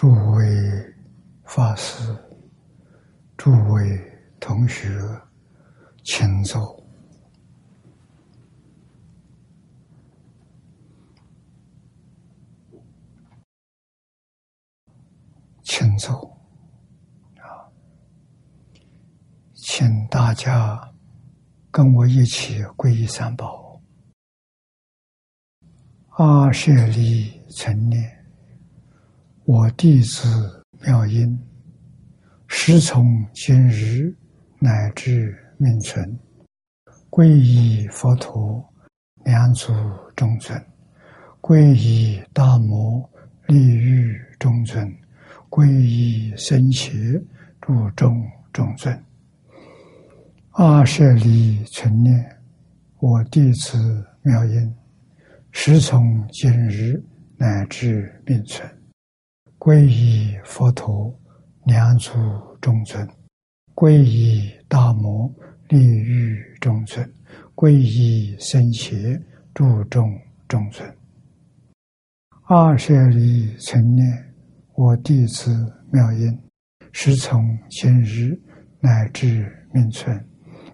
[0.00, 0.94] 诸位
[1.44, 2.16] 法师、
[3.36, 4.00] 诸位
[4.40, 4.88] 同学，
[6.04, 6.82] 请坐，
[15.62, 16.34] 请坐
[17.36, 17.68] 啊！
[19.52, 20.94] 请大家
[21.70, 23.78] 跟我一起皈依三宝。
[26.12, 28.19] 阿舍利成念。
[29.52, 31.36] 我弟子妙音，
[32.46, 34.14] 师从今日
[34.60, 36.16] 乃至命存，
[37.10, 38.64] 皈依佛陀，
[39.24, 39.72] 两祖
[40.14, 40.56] 中尊；
[41.40, 43.10] 皈依大摩
[43.48, 44.86] 利欲中尊；
[45.48, 47.20] 皈依僧伽
[47.60, 49.04] 注中中尊。
[50.52, 52.24] 阿舍利存念，
[53.00, 54.72] 我弟子妙音，
[55.50, 57.02] 师从今日
[57.36, 58.79] 乃至命存。
[59.60, 61.14] 皈依佛陀，
[61.66, 62.14] 两祖
[62.62, 63.06] 中尊；
[63.74, 65.30] 皈依大摩
[65.68, 67.04] 利欲中尊；
[67.54, 68.96] 皈依僧伽
[69.52, 70.18] 注中
[70.48, 70.90] 中尊。
[72.44, 74.34] 二舍利成念，
[74.76, 75.54] 我弟子
[75.92, 76.40] 妙音，
[76.90, 78.40] 师从今日
[78.80, 80.26] 乃至命存，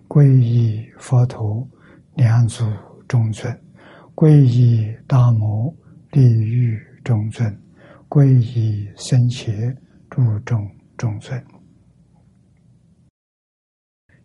[0.06, 1.68] 皈依佛陀，
[2.14, 2.64] 两祖
[3.08, 3.52] 中尊；
[4.14, 5.74] 皈依大摩
[6.12, 7.65] 利欲中尊。
[8.08, 9.52] 皈依僧伽
[10.08, 11.44] 注重中尊，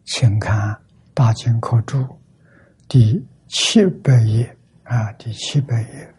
[0.05, 0.55] 请看
[1.13, 1.97] 《大经科注》
[2.87, 6.15] 第七百页啊，第七百页。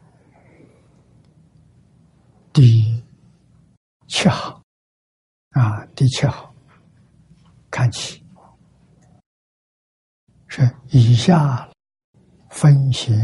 [2.53, 3.03] 第
[4.09, 4.63] 七行
[5.51, 6.55] 啊，第七行
[7.71, 8.23] 看起。
[10.49, 11.71] 是以下
[12.51, 13.17] 分贤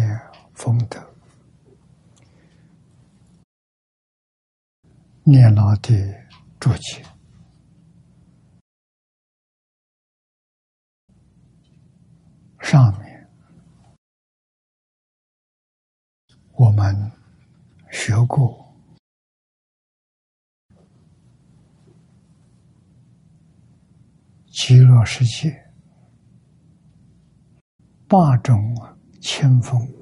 [0.54, 1.08] 风德。
[5.31, 5.93] 念老的
[6.59, 7.05] 注解，
[12.61, 13.28] 上面
[16.53, 17.12] 我们
[17.91, 18.75] 学过
[24.47, 25.71] 极乐世界
[28.09, 28.75] 八种
[29.21, 29.97] 清风。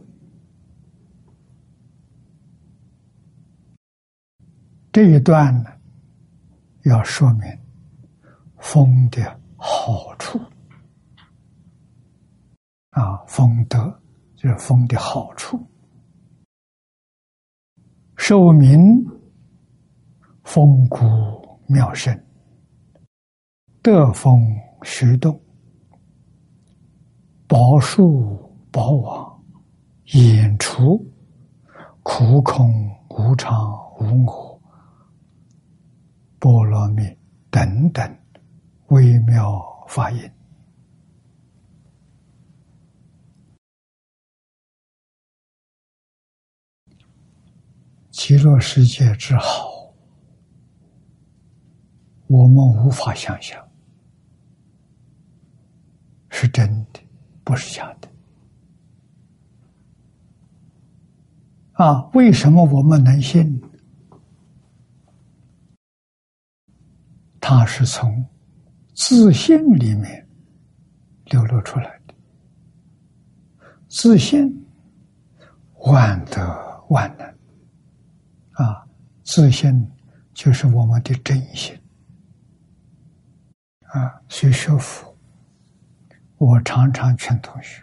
[4.96, 5.70] 这一段呢，
[6.84, 7.42] 要说明
[8.56, 9.22] 风的
[9.54, 10.40] 好处
[12.92, 13.78] 啊，风德
[14.36, 15.60] 就是风的好处。
[18.16, 19.04] 寿民
[20.44, 21.04] 风骨
[21.66, 22.18] 妙胜，
[23.82, 24.40] 得风
[24.82, 25.38] 徐动，
[27.46, 29.44] 宝树宝王，
[30.14, 31.06] 演出
[32.02, 32.66] 苦空
[33.10, 33.54] 无常
[34.00, 34.45] 无我。
[36.46, 37.02] 波罗蜜
[37.50, 38.18] 等等
[38.90, 40.30] 微妙法音，
[48.12, 49.93] 极乐世界之好，
[52.28, 53.69] 我们无法想象，
[56.28, 57.00] 是真的，
[57.42, 58.08] 不是假的。
[61.72, 63.60] 啊，为什么我们能信？
[67.48, 68.26] 它是从
[68.93, 70.28] 自信里面
[71.26, 72.14] 流露出来的，
[73.88, 74.66] 自信
[75.75, 77.25] 万德万能
[78.54, 78.84] 啊！
[79.22, 79.88] 自信
[80.34, 81.72] 就是我们的真心
[83.82, 84.20] 啊！
[84.28, 85.16] 所以学佛，
[86.38, 87.81] 我常常劝同学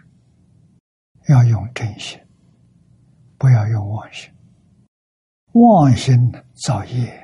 [1.28, 2.20] 要用真心，
[3.38, 4.30] 不要用妄心，
[5.52, 7.23] 妄心造业。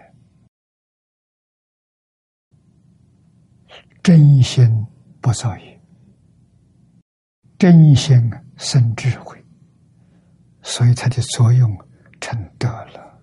[4.03, 4.87] 真心
[5.21, 5.81] 不造业，
[7.59, 9.45] 真心生智慧，
[10.63, 11.77] 所以它的作用
[12.21, 13.21] 成德了。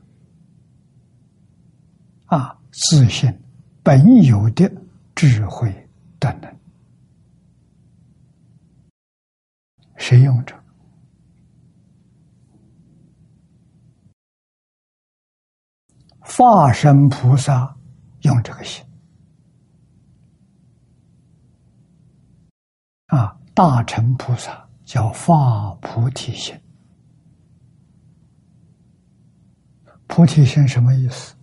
[2.25, 3.33] 啊，自信
[3.81, 4.71] 本有的
[5.15, 5.71] 智慧
[6.19, 6.59] 的能，
[9.97, 10.55] 谁用着？
[16.19, 17.75] 化身菩萨
[18.21, 18.86] 用这个心。
[23.07, 26.55] 啊，大乘菩萨叫发菩提心。
[30.07, 31.35] 菩提心什么意思？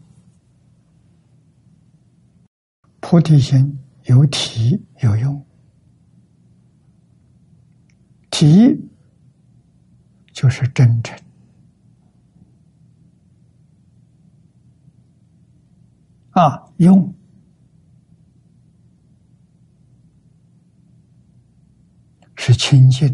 [3.01, 5.47] 菩提心有体有用，
[8.31, 8.79] 体
[10.33, 11.17] 就是真诚，
[16.31, 17.15] 啊，用
[22.47, 23.09] 是清净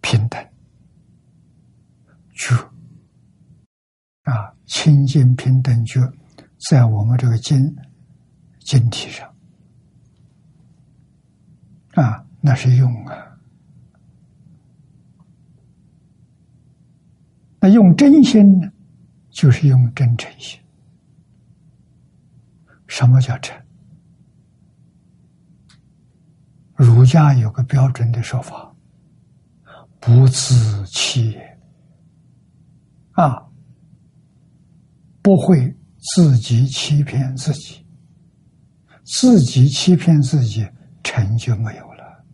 [0.00, 0.44] 平等
[2.34, 2.52] 觉
[4.22, 6.00] 啊，清净平等觉
[6.68, 7.72] 在我们这个经
[8.64, 9.32] 经体上
[11.92, 13.38] 啊，那是用啊，
[17.60, 18.68] 那用真心呢，
[19.30, 20.58] 就是用真诚心。
[22.88, 23.56] 什么叫诚？
[26.76, 28.74] 儒家有个标准的说法：
[29.98, 31.38] 不自欺。
[33.12, 33.42] 啊，
[35.22, 35.74] 不会
[36.14, 37.86] 自己欺骗自己，
[39.04, 40.68] 自己欺骗自己，
[41.02, 42.24] 成就没有了，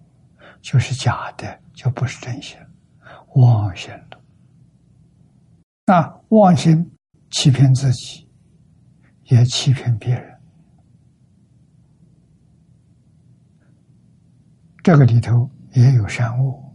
[0.61, 2.59] 就是假的，就不是真心，
[3.37, 4.21] 妄心了。
[5.87, 6.91] 那，妄心
[7.31, 8.29] 欺骗自己，
[9.27, 10.32] 也欺骗别人。
[14.83, 16.75] 这个里头也有善恶，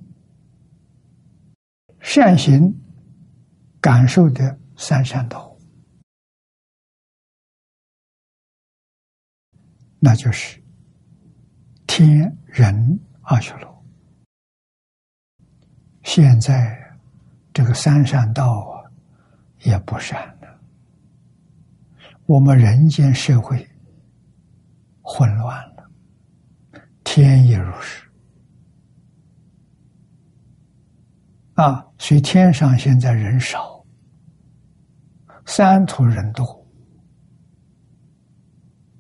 [2.00, 2.74] 善行
[3.82, 5.54] 感受的三善道，
[10.00, 10.64] 那就是
[11.86, 13.86] 天人二修罗。
[16.04, 16.98] 现在
[17.54, 18.88] 这个三善道啊，
[19.64, 20.62] 也不善了。
[22.26, 23.68] 我们人间社会
[25.02, 25.67] 混乱。
[27.18, 28.08] 天也如是
[31.56, 33.84] 啊，所以天上现在人少，
[35.48, 36.46] 三途人多。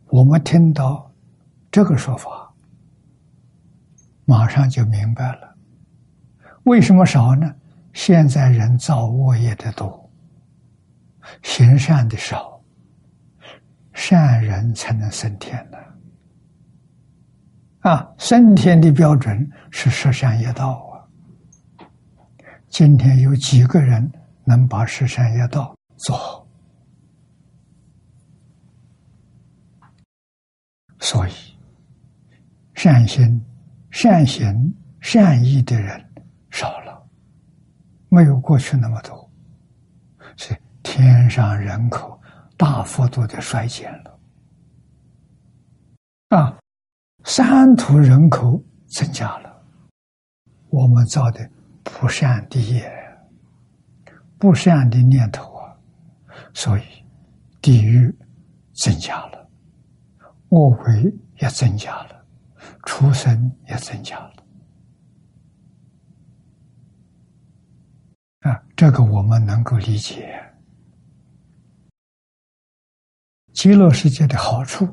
[0.07, 1.13] 我们听到
[1.69, 2.51] 这个说法，
[4.25, 5.55] 马上就明白了，
[6.63, 7.53] 为什么少呢？
[7.93, 10.09] 现在人造恶业的多，
[11.43, 12.59] 行善的少，
[13.93, 15.77] 善人才能升天呢。
[17.87, 20.99] 啊，升天的标准是十善业道啊。
[22.67, 24.11] 今天有几个人
[24.43, 26.45] 能把十善业道做好？
[30.99, 31.31] 所以，
[32.73, 33.41] 善心、
[33.89, 36.05] 善行、善意的人
[36.51, 37.01] 少了，
[38.09, 39.31] 没有过去那么多，
[40.35, 42.19] 所以天上人口
[42.57, 44.19] 大幅度的衰减了。
[46.37, 46.59] 啊。
[47.29, 49.61] 三途人口增加了，
[50.69, 51.51] 我们造的
[51.83, 52.89] 不善的业，
[54.39, 55.75] 不善的念头啊，
[56.53, 56.83] 所以
[57.61, 58.15] 地狱
[58.75, 59.49] 增加了，
[60.49, 62.25] 恶鬼也增加了，
[62.85, 64.33] 畜生也增加了。
[68.39, 70.33] 啊，这个我们能够理解，
[73.51, 74.87] 极乐世界的好处，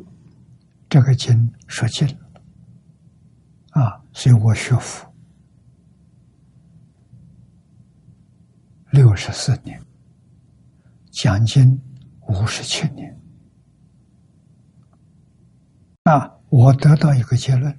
[0.89, 2.24] 这个经说尽了。
[4.17, 5.13] 所以我学佛
[8.91, 9.83] 六十四年，
[11.11, 11.83] 讲经
[12.29, 13.21] 五十七年，
[16.05, 17.77] 啊，我得到一个结论，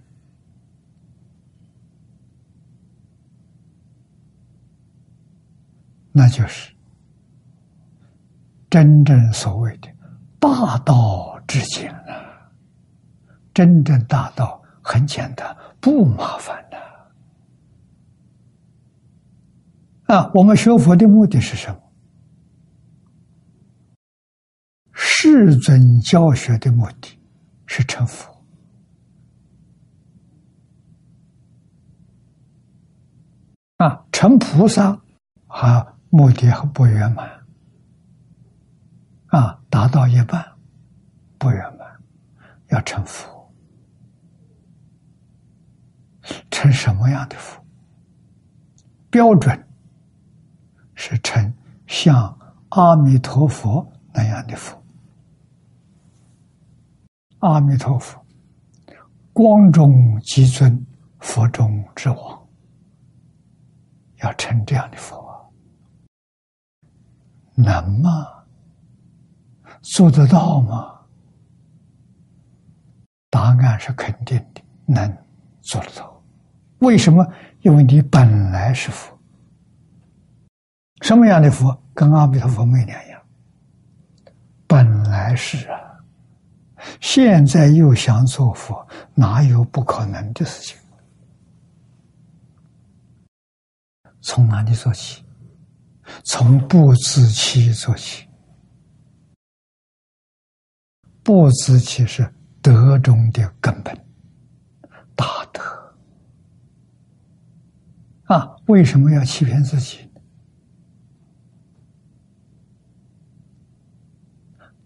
[6.12, 6.76] 那就是
[8.70, 9.88] 真正所谓的
[10.38, 12.52] 大道至简啊，
[13.54, 15.56] 真正大道很简单。
[15.86, 16.78] 不麻烦的
[20.08, 20.32] 啊！
[20.34, 21.80] 我们学佛的目的是什么？
[24.94, 27.20] 世尊教学的目的
[27.68, 28.36] 是成佛
[33.78, 35.00] 啊，成菩萨
[35.46, 37.30] 啊，目的还不圆满
[39.28, 40.44] 啊，达到一半
[41.38, 42.02] 不圆满，
[42.70, 43.35] 要成佛。
[46.50, 47.64] 成什么样的佛？
[49.10, 49.68] 标准
[50.94, 51.54] 是成
[51.88, 52.38] 像
[52.70, 54.82] 阿弥陀佛那样的佛。
[57.40, 58.26] 阿弥陀佛，
[59.32, 60.86] 光中极尊，
[61.20, 62.48] 佛中之王，
[64.24, 65.54] 要成这样的佛，
[67.56, 68.10] 能吗？
[69.82, 71.02] 做得到吗？
[73.30, 75.08] 答案是肯定的，能
[75.62, 76.15] 做得到。
[76.86, 77.26] 为什么？
[77.62, 79.18] 因为你本来是佛，
[81.02, 81.76] 什么样的佛？
[81.96, 83.22] 跟阿弥陀佛没两样。
[84.68, 85.80] 本来是啊，
[87.02, 90.78] 现在又想做佛，哪有不可能的事情？
[94.22, 95.24] 从哪里做起？
[96.24, 98.28] 从不自欺做起。
[101.24, 103.96] 不知其是德中的根本，
[105.16, 105.85] 大德
[108.26, 108.56] 啊！
[108.66, 110.10] 为什么要欺骗自己？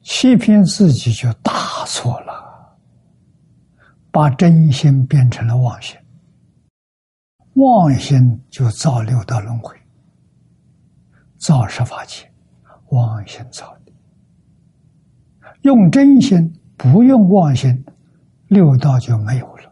[0.01, 2.77] 欺骗自己就大错了，
[4.11, 5.97] 把真心变成了妄心，
[7.53, 9.73] 妄心就造六道轮回，
[11.37, 12.29] 造十法界，
[12.89, 13.91] 妄心造的。
[15.61, 17.85] 用真心，不用妄心，
[18.47, 19.71] 六道就没有了，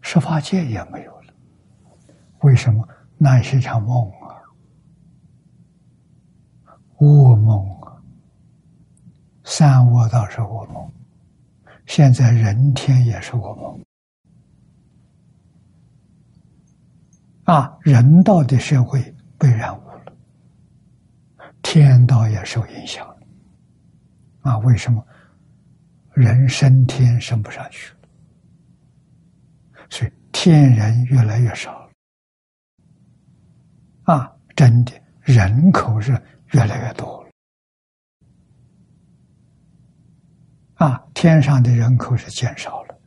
[0.00, 1.17] 十法界也没有。
[2.40, 2.86] 为什么？
[3.20, 4.38] 那是一场梦啊，
[6.98, 7.92] 噩梦啊！
[9.42, 10.92] 三恶道是噩梦，
[11.86, 13.84] 现在人天也是噩梦
[17.42, 17.76] 啊！
[17.80, 19.02] 人道的社会
[19.36, 20.12] 被染污了，
[21.62, 23.04] 天道也受影响。
[24.42, 25.04] 啊，为什么
[26.12, 27.98] 人升天升不上去了？
[29.90, 31.87] 所以天人越来越少了。
[34.08, 36.12] 啊，真的人口是
[36.52, 37.30] 越来越多了。
[40.76, 42.98] 啊，天上的人口是减少了，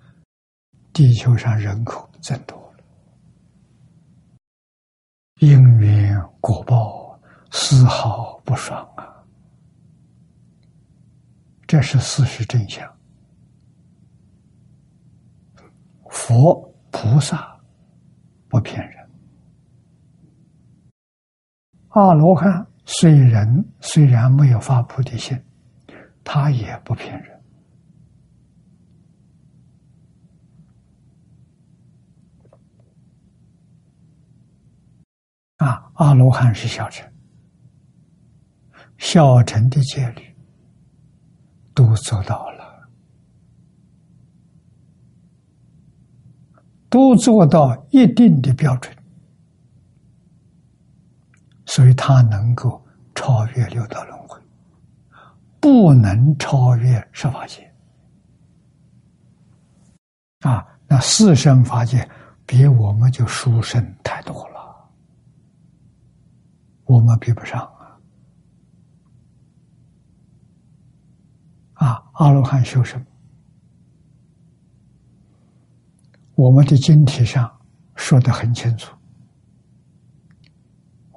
[0.93, 2.83] 地球上人口增多了。
[5.39, 9.25] 因缘果报丝毫不爽啊！
[11.65, 12.87] 这是事实真相。
[16.11, 16.53] 佛
[16.91, 17.59] 菩萨
[18.47, 19.00] 不骗人，
[21.91, 25.41] 阿罗汉虽人虽然没有发菩提心，
[26.23, 27.41] 他也不骗人。
[35.57, 37.09] 啊，阿罗汉是小乘，
[38.97, 40.29] 小乘的戒律。
[41.73, 42.89] 都做到了，
[46.89, 48.93] 都做到一定的标准，
[51.73, 52.85] 所以他能够
[53.15, 54.37] 超越六道轮回，
[55.61, 57.73] 不能超越十法界。
[60.39, 62.05] 啊，那四生法界
[62.45, 64.89] 比我们就殊胜太多了，
[66.83, 67.61] 我们比不上。
[71.75, 73.05] 啊，阿罗汉修什么？
[76.35, 77.49] 我们的经体上
[77.95, 78.93] 说的很清楚，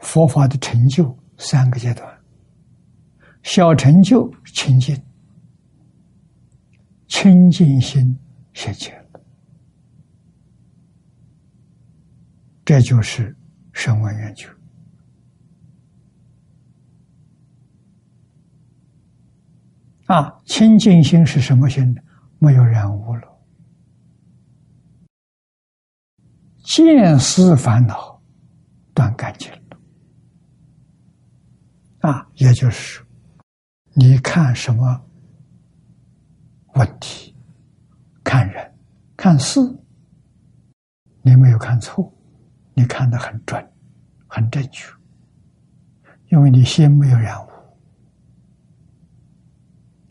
[0.04, 2.06] 佛法的成就三个阶段：
[3.42, 4.94] 小成就清净，
[7.08, 8.16] 清净心
[8.52, 9.20] 现前了，
[12.66, 13.34] 这就是
[13.72, 14.46] 声闻缘觉。
[20.06, 22.02] 啊，清净心是什么心呢？
[22.38, 23.22] 没有染污了，
[26.62, 28.22] 见思烦恼
[28.92, 29.63] 断干净了。
[32.04, 33.02] 啊，也就是
[33.94, 35.06] 你看什么
[36.74, 37.34] 问题，
[38.22, 38.74] 看人，
[39.16, 39.58] 看事，
[41.22, 42.12] 你没有看错，
[42.74, 43.72] 你看的很准，
[44.26, 44.92] 很正确，
[46.30, 47.50] 因为你心没有染污。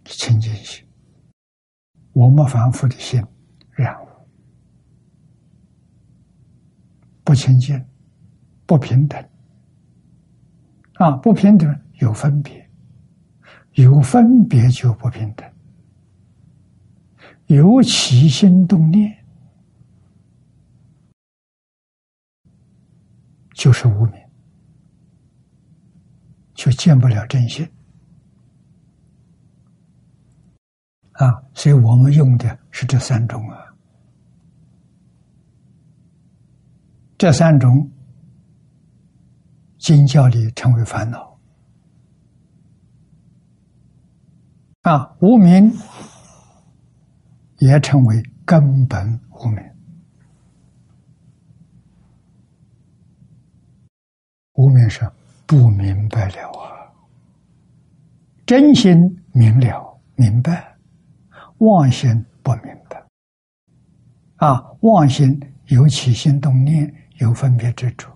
[0.06, 0.84] 清净心，
[2.14, 3.24] 我们凡夫的心
[3.70, 4.08] 染污，
[7.24, 7.86] 不清净，
[8.66, 9.24] 不平等，
[11.04, 12.66] 啊，不平等有分别，
[13.74, 15.46] 有分别就不平等，
[17.48, 19.14] 有起心动念
[23.54, 24.14] 就是无明，
[26.54, 27.70] 就见不了真心。
[31.12, 33.76] 啊，所以我们用的是这三种啊，
[37.18, 37.92] 这三种
[39.84, 41.38] 经教里成为烦恼。
[44.84, 45.70] 啊，无名
[47.58, 49.62] 也称为根本无名，
[54.54, 55.06] 无名是
[55.46, 56.88] 不明白了啊，
[58.46, 58.96] 真心
[59.34, 60.78] 明了明白。
[61.58, 63.06] 妄心不明白，
[64.38, 65.38] 啊，妄心
[65.68, 68.13] 有起心动念，有分别执着，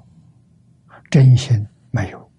[1.09, 2.31] 真心没有，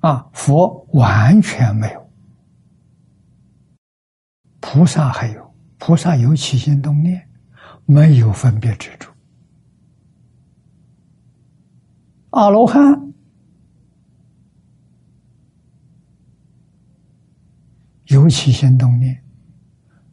[0.00, 2.10] 啊，佛完全没有，
[4.60, 7.28] 菩萨还有，菩萨有起心动念，
[7.86, 9.08] 没有分别执着，
[12.30, 13.12] 阿罗汉。
[18.06, 19.24] 有起心动念，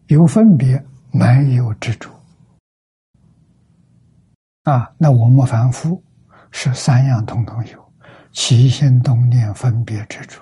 [0.07, 2.09] 有分别，没有执着。
[4.69, 5.99] 啊，那我们凡夫
[6.51, 7.93] 是三样统统有：
[8.31, 10.39] 起心动念、分别执着。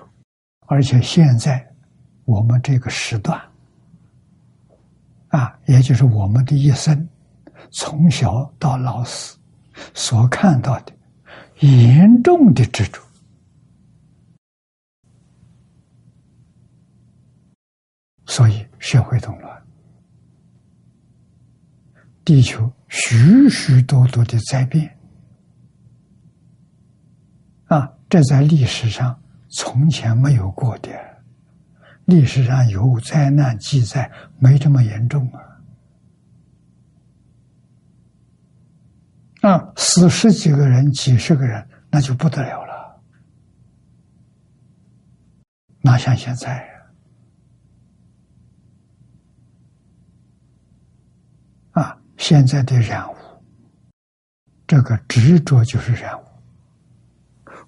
[0.66, 1.66] 而且现在
[2.26, 3.40] 我们这个时段，
[5.28, 7.08] 啊，也就是我们的一生，
[7.70, 9.38] 从小到老死
[9.94, 10.92] 所看到的
[11.60, 13.00] 严重的执着，
[18.26, 19.62] 所以社会动乱，
[22.28, 24.98] 地球许许多多的灾变，
[27.68, 29.18] 啊，这在历史上。
[29.48, 30.90] 从前没有过的，
[32.04, 35.26] 历史上有灾难记载，没这么严重
[39.40, 39.50] 啊！
[39.50, 43.00] 啊，死十几个人、几十个人，那就不得了了。
[45.80, 46.72] 哪像现在呀？
[51.70, 53.16] 啊，现在的染污，
[54.66, 56.24] 这个执着就是染污，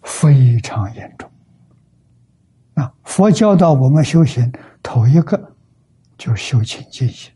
[0.03, 1.31] 非常严重。
[2.75, 5.57] 啊佛教导我们修行，头一个
[6.19, 7.33] 就修清净心，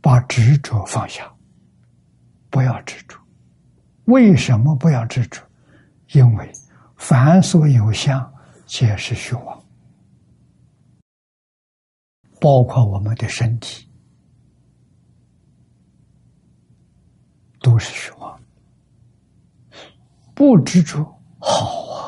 [0.00, 1.34] 把执着放下，
[2.50, 3.18] 不要执着。
[4.04, 5.42] 为什么不要执着？
[6.12, 6.52] 因为
[6.96, 8.30] 凡所有相，
[8.66, 9.64] 皆是虚妄，
[12.40, 13.87] 包括我们的身体，
[17.68, 18.40] 都是虚妄。
[20.34, 21.04] 不执着
[21.38, 21.98] 好啊。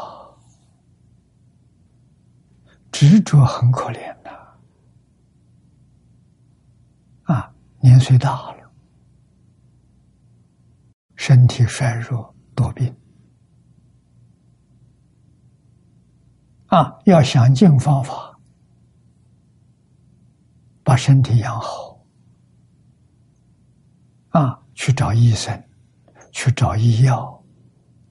[2.90, 4.30] 执着很可怜的，
[7.24, 8.70] 啊，年岁大了，
[11.16, 12.94] 身体衰弱多病，
[16.68, 18.38] 啊，要想尽方法
[20.82, 21.99] 把身体养好，
[24.80, 25.62] 去找医生，
[26.32, 27.44] 去找医药，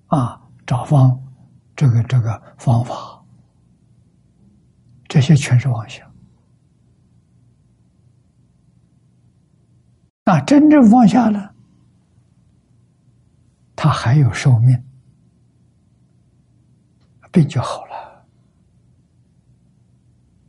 [0.06, 1.20] 啊，找方
[1.76, 3.26] 这个这个方法。
[5.08, 6.08] 这些全是妄想。
[10.24, 11.56] 那真正放下了，
[13.76, 14.80] 他还有寿命，
[17.32, 18.28] 病就好了，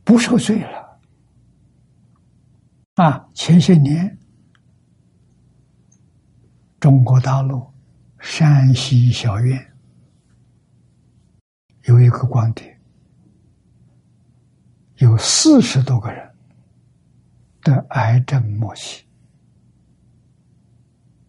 [0.03, 0.99] 不受罪了。
[2.97, 4.19] 啊，前些年，
[6.81, 7.63] 中国大陆
[8.19, 9.73] 山西小院
[11.83, 12.75] 有一个光碟。
[14.95, 16.27] 有四十多个人
[17.61, 19.03] 得癌症末期，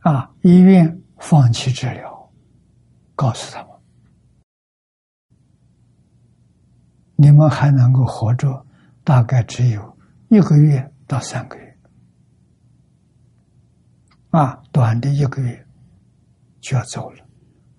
[0.00, 0.30] 啊！
[0.40, 2.32] 医院放弃治疗，
[3.14, 3.70] 告诉他们：
[7.16, 8.66] 你们还能够活着，
[9.04, 11.61] 大概只有一个月到三个月，
[14.32, 15.66] 啊，短的一个月
[16.60, 17.24] 就要走了，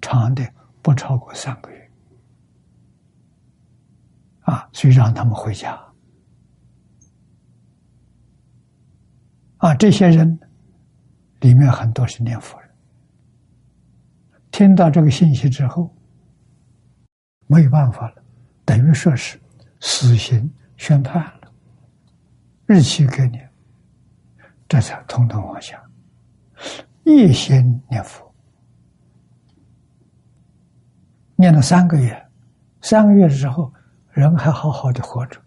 [0.02, 0.48] 长的
[0.82, 1.92] 不超过三个月。
[4.42, 5.80] 啊，所以让他们回家。
[9.58, 10.40] 啊，这些人
[11.40, 12.70] 里面很多是念佛人，
[14.52, 15.96] 听到这个信息之后，
[17.48, 18.24] 没有办法了，
[18.66, 19.42] 等于说是
[19.80, 21.52] 死刑宣判了，
[22.66, 23.40] 日期给你，
[24.68, 25.83] 这才统统往下，
[27.04, 28.34] 一心念佛，
[31.36, 32.30] 念了三个月，
[32.82, 33.72] 三个月之后。
[34.16, 35.42] 人还好好的活着，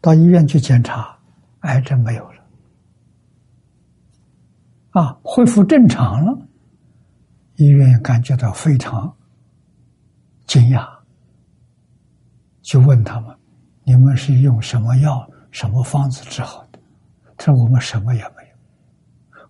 [0.00, 1.14] 到医院去检查，
[1.60, 2.42] 癌症没有了，
[4.92, 6.48] 啊，恢复正常了。
[7.56, 9.14] 医院感觉到非常
[10.46, 10.88] 惊讶，
[12.62, 13.36] 就问他们
[13.84, 16.78] ：“你们是用什么药、什么方子治好的？”
[17.36, 18.22] 他说：“我们什么也，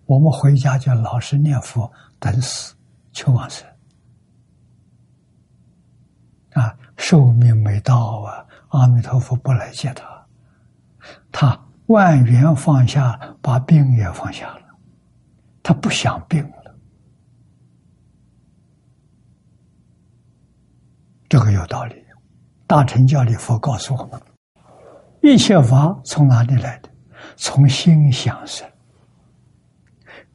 [0.07, 2.75] 我们回家就老实念佛，等死，
[3.13, 3.67] 求往生。”
[6.53, 6.77] 啊。
[6.97, 8.47] 寿命没到啊！
[8.69, 10.27] 阿弥陀佛不来接他，
[11.33, 14.63] 他万缘放下，把病也放下了，
[15.61, 16.75] 他不想病了。
[21.29, 21.97] 这个有道理。
[22.65, 24.23] 大乘教里佛告诉我们：
[25.21, 26.89] 一切法从哪里来的？
[27.37, 28.67] 从心想生。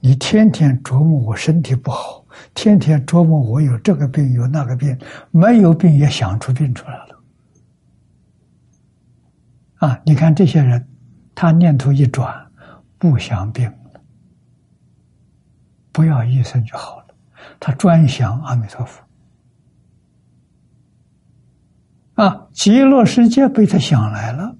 [0.01, 4.97] 你天天琢磨我身体不好，天天琢磨我有这个病有那个病，
[5.31, 7.23] 没有病也想出病出来了。
[9.79, 10.87] 啊，你看这些人，
[11.35, 12.33] 他念头一转，
[12.97, 14.01] 不想病了，
[15.91, 17.07] 不要医生就好了，
[17.59, 19.03] 他专想阿弥陀佛。
[22.15, 24.55] 啊，极乐世界被他想来了。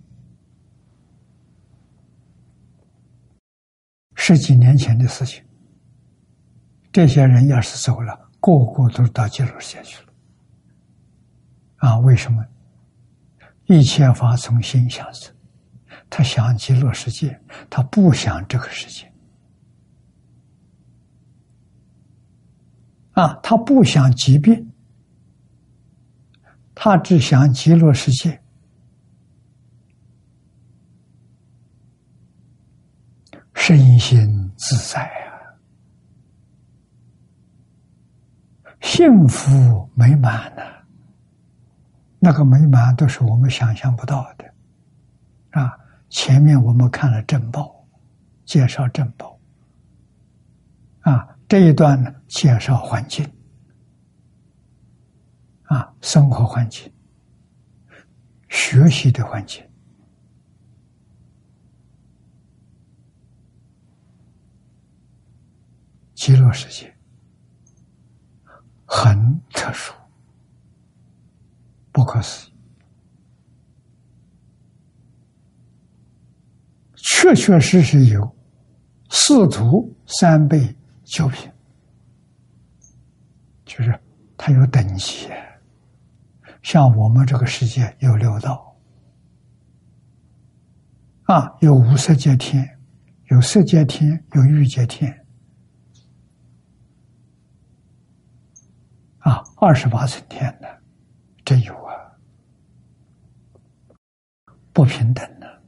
[4.29, 5.43] 十几年前的事情，
[6.91, 10.13] 这些人要是走了，个个都到极乐世界去了。
[11.77, 12.45] 啊，为什么？
[13.65, 15.33] 一切法从心想生，
[16.11, 19.11] 他想极乐世界，他不想这个世界。
[23.13, 24.71] 啊，他不想疾病，
[26.75, 28.38] 他只想极乐世界，
[33.69, 35.29] 身心自在啊，
[38.81, 40.63] 幸福美满呢。
[42.17, 44.51] 那个美满都是我们想象不到的，
[45.51, 45.77] 啊！
[46.09, 47.85] 前面我们看了正报，
[48.43, 49.39] 介绍正报，
[51.01, 51.37] 啊。
[51.47, 53.23] 这一段呢，介绍环境，
[55.65, 56.91] 啊，生活环境、
[58.47, 59.63] 学习的环境，
[66.19, 66.93] 极乐世界
[68.85, 69.93] 很特殊，
[71.93, 72.53] 不可思议，
[76.97, 78.35] 确确实实有
[79.09, 80.75] 四徒三辈。
[81.05, 81.49] 九品，
[83.63, 83.97] 就是
[84.37, 85.29] 它有等级，
[86.61, 88.77] 像我们这个世界有六道，
[91.23, 92.77] 啊，有无色界天，
[93.29, 95.18] 有色界天，有欲界天，
[99.19, 100.67] 啊，二十八层天呢，
[101.45, 101.93] 真有啊，
[104.71, 105.61] 不平等的，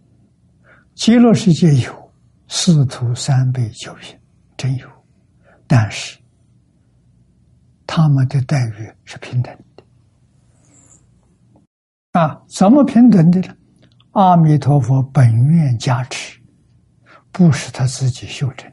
[0.96, 2.12] 极乐世界有
[2.48, 4.20] 四徒三辈九品，
[4.58, 4.90] 真有。
[5.68, 6.20] 但是，
[7.88, 9.84] 他们的待遇是平等的
[12.20, 12.42] 啊？
[12.48, 13.56] 怎么平等的呢？
[14.12, 16.42] 阿弥陀佛本愿加持，
[17.32, 18.70] 不是他自己修成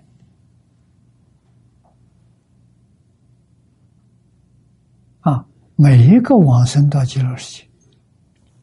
[5.20, 5.46] 啊！
[5.80, 7.68] 每一个往生到极乐世界，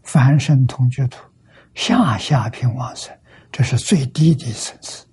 [0.03, 1.17] 凡圣同居土，
[1.73, 3.17] 下下品往生，
[3.51, 5.07] 这是最低的层次。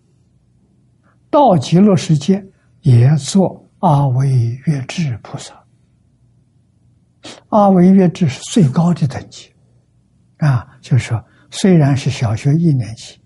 [1.30, 2.44] 到极乐世界。
[2.82, 5.54] 也做阿惟越智菩萨，
[7.50, 9.54] 阿惟越智是最高的等级，
[10.38, 13.20] 啊，就是说，虽然是小学一年级，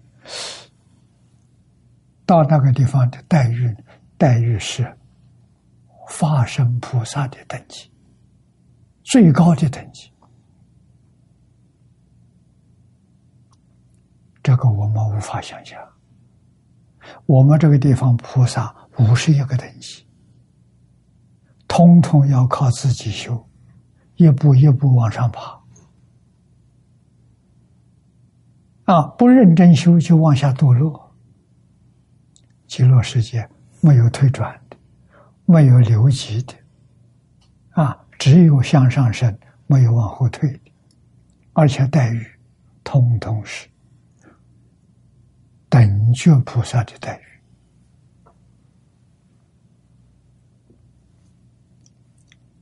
[2.27, 3.75] 到那个地方的待遇，
[4.19, 4.95] 待遇是
[5.87, 7.91] 化身菩萨的等级，
[9.07, 10.11] 最高的等级，
[14.43, 15.81] 这个我们无法想象。
[17.25, 18.75] 我们这个地方菩萨。
[18.99, 20.07] 五十一个等级，
[21.69, 23.47] 通通要靠自己修，
[24.15, 25.61] 一步一步往上爬。
[28.85, 31.15] 啊，不认真修就往下堕落。
[32.67, 33.47] 极乐世界
[33.83, 34.79] 没有退转的，
[35.45, 36.55] 没有留级的，
[37.73, 40.61] 啊，只有向上升，没有往后退，
[41.53, 42.27] 而且待遇
[42.83, 43.69] 通通是
[45.69, 47.23] 等觉菩萨的待遇。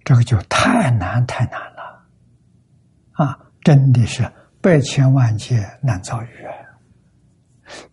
[0.05, 2.07] 这个就太难太难了，
[3.13, 6.53] 啊，真的是百千万劫难遭遇啊！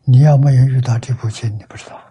[0.04, 2.02] 你要没有遇到这部经，你不知道。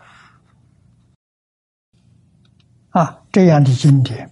[2.91, 4.31] 啊，这样的经典，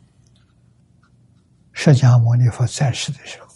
[1.80, 3.46] 释迦牟尼佛在世的时候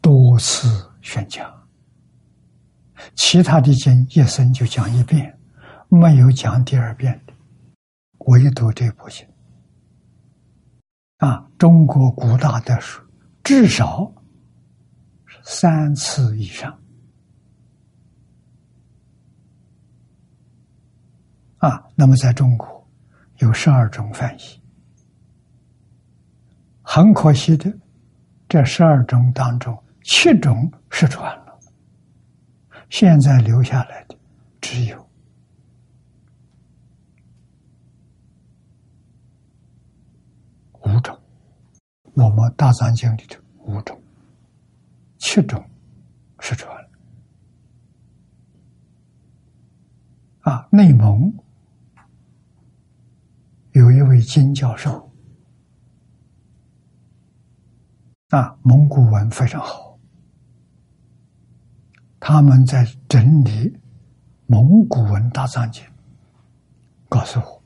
[0.00, 0.68] 多次
[1.02, 1.68] 宣讲，
[3.16, 5.36] 其他的经一生就讲一遍，
[5.88, 7.32] 没有讲第二遍的，
[8.26, 9.26] 唯独这部经。
[11.16, 13.02] 啊，中国古大德书
[13.42, 14.12] 至少
[15.42, 16.80] 三次以上。
[21.56, 22.88] 啊，那么在中国
[23.38, 24.57] 有十二种翻译，
[26.90, 27.70] 很可惜的，
[28.48, 31.60] 这十二种当中七种失传了，
[32.88, 34.16] 现在留下来的
[34.58, 35.10] 只有。
[40.80, 41.14] 五种，
[42.14, 44.00] 我们大藏经里头五种，
[45.18, 45.62] 七种
[46.40, 46.88] 失传了。
[50.40, 51.30] 啊，内蒙
[53.72, 55.07] 有一位金教授，
[58.30, 59.98] 啊，蒙古文非常好，
[62.20, 63.74] 他们在整理
[64.46, 65.82] 蒙古文大藏经，
[67.08, 67.62] 告诉我。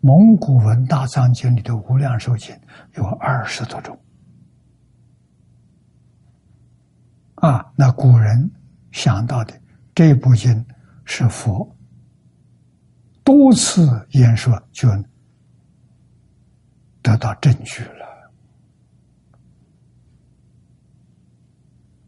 [0.00, 2.54] 蒙古文大藏经里的无量寿经
[2.94, 3.98] 有二十多种，
[7.36, 8.48] 啊，那古人
[8.92, 9.60] 想到的
[9.94, 10.64] 这部经
[11.06, 11.74] 是佛
[13.24, 14.88] 多次演说，就
[17.02, 17.95] 得到证据了。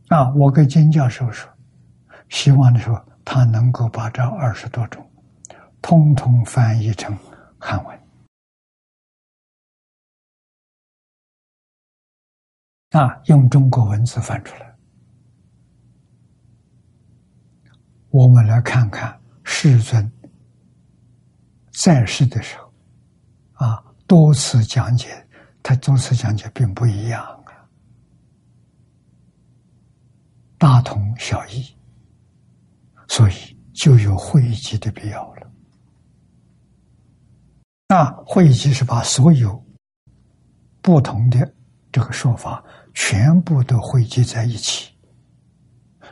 [0.09, 1.51] 啊，我跟金教授说，
[2.29, 5.07] 希望的时候他能够把这二十多种，
[5.83, 7.17] 通通翻译成
[7.59, 7.99] 汉文。
[12.91, 14.75] 啊，用中国文字翻出来，
[18.09, 20.11] 我们来看看世尊
[21.71, 22.73] 在世的时候，
[23.67, 25.23] 啊，多次讲解，
[25.63, 27.69] 他多次讲解并不一样啊，
[30.59, 31.65] 大同小异，
[33.09, 35.51] 所以就有汇集的必要了。
[37.89, 39.65] 那汇集是把所有
[40.83, 41.55] 不同的
[41.91, 42.63] 这个说法。
[43.01, 44.93] 全部都汇集在一起，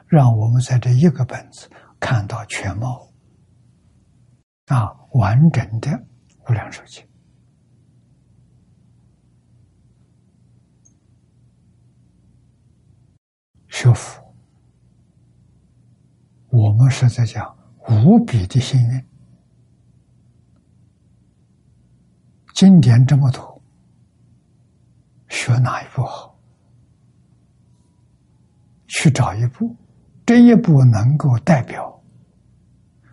[0.07, 3.13] 让我们在这一个本子看到全貌
[4.67, 5.91] 啊，完整的
[6.49, 7.05] 无量寿经。
[13.69, 14.26] 学佛，
[16.57, 17.55] 我们是在讲
[17.87, 19.05] 无比的幸运，
[22.55, 23.61] 经典这么多，
[25.29, 26.35] 学哪一部好？
[28.87, 29.77] 去找一部，
[30.25, 32.03] 这一部能够代表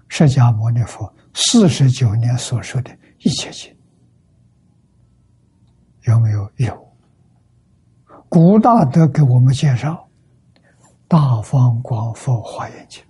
[0.08, 3.76] 释迦牟尼佛四十九年所说的一切经，
[6.04, 6.50] 有没有？
[6.56, 6.94] 有。
[8.30, 10.08] 古大德给我们介绍
[11.10, 13.04] 《大方广佛华严经》，《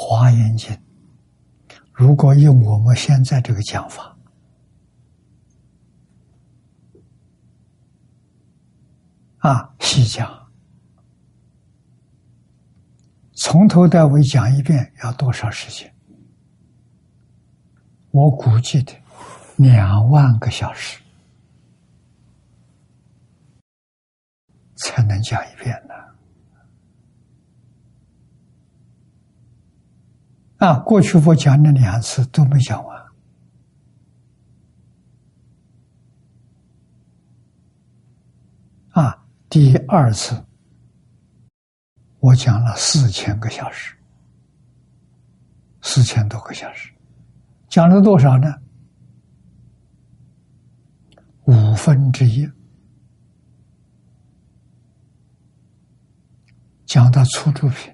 [0.00, 0.70] 华严经》
[1.92, 4.16] 如果用我们现在这个讲法。
[9.38, 10.48] 啊，细讲，
[13.32, 15.92] 从头到尾讲一遍要多少时间？
[18.12, 18.92] 我估计的
[19.56, 21.00] 两万个小时
[24.76, 25.94] 才能讲一遍呢。
[30.58, 33.06] 啊，过去我讲了两次都没讲完。
[38.90, 39.24] 啊。
[39.50, 40.44] 第二次，
[42.20, 43.96] 我讲了四千个小时，
[45.80, 46.92] 四千多个小时，
[47.66, 48.52] 讲了多少呢？
[51.46, 52.46] 五分之一，
[56.84, 57.90] 讲到出主品，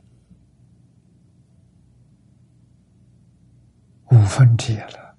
[4.14, 5.16] 五分之一了。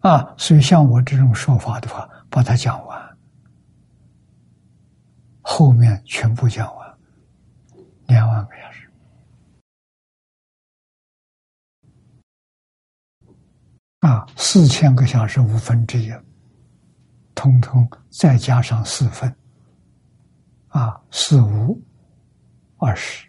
[0.00, 3.18] 啊，所以像我这种说法的话，把它讲完。
[5.40, 6.98] 后面全部讲完，
[8.06, 8.90] 两万个小时
[14.00, 16.12] 啊，四千个小时五分之一，
[17.34, 19.34] 通通再加上四分，
[20.68, 21.82] 啊，四五
[22.76, 23.26] 二十，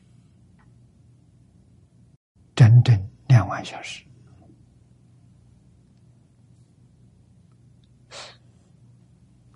[2.54, 4.04] 整整两万小时，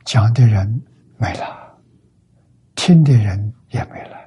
[0.05, 0.81] 讲的人
[1.17, 1.61] 没了。
[2.75, 4.17] 听的人也没了，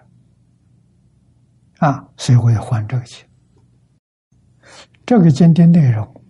[1.80, 3.22] 啊，所以我要换这个经。
[5.04, 6.24] 这个经的内容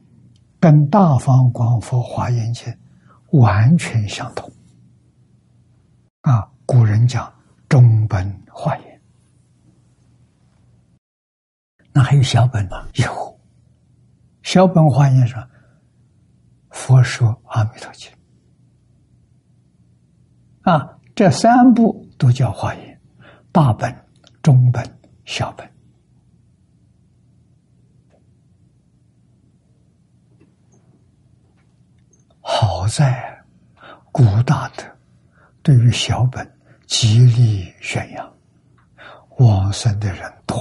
[0.58, 2.64] 跟《大方广佛华严经》
[3.40, 4.50] 完全相同。
[6.22, 7.32] 啊，古人讲
[7.68, 8.95] 中本华严，
[11.96, 12.86] 那还有小本吗？
[12.96, 13.40] 有，
[14.42, 15.48] 小本华严上，
[16.68, 18.12] 佛说阿弥陀经，
[20.60, 22.04] 啊，这三部。
[22.18, 23.00] 都叫华严，
[23.52, 23.94] 大本、
[24.42, 24.82] 中本、
[25.26, 25.70] 小本。
[32.40, 33.44] 好在
[34.10, 34.82] 古大德
[35.62, 38.34] 对于小本极力宣扬，
[39.36, 40.56] 往生的人多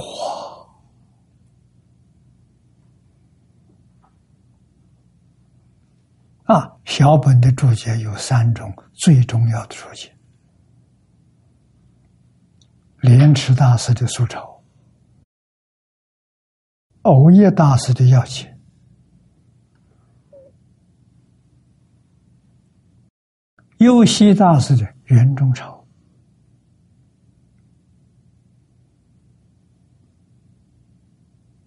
[6.46, 6.72] 啊。
[6.86, 10.16] 小本的注解有三种最重要的注解。
[13.00, 14.62] 莲池大师的素钞，
[17.02, 18.56] 藕叶大师的要解，
[23.78, 25.86] 优西大师的圆中钞，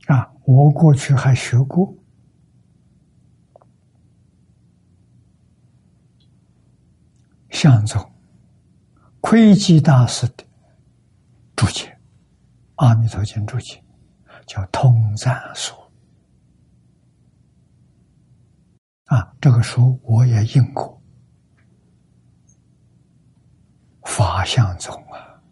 [0.07, 1.93] 啊，我过去还学过
[7.61, 7.99] 相宗
[9.19, 10.45] 窥基大师的
[11.57, 11.87] 注解
[12.75, 13.83] 《阿弥陀经》注解，
[14.47, 15.75] 叫《通赞书》
[19.13, 21.01] 啊，这个书我也印过，
[24.03, 25.43] 法相宗啊，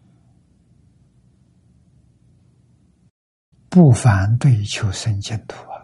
[3.68, 5.76] 不反对求生净土啊。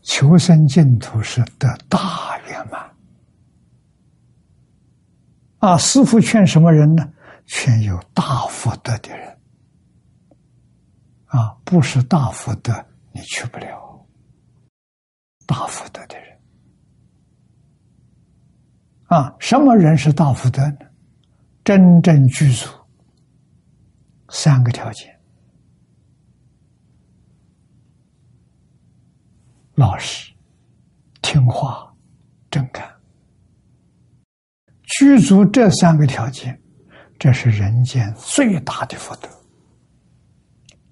[0.00, 2.95] 求生净土是得大圆满。
[5.66, 5.76] 啊！
[5.76, 7.12] 师父劝什么人呢？
[7.44, 9.36] 劝有大福德的人
[11.24, 11.58] 啊！
[11.64, 12.72] 不是大福德，
[13.10, 14.06] 你去不了。
[15.44, 16.40] 大福德的人
[19.06, 20.78] 啊，什么人是大福德呢？
[21.64, 22.68] 真正具足
[24.28, 25.20] 三个条件。
[29.74, 30.32] 老实、
[31.22, 31.92] 听话、
[32.52, 32.88] 正干，
[34.98, 36.58] 具足这三个条件，
[37.18, 39.28] 这是人间最大的福德。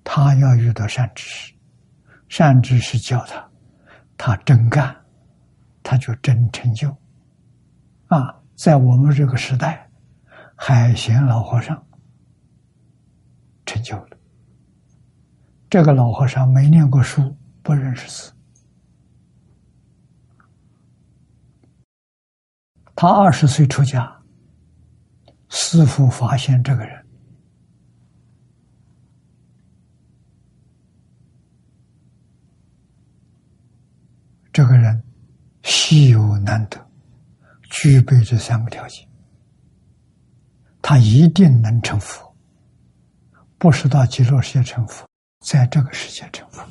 [0.05, 1.55] 他要遇到善知识，
[2.29, 3.49] 善知识教他，
[4.19, 4.95] 他真干，
[5.83, 6.95] 他就真成就。
[8.09, 9.89] 啊，在我们这个时代，
[10.55, 11.83] 海贤老和尚
[13.65, 14.19] 成就了。
[15.71, 18.34] 这个老和尚没念过书，不认识字。
[23.07, 24.11] 他二十岁出家，
[25.51, 27.07] 师父发现这个人，
[34.51, 35.05] 这个人
[35.65, 36.81] 稀有难得，
[37.65, 39.07] 具备这三个条件，
[40.81, 42.35] 他一定能成佛，
[43.59, 45.07] 不是到极乐世界成佛，
[45.45, 46.67] 在这个世界成佛，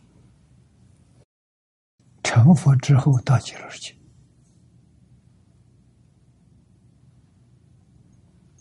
[2.24, 3.96] 成佛之后到极乐世界。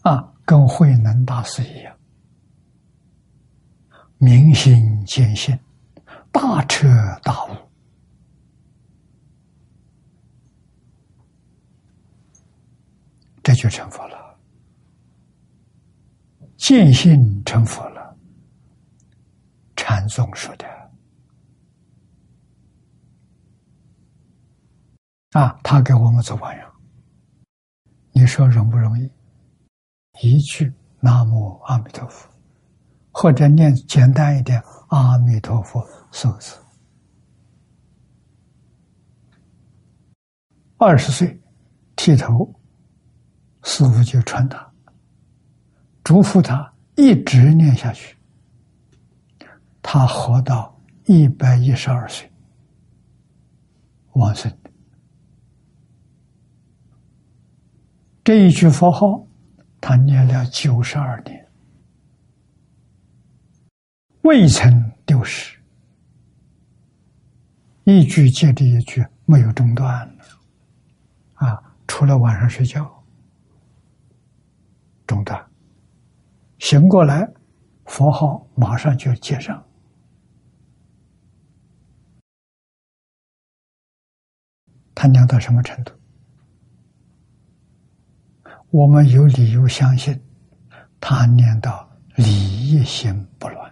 [0.03, 1.97] 啊，跟慧能大师一样，
[4.19, 5.59] 明心见性，
[6.31, 6.89] 大彻
[7.23, 7.57] 大悟，
[13.43, 14.37] 这就成佛了。
[16.57, 18.17] 见性成佛了，
[19.75, 20.67] 禅宗说的
[25.33, 26.73] 啊，他给我们做榜样，
[28.13, 29.11] 你说容不容易？
[30.23, 32.31] 一句“南无阿弥陀佛”，
[33.11, 36.57] 或者念简单一点“阿弥陀佛”四个字。
[40.77, 41.41] 二十岁
[41.97, 42.55] 剃头，
[43.65, 44.73] 师傅就传他，
[46.05, 48.17] 嘱咐他一直念下去。
[49.83, 52.31] 他活到一百一十二岁，
[54.13, 54.57] 往生。
[58.23, 59.27] 这一句佛号。
[59.85, 61.45] 他念了九十二年，
[64.23, 65.59] 未曾丢失，
[67.83, 70.09] 一句接着一句，没有中断
[71.35, 73.05] 啊，除了晚上睡觉
[75.05, 75.51] 中断，
[76.61, 77.29] 醒过来，
[77.87, 79.61] 佛号马上就接上。
[84.95, 85.93] 他念到什么程度？
[88.73, 90.19] 我们有理由相信，
[90.99, 93.71] 他念到理一心不乱，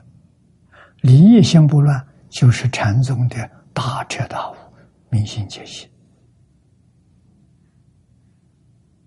[1.01, 4.55] 理一心不乱就是禅宗的大彻大悟、
[5.09, 5.89] 明心见性。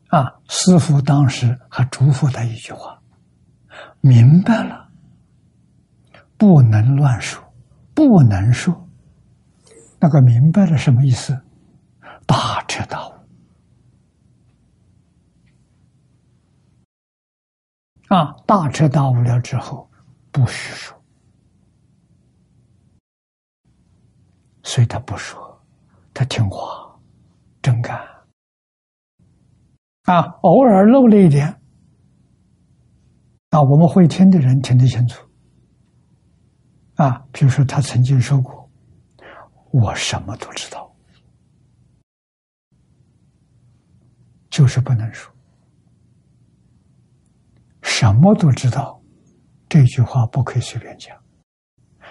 [0.07, 2.99] 啊，师傅当时还嘱咐他一句话：
[4.01, 4.89] 明白了，
[6.37, 7.39] 不能乱说，
[7.93, 8.89] 不能说。
[9.99, 11.39] 那个明白了什么意思？
[12.25, 13.12] 大彻大悟。
[18.09, 19.89] 啊，大彻大悟了之后，
[20.31, 20.95] 不许说，
[24.61, 25.61] 所以他不说，
[26.13, 26.95] 他听话，
[27.61, 27.99] 真干。
[30.03, 31.47] 啊，偶尔漏了一点，
[33.49, 35.27] 啊，我们会听的人听得清楚。
[36.95, 38.69] 啊，比如说他曾经说过
[39.71, 40.93] ：“我什么都知道，
[44.51, 45.32] 就是不能说。”
[48.03, 49.01] 什么都知道，
[49.69, 51.17] 这句话不可以随便讲，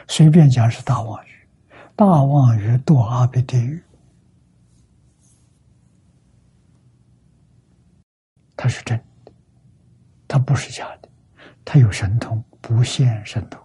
[0.09, 1.29] 随便讲是大妄语，
[1.95, 3.83] 大妄语堕阿鼻地狱。
[8.57, 9.33] 他是真的，
[10.27, 11.11] 他不是假的，
[11.63, 13.61] 他有神通，不现神通。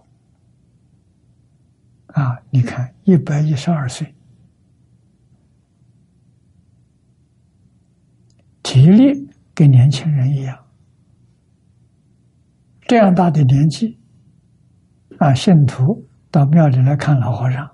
[2.08, 4.14] 啊，你看一百一十二岁，
[8.62, 10.67] 体力跟年轻人一样，
[12.88, 14.00] 这样大的年纪，
[15.18, 17.70] 啊，信徒到庙里来看老和尚，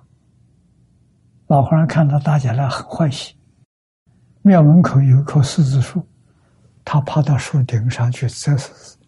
[1.46, 3.36] 老和尚看到大家来很欢喜。
[4.42, 6.04] 庙门口有一棵柿子树，
[6.84, 8.98] 他爬到树顶上去摘柿子，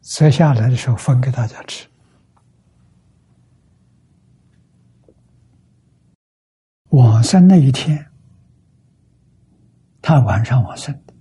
[0.00, 1.86] 摘下来的时候分给大家吃。
[6.88, 8.06] 往生那一天，
[10.00, 11.12] 他晚上往生的，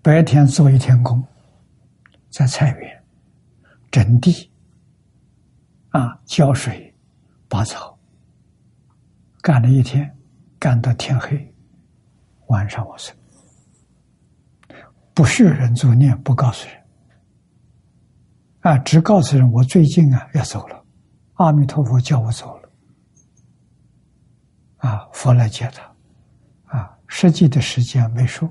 [0.00, 1.22] 白天做一天工，
[2.30, 2.99] 在菜园
[3.90, 4.50] 整地，
[5.88, 6.94] 啊，浇水、
[7.48, 7.98] 拔草，
[9.42, 10.16] 干了一天，
[10.58, 11.54] 干到天黑，
[12.46, 13.14] 晚上我睡。
[15.12, 16.76] 不许人作念，不告诉人，
[18.60, 20.84] 啊，只告诉人我最近啊要走了，
[21.34, 22.70] 阿弥陀佛叫我走了。
[24.76, 28.48] 啊，佛来接他，啊，实际的时间没说，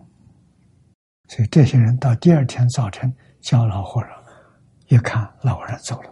[1.29, 3.11] 所以这些人到第二天早晨
[3.41, 4.11] 叫老和尚，
[4.89, 6.11] 一看老人走了，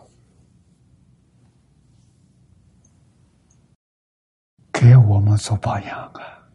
[4.71, 6.47] 给我们做榜样啊！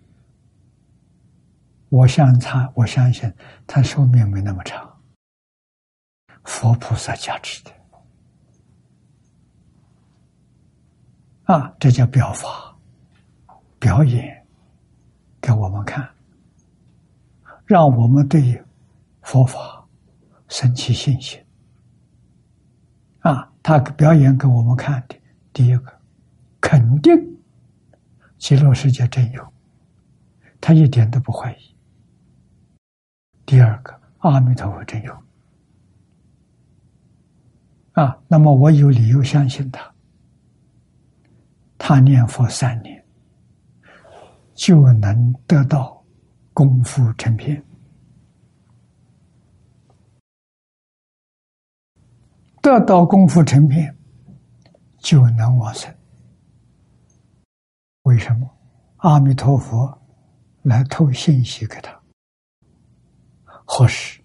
[1.88, 3.34] 我相他，我相信
[3.66, 5.02] 他寿命没那么长，
[6.44, 7.72] 佛菩萨加持的，
[11.52, 12.68] 啊，这叫表法。
[13.80, 14.46] 表演
[15.40, 16.08] 给我们看，
[17.66, 18.64] 让我们对
[19.22, 19.84] 佛法
[20.46, 21.41] 升起信心。
[23.22, 25.16] 啊，他表演给我们看的，
[25.52, 25.92] 第一个
[26.60, 27.12] 肯定
[28.38, 29.52] 极乐世界真有，
[30.60, 31.74] 他一点都不怀疑。
[33.46, 35.16] 第二个，阿弥陀佛真有。
[37.92, 39.92] 啊，那么我有理由相信他，
[41.78, 43.02] 他念佛三年。
[44.54, 46.04] 就能得到
[46.52, 47.60] 功夫成片，
[52.62, 53.94] 得到功夫成片，
[54.98, 55.92] 就能往生。
[58.02, 58.48] 为什么？
[58.98, 60.00] 阿弥陀佛
[60.62, 62.00] 来透信息给他，
[63.64, 64.22] 或是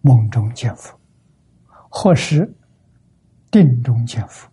[0.00, 0.98] 梦中见佛，
[1.88, 2.52] 或是
[3.52, 4.50] 定中见佛，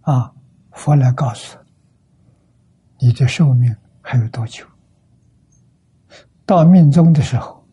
[0.00, 0.34] 啊，
[0.72, 1.56] 佛来告诉。
[2.98, 3.72] 你的寿命
[4.02, 4.66] 还有多久？
[6.44, 7.64] 到命中的时候，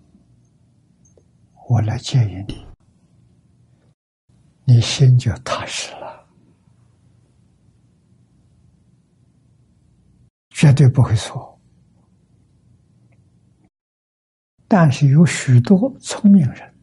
[1.68, 2.68] 我来接引你，
[4.66, 6.26] 你心就踏实了，
[10.50, 11.60] 绝对不会错。
[14.68, 16.74] 但是有许多聪明人，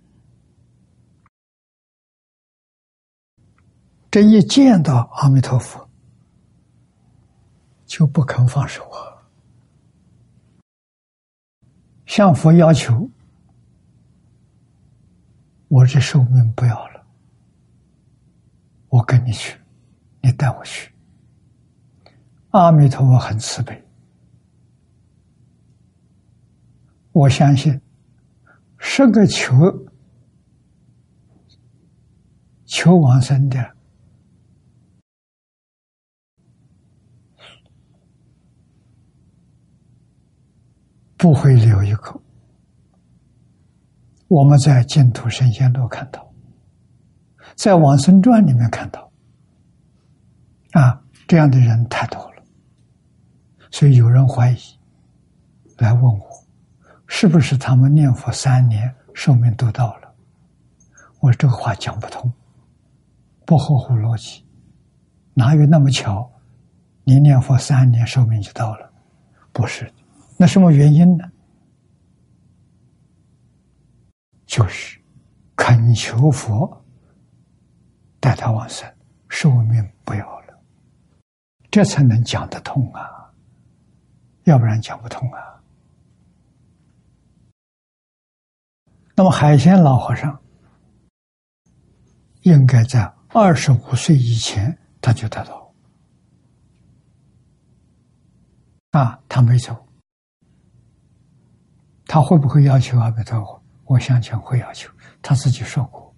[4.11, 5.87] 这一见到阿弥陀佛。
[7.91, 9.18] 就不肯放手啊！
[12.07, 13.11] 向佛要求，
[15.66, 16.89] 我这寿命不要了，
[18.91, 19.59] 我跟你去，
[20.20, 20.93] 你带我去。
[22.51, 23.82] 阿弥陀佛很慈悲，
[27.12, 27.80] 我相信
[28.78, 29.55] 十个求
[32.66, 33.76] 求往生的。
[41.16, 42.20] 不会留一口。
[44.26, 46.30] 我们在净土神仙都看到，
[47.61, 49.12] 在往生传里面看到，
[50.70, 50.98] 啊，
[51.28, 52.42] 这样的人太多了，
[53.70, 54.58] 所以有人怀疑，
[55.76, 56.26] 来问我，
[57.06, 60.11] 是不是他们念佛三年寿命都到了？
[61.18, 62.32] 我这个话讲不通，
[63.44, 64.42] 不合乎逻辑，
[65.34, 66.32] 哪有那么巧？
[67.04, 68.90] 你念佛三年寿命就到了？
[69.52, 69.92] 不是。
[70.38, 71.30] 那什么原因呢？
[74.46, 74.98] 就是
[75.54, 76.80] 恳求佛
[78.20, 78.88] 带他往生，
[79.28, 80.60] 寿命不要了，
[81.70, 83.32] 这才能讲得通啊！
[84.44, 85.62] 要不然讲不通啊。
[89.16, 90.40] 那么海鲜老和尚
[92.42, 95.74] 应该在二十五岁以前他就得到
[98.92, 99.86] 啊，他没走。
[102.06, 103.62] 他会不会要求阿弥陀佛？
[103.84, 104.90] 我相信会要求。
[105.20, 106.14] 他自己说过，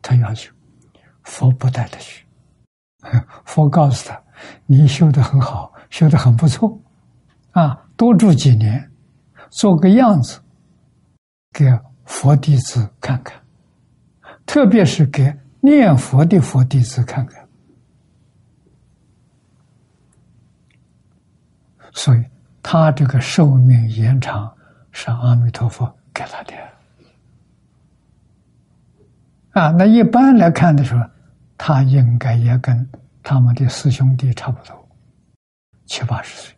[0.00, 0.53] 他要求
[1.24, 2.24] 佛不带他去。
[3.44, 4.18] 佛告诉他
[4.64, 6.80] ：“你修的很好，修的很不错，
[7.50, 8.90] 啊，多住几年，
[9.50, 10.40] 做个样子，
[11.52, 11.66] 给
[12.04, 13.38] 佛弟子看看，
[14.46, 17.44] 特别是给念佛的佛弟子看看。”
[21.92, 22.24] 所以，
[22.62, 24.50] 他这个寿命延长。
[24.96, 26.54] 是阿弥陀佛给他的。
[29.60, 31.02] 啊，那一般来看的时候，
[31.56, 32.88] 他应该也跟
[33.22, 34.88] 他们的师兄弟差不多，
[35.86, 36.56] 七八十岁。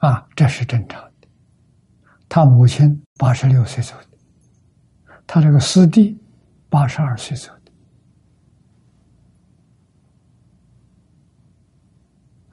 [0.00, 1.28] 啊，这是正常的。
[2.28, 4.18] 他母亲八十六岁走的，
[5.26, 6.20] 他这个师弟
[6.68, 7.72] 八十二岁走的。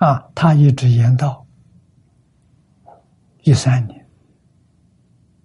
[0.06, 1.46] 啊，他一直延到
[3.44, 4.08] 一三年，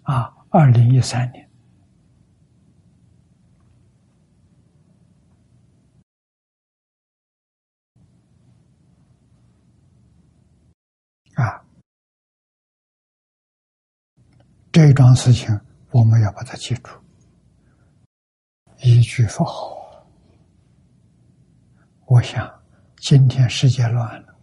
[0.02, 1.50] 啊，二零一三年，
[11.34, 11.62] 啊。
[14.76, 15.58] 这桩事情
[15.90, 16.90] 我们要把它记住，
[18.82, 20.06] 一句不好。
[22.04, 22.46] 我想
[22.98, 24.36] 今天世界乱了，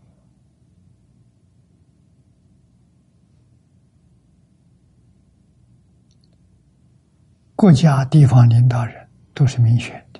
[7.55, 10.19] 国家地方领导人都是民选的，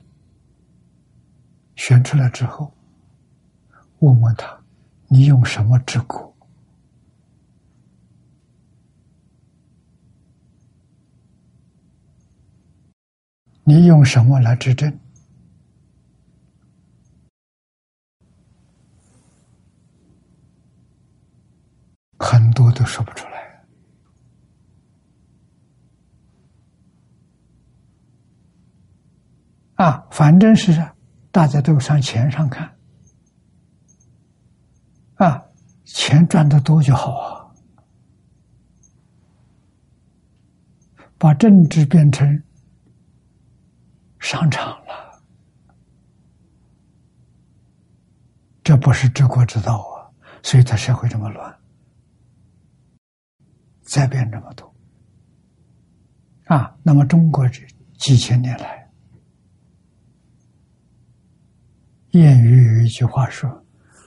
[1.76, 2.72] 选出来之后，
[4.02, 4.64] 问问他，
[5.08, 6.33] 你用什么治国？
[13.66, 15.00] 你用什么来执政？
[22.20, 23.34] 很多都说不出来。
[29.76, 30.72] 啊，反正是
[31.32, 32.78] 大家都上钱上看，
[35.16, 35.44] 啊，
[35.84, 37.52] 钱赚的多就好啊，
[41.18, 42.44] 把政治变成。
[44.24, 45.22] 商场了，
[48.64, 50.08] 这不是治国之道啊！
[50.42, 51.54] 所以他社会这么乱，
[53.82, 54.74] 再变这么多
[56.46, 56.74] 啊！
[56.82, 57.62] 那么中国这
[57.98, 58.90] 几千年来，
[62.12, 63.66] 谚语有一句话说：“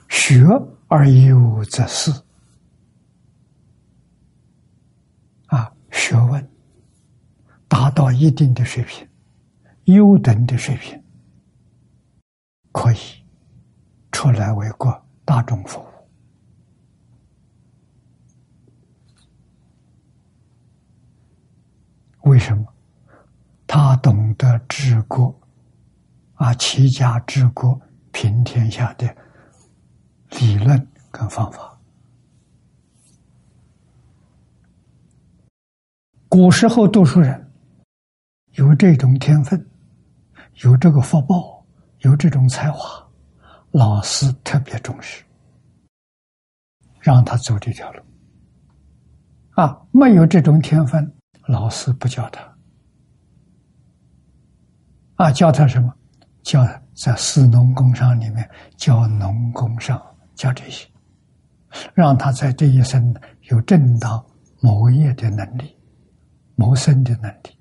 [0.09, 0.43] 学
[0.87, 2.11] 而优则仕。”
[5.45, 6.51] 啊，学问
[7.67, 9.07] 达到一定的水平。
[9.87, 11.01] 优等的水平，
[12.73, 12.97] 可以
[14.11, 15.85] 出来为国大众服务。
[22.29, 22.65] 为什么？
[23.65, 25.33] 他懂得治国，
[26.33, 27.79] 啊，齐家治国
[28.11, 29.15] 平天下的
[30.31, 31.79] 理论跟方法。
[36.27, 37.49] 古时候读书人
[38.51, 39.65] 有这种天分。
[40.63, 41.63] 有这个福报，
[41.99, 43.07] 有这种才华，
[43.71, 45.23] 老师特别重视，
[46.99, 48.01] 让他走这条路。
[49.51, 51.15] 啊，没有这种天分，
[51.47, 52.57] 老师不教他。
[55.15, 55.93] 啊，教他什么？
[56.43, 60.01] 教在士农工商里面教农工商，
[60.33, 60.87] 教这些，
[61.93, 63.13] 让他在这一生
[63.49, 64.25] 有正当
[64.61, 65.77] 谋业的能力，
[66.55, 67.56] 谋生的能力。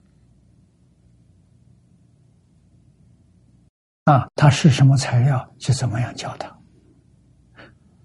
[4.06, 6.48] 啊，他是什么材料，就怎么样教他。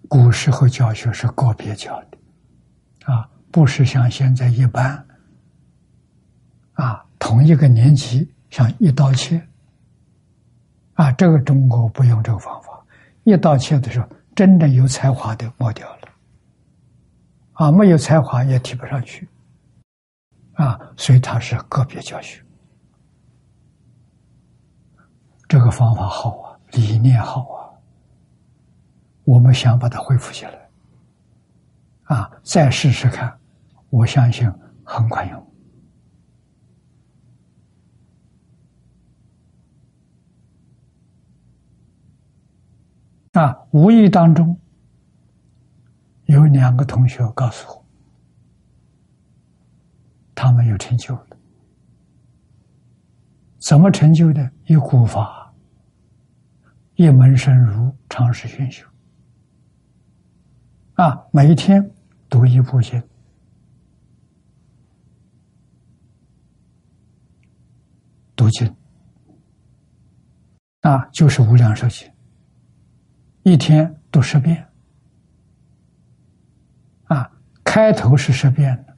[0.10, 2.18] 古时候教学是个别教的，
[3.14, 5.06] 啊，不是像现在一般，
[6.74, 9.48] 啊，同一个年级像一刀切，
[10.96, 12.84] 啊，这个中国不用这个方法，
[13.24, 16.10] 一刀切的时候，真正有才华的抹掉了，
[17.54, 19.30] 啊，没有才华也提不上去，
[20.54, 22.44] 啊，所以他是个别教学。
[25.52, 27.68] 这个方法好啊，理念好啊，
[29.26, 30.70] 我们想把它恢复起来，
[32.04, 33.38] 啊，再试试看，
[33.90, 34.50] 我相信
[34.86, 35.48] 很管用。
[43.34, 44.58] 啊，无意当中
[46.28, 47.86] 有两个同学告诉我，
[50.34, 51.28] 他们有成就了，
[53.60, 54.50] 怎么成就的？
[54.68, 55.41] 有古法。
[57.02, 58.86] 一门深入，长时熏修。
[60.94, 61.84] 啊，每一天
[62.30, 63.02] 读一部经，
[68.36, 68.72] 读经，
[70.82, 72.08] 啊，就是无量寿经，
[73.42, 74.64] 一天读十遍，
[77.06, 77.32] 啊，
[77.64, 78.96] 开头是十遍的，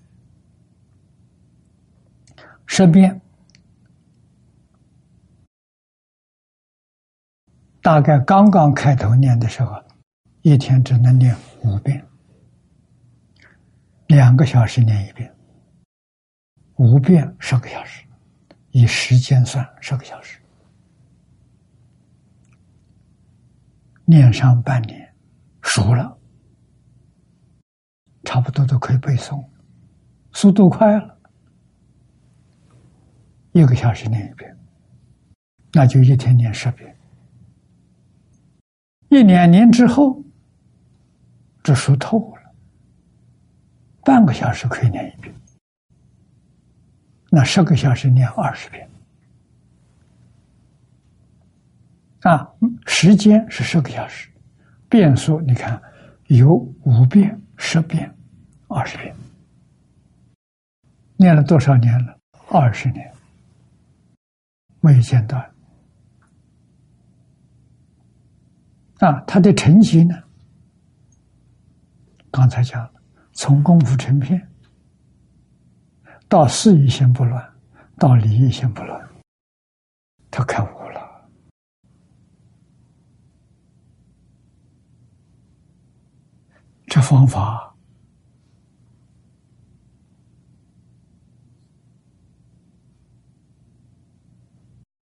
[2.66, 3.22] 十遍。
[7.84, 9.76] 大概刚刚开头念的时候，
[10.42, 12.02] 一天只能念五遍，
[14.08, 15.30] 两个小时念一遍，
[16.78, 18.06] 五遍十个小时，
[18.72, 20.40] 以时间算十个小时，
[24.06, 25.14] 念上半年，
[25.62, 26.18] 熟了，
[28.24, 29.46] 差不多都可以背诵，
[30.32, 31.18] 速度快了，
[33.52, 34.58] 一个小时念一遍，
[35.74, 36.93] 那就一天念十遍，
[39.14, 40.24] 一两年之后，
[41.62, 42.42] 这熟透了。
[44.04, 45.34] 半个小时可以念一遍，
[47.30, 48.90] 那十个小时念二十遍，
[52.22, 52.52] 啊，
[52.88, 54.30] 时间是十个小时，
[54.90, 55.80] 变数你看
[56.28, 58.12] 有五遍、十遍、
[58.68, 59.16] 二十遍，
[61.16, 62.18] 念了多少年了？
[62.50, 63.10] 二十年，
[64.82, 65.53] 没有间断。
[69.06, 70.16] 啊，他的成绩呢？
[72.32, 72.90] 刚才讲。
[73.36, 74.48] 从功夫成片，
[76.30, 77.44] 到事一心不乱，
[77.98, 79.10] 到理一心不乱，
[80.30, 81.28] 他开悟了。
[86.86, 87.76] 这方法，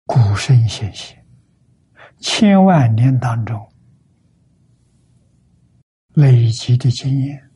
[0.05, 1.25] 古圣先贤
[2.19, 3.57] 千万年当中
[6.17, 7.51] 累积的经验。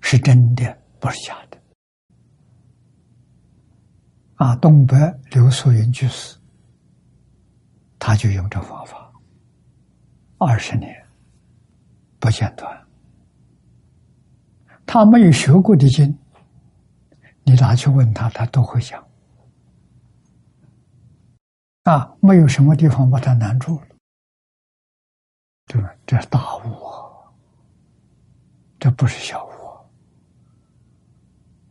[0.00, 1.60] 是真的，不是假的。
[4.36, 4.96] 啊，东北
[5.30, 6.38] 刘素云居士，
[7.98, 9.12] 他就用这方法，
[10.38, 10.90] 二十年
[12.18, 12.86] 不间断。
[14.86, 16.18] 他没有学过的经，
[17.44, 19.06] 你拿去问他，他都会讲。
[21.82, 23.86] 啊，没有什么地方把他难住了，
[25.72, 25.94] 对吧？
[26.06, 26.76] 这大悟，
[28.78, 29.50] 这不是小悟。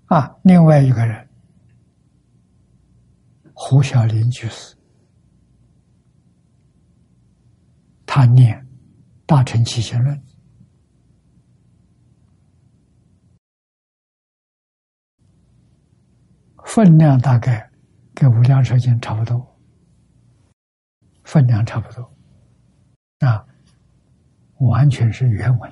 [0.07, 1.29] 啊，另外一个人，
[3.53, 4.75] 胡小林居士，
[8.07, 8.59] 他念
[9.27, 10.17] 《大乘起信论》，
[16.65, 17.71] 分量大概
[18.15, 19.59] 跟《无量寿经》差不多，
[21.23, 22.17] 分量差不多，
[23.19, 23.45] 啊，
[24.61, 25.71] 完全是原文，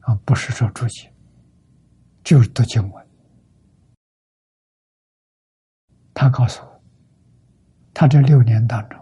[0.00, 1.12] 啊，不是说注解，
[2.22, 3.06] 就是读经文。
[6.14, 6.82] 他告诉我，
[7.94, 8.98] 他这六年当中，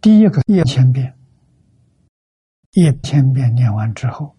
[0.00, 1.16] 第一个一千遍，
[2.72, 4.36] 一千遍念完之后，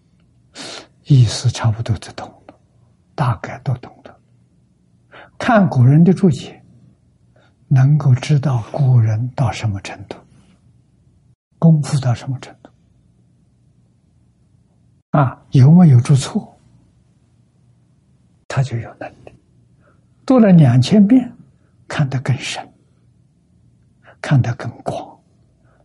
[1.04, 2.54] 意思差不多就懂了，
[3.14, 4.20] 大概都懂得。
[5.38, 6.62] 看古人的注解，
[7.68, 10.16] 能够知道古人到什么程度，
[11.58, 12.59] 功夫到什么程度，
[15.10, 16.56] 啊，有没有出错，
[18.46, 19.34] 他就有能力。
[20.24, 21.32] 读了两千遍，
[21.88, 22.66] 看得更深，
[24.20, 25.18] 看得更广。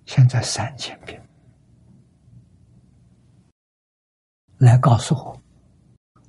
[0.05, 1.19] 现在三千遍，
[4.59, 5.41] 来告诉我，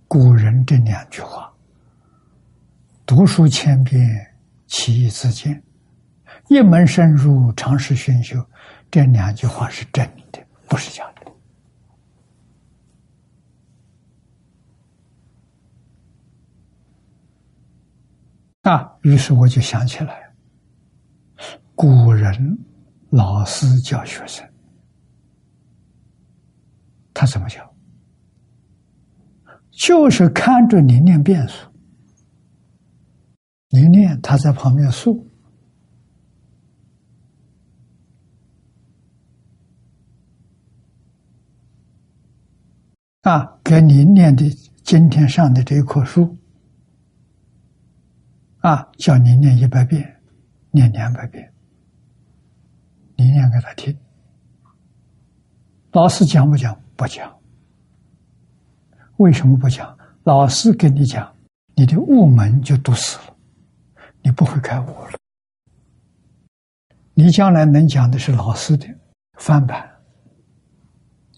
[0.09, 1.53] 古人这两句话
[3.05, 4.34] ：“读书千遍，
[4.66, 5.53] 其义自见；
[6.49, 8.42] 一门深入，长时熏修。”
[8.90, 11.15] 这两句话是真的，不是假的。
[18.66, 18.98] 啊！
[19.02, 20.34] 于是我就想起来，
[21.76, 22.58] 古人
[23.10, 24.44] 老师教学生，
[27.14, 27.62] 他怎么教？
[29.70, 31.70] 就是看着你念变数，
[33.68, 35.24] 你念，他在旁边数，
[43.22, 44.44] 啊，给你念的
[44.82, 46.36] 今天上的这一棵树。
[48.66, 50.20] 啊，叫你念一百遍，
[50.72, 51.52] 念两百遍，
[53.14, 53.96] 你念给他听。
[55.92, 56.76] 老师讲不讲？
[56.96, 57.32] 不讲。
[59.18, 59.96] 为什么不讲？
[60.24, 61.32] 老师跟你讲，
[61.76, 63.36] 你的悟门就堵死了，
[64.20, 65.12] 你不会开悟了。
[67.14, 68.88] 你将来能讲的是老师的
[69.38, 69.88] 翻版，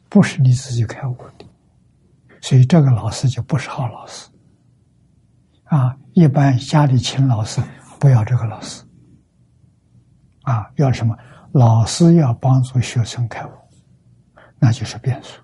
[0.09, 1.45] 不是你自己开悟的，
[2.41, 4.31] 所以这个老师就不是好老师。
[5.69, 7.61] 啊，一般家里请老师，
[8.01, 8.83] 不要这个老师。
[10.43, 11.17] 啊，要什么？
[11.53, 13.51] 老师要帮助学生开悟，
[14.59, 15.41] 那就是变数。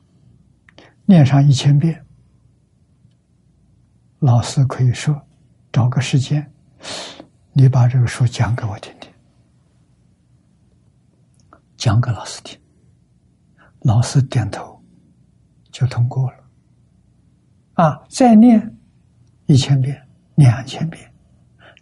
[1.07, 2.05] 念上一千遍，
[4.19, 5.21] 老师可以说，
[5.73, 6.51] 找个时间，
[7.53, 9.11] 你把这个书讲给我听听，
[11.77, 12.59] 讲给老师听，
[13.81, 14.83] 老师点头，
[15.71, 16.39] 就通过了。
[17.75, 18.79] 啊，再念
[19.47, 20.04] 一千遍、
[20.37, 21.13] 两千遍，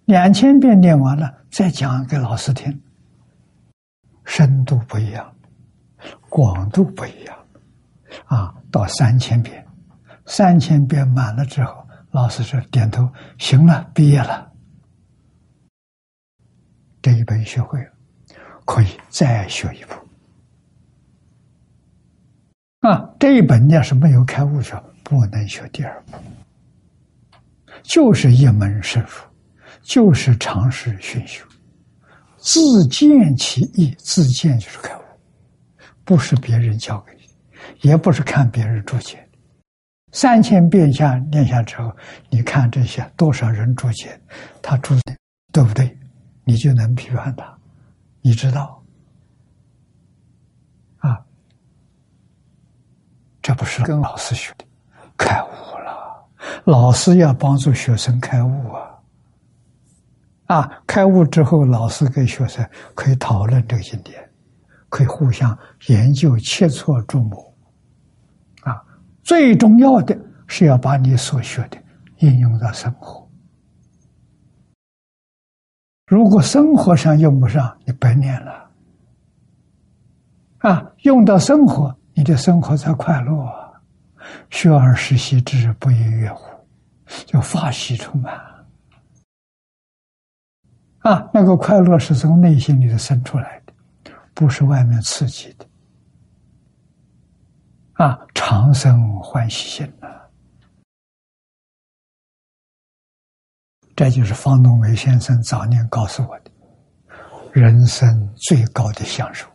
[0.05, 2.83] 两千遍念完了，再讲给老师听，
[4.25, 5.35] 深度不一样，
[6.29, 7.39] 广度不一样。
[8.27, 9.67] 啊，到三千遍，
[10.27, 14.53] 三千遍满了之后，老师说点头，行了，毕业了。
[17.01, 17.91] 这一本学会了，
[18.67, 19.95] 可以再学一部。
[22.87, 26.19] 啊，这一本要是没有开悟学，不能学第二部。
[27.83, 29.09] 就是一门深入，
[29.83, 31.45] 就是常识熏修，
[32.39, 35.03] 自见其意，自见就是开悟，
[36.05, 39.19] 不是别人教给你，也不是看别人注解。
[40.13, 41.91] 三千遍下念下之后，
[42.29, 44.21] 你看这些多少人注解，
[44.61, 45.17] 他注的
[45.53, 45.99] 对不对？
[46.45, 47.57] 你就能批判他，
[48.21, 48.83] 你知道，
[50.99, 51.25] 啊，
[53.41, 54.65] 这不是跟老师学的，
[55.17, 55.72] 开悟。
[56.65, 58.73] 老师要帮助学生开悟
[60.47, 64.31] 啊，啊，开悟之后，老师跟学生可以讨论这个经典，
[64.89, 67.55] 可以互相研究切磋琢磨，
[68.63, 68.83] 啊，
[69.23, 71.77] 最重要的是要把你所学的
[72.19, 73.27] 应用到生活。
[76.07, 78.71] 如果生活上用不上，你白念了。
[80.59, 83.62] 啊，用到生活，你的生活才快乐。
[84.53, 86.45] 学而时习之，不亦说乎？
[87.27, 88.33] 就发喜充满。
[91.01, 93.73] 啊，那个快乐是从内心里头生出来的，
[94.35, 95.67] 不是外面刺激的。
[97.95, 100.09] 啊，长生欢喜心啊！
[103.97, 106.51] 这就是方东梅先生早年告诉我的，
[107.53, 109.52] 人生最高的享受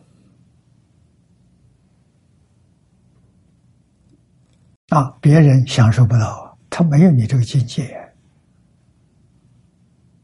[4.88, 5.10] 啊！
[5.20, 7.94] 别人享受不到，他没有你这个境界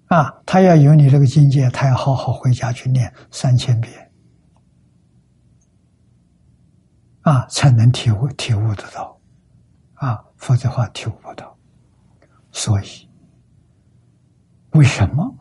[0.06, 0.30] 啊！
[0.46, 4.10] 他要有你这个境界，他要好好回家去念三千遍
[7.22, 9.20] 啊，才能体悟体悟得到
[9.94, 10.24] 啊！
[10.36, 11.56] 否则话体悟不到，
[12.52, 13.08] 所以。
[14.70, 15.32] 为什么？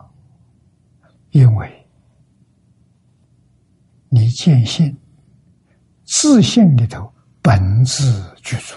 [1.30, 1.88] 因为
[4.08, 4.96] 你见性，
[6.04, 7.12] 自信里头
[7.42, 8.76] 本自具足。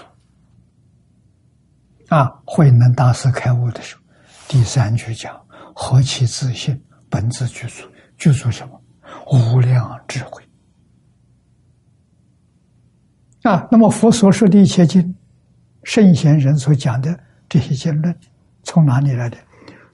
[2.08, 4.02] 啊，慧能大师开悟的时候，
[4.48, 5.38] 第三句讲
[5.74, 7.84] ：“何其自信，本自具足。”
[8.16, 8.82] 具足什么？
[9.30, 10.42] 无量智慧。
[13.42, 15.14] 啊，那么佛所说的一切经，
[15.84, 18.18] 圣贤人所讲的这些经论，
[18.64, 19.36] 从哪里来的？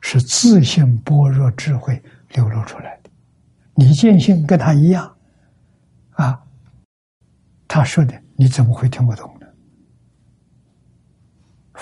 [0.00, 2.02] 是自信般若智慧
[2.34, 3.10] 流露出来的，
[3.74, 5.16] 你见性跟他一样，
[6.10, 6.38] 啊，
[7.66, 9.33] 他说的你怎么会听不懂？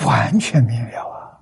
[0.01, 1.41] 完全明了啊！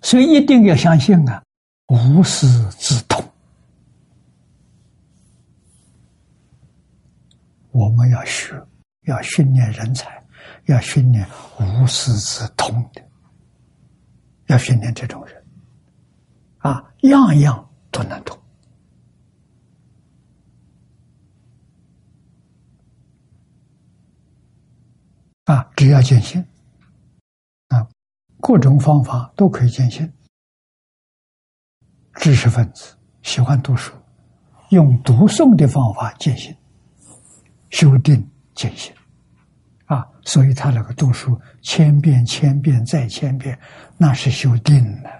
[0.00, 1.42] 所以一定要相信啊，
[1.88, 3.24] 无师自通。
[7.70, 8.60] 我们要学，
[9.02, 10.20] 要训练人才。
[10.66, 11.24] 要训练
[11.60, 13.02] 无师自通的，
[14.46, 15.44] 要训练这种人，
[16.58, 18.36] 啊，样样都能通，
[25.44, 26.44] 啊，只要践行，
[27.68, 27.86] 啊，
[28.40, 30.10] 各种方法都可以坚信。
[32.14, 33.92] 知识分子喜欢读书，
[34.70, 36.54] 用读诵的方法坚信，
[37.70, 38.94] 修订坚信。
[39.86, 43.58] 啊，所以他那个读书千遍、千遍再千遍，
[43.98, 45.10] 那是修定了，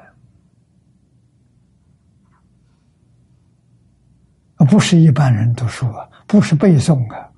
[4.54, 7.30] 啊，不是一般人读书啊，不是背诵啊，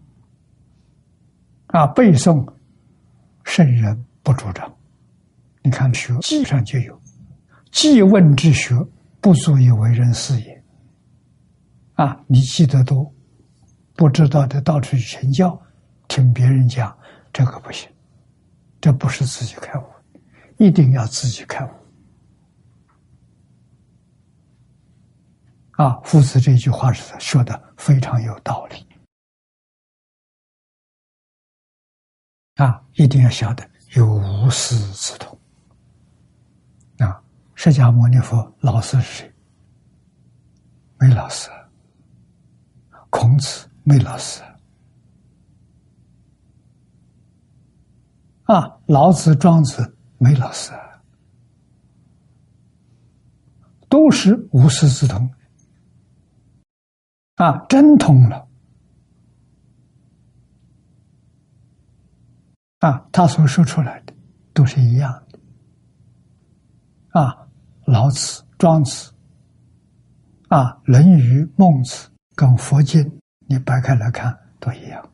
[1.69, 2.54] 啊，背诵
[3.45, 4.77] 圣人不主张。
[5.63, 7.01] 你看学记上就有，
[7.71, 8.75] 记问之学
[9.21, 10.65] 不足以为人师也。
[11.95, 13.15] 啊，你记得多，
[13.95, 15.61] 不知道的到处去请教，
[16.09, 16.97] 听别人讲。
[17.33, 17.89] 这个不行，
[18.81, 19.85] 这不是自己开悟，
[20.57, 21.71] 一定要自己开悟。
[25.73, 28.87] 啊，夫子这句话是说的非常有道理。
[32.57, 35.37] 啊，一定要晓得有无师自通。
[36.99, 37.21] 啊，
[37.55, 39.35] 释迦牟尼佛老师是谁？
[40.99, 41.51] 没老师。
[43.11, 44.43] 孔子没老师。
[48.45, 50.73] 啊，老子、庄子没老师，
[53.89, 55.29] 都是无师自通。
[57.37, 58.44] 啊，真通了，
[62.85, 64.13] 啊，他所说出来的
[64.53, 65.39] 都是一样的。
[67.19, 67.49] 啊，
[67.87, 69.11] 老子、庄子，
[70.49, 73.03] 啊，《论语》、孟子跟佛经，
[73.49, 75.11] 你掰开来看都一样，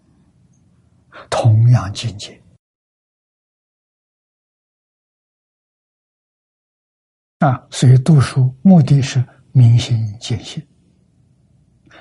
[1.31, 2.43] 同样境界。
[7.39, 10.61] 啊，所以读书目的是明心见性，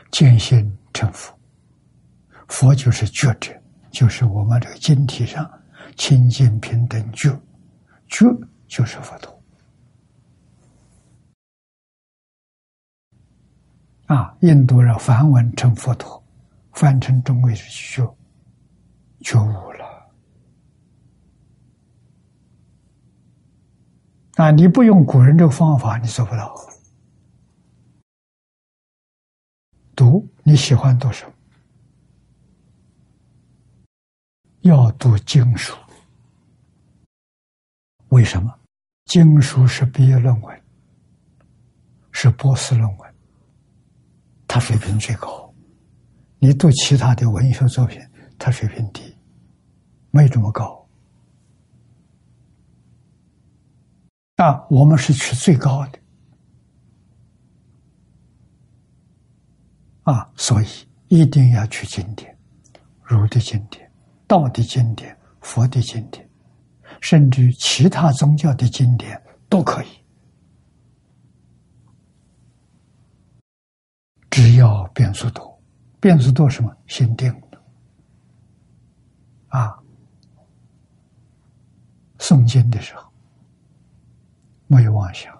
[0.10, 1.38] 见性成佛。
[2.48, 3.54] 佛就是觉者，
[3.92, 5.48] 就是我们这个经体上
[6.00, 7.30] 清净平等觉，
[8.08, 8.26] 觉
[8.70, 9.43] 就是佛陀。
[14.08, 16.24] 啊，印度人梵文称佛陀，
[16.72, 18.16] 翻成中文是觉，
[19.20, 20.10] 觉悟了。
[24.36, 26.56] 啊，你不用古人这个方法，你做不到。
[29.97, 31.34] 读你喜欢读什么？
[34.62, 35.76] 要读经书。
[38.10, 38.53] 为什么？
[39.05, 40.62] 经书是毕业论文，
[42.12, 43.16] 是博士论文。
[44.47, 45.53] 他水平最高，
[46.39, 48.01] 你读其他的文学作品，
[48.38, 49.16] 他水平低，
[50.12, 50.88] 没这么高。
[54.38, 55.99] 啊，我们是取最高的，
[60.03, 60.68] 啊，所以
[61.10, 62.38] 一定要去经典，
[63.03, 63.91] 儒的经典、
[64.28, 66.29] 道的经典、佛的经典，
[67.02, 69.88] 甚至于其他宗教的经典都可以。
[74.30, 75.62] 只要变数多，
[76.00, 76.76] 变数多什么？
[76.88, 77.34] 心定
[79.50, 79.78] 啊！
[82.20, 83.12] 诵经的时候，
[84.68, 85.36] 没有妄想，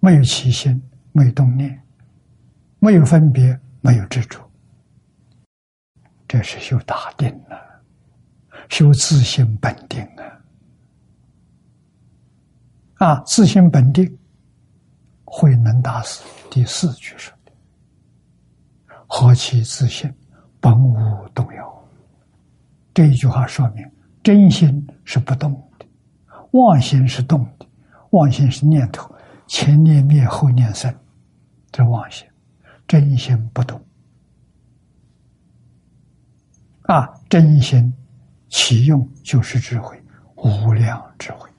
[0.00, 0.80] 没有起心，
[1.12, 1.82] 没有动念，
[2.78, 4.40] 没有分别，没有执着，
[6.28, 7.82] 这是修大定了，
[8.68, 10.35] 修自性本定啊！
[12.96, 14.18] 啊，自性本定，
[15.24, 17.32] 慧能大师第四句说。
[19.06, 20.12] 何其自信，
[20.60, 21.84] 本无动摇。
[22.92, 23.84] 这一句话说明，
[24.22, 25.86] 真心是不动的，
[26.52, 27.66] 妄心是动的。
[28.10, 29.14] 妄心是念头，
[29.46, 30.92] 前念灭，后念生，
[31.70, 32.26] 这妄心。
[32.88, 33.80] 真心不动。
[36.82, 37.92] 啊，真心
[38.48, 40.00] 启用就是智慧，
[40.36, 41.50] 无量智慧。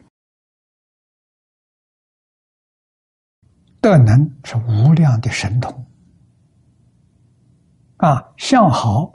[3.87, 5.85] 德能是无量的神通。
[7.95, 9.09] 啊，相好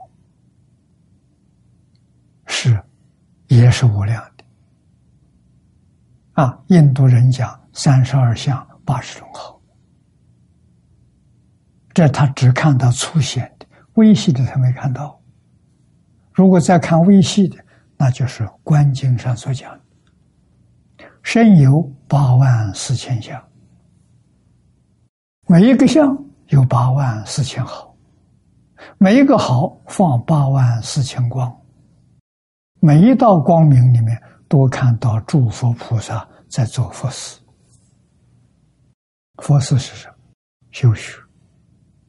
[2.46, 2.82] 是
[3.48, 4.44] 也是无量的。
[6.42, 9.60] 啊，印度人讲三十二相八十种好，
[11.92, 13.66] 这他只看到粗显的，
[13.96, 15.20] 微细的他没看到。
[16.32, 17.62] 如果再看微细的，
[17.98, 19.70] 那就是《观经》上所讲
[20.96, 23.38] 的，身有八万四千相，
[25.48, 26.16] 每一个相
[26.48, 27.94] 有八万四千好。
[28.98, 31.54] 每一个好放八万四千光，
[32.80, 37.38] 每一道光明里面都看到诸佛菩萨在做佛事。
[39.36, 40.14] 佛事是什么？
[40.72, 41.16] 修学、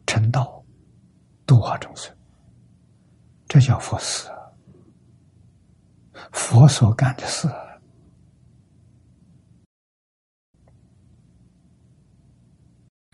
[0.08, 0.64] 成道、
[1.46, 2.16] 度化众生，
[3.48, 4.30] 这叫佛事。
[6.32, 7.48] 佛所干的事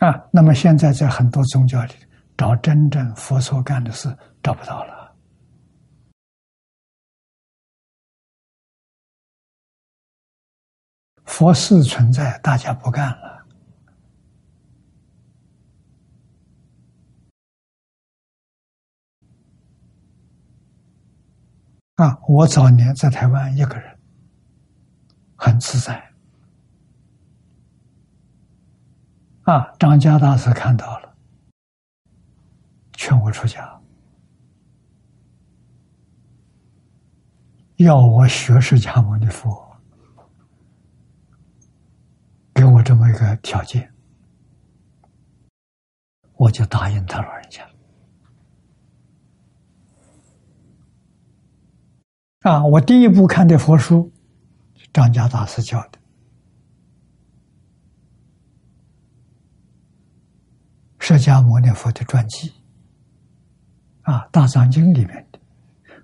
[0.00, 0.28] 啊。
[0.30, 1.94] 那么现在在很多宗教里。
[2.36, 4.08] 找真正佛所干的事
[4.42, 5.14] 找不到了，
[11.26, 13.46] 佛事存在，大家不干了。
[21.96, 23.98] 啊，我早年在台湾一个人，
[25.36, 26.09] 很自在。
[29.44, 31.16] 啊，张家大师看到了。
[32.92, 33.80] 劝我出家，
[37.76, 39.74] 要我学释迦牟尼佛，
[42.52, 43.90] 给我这么一个条件，
[46.34, 47.66] 我就答应他老人家。
[52.40, 54.12] 啊，我第一部看的佛书，
[54.92, 55.98] 张家大师教的，
[61.10, 62.52] 释迦牟尼佛的传记。
[64.02, 65.40] 啊，《大藏经》里面的《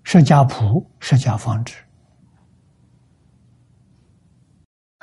[0.02, 0.64] 释迦谱》
[0.98, 1.76] 《释迦方志》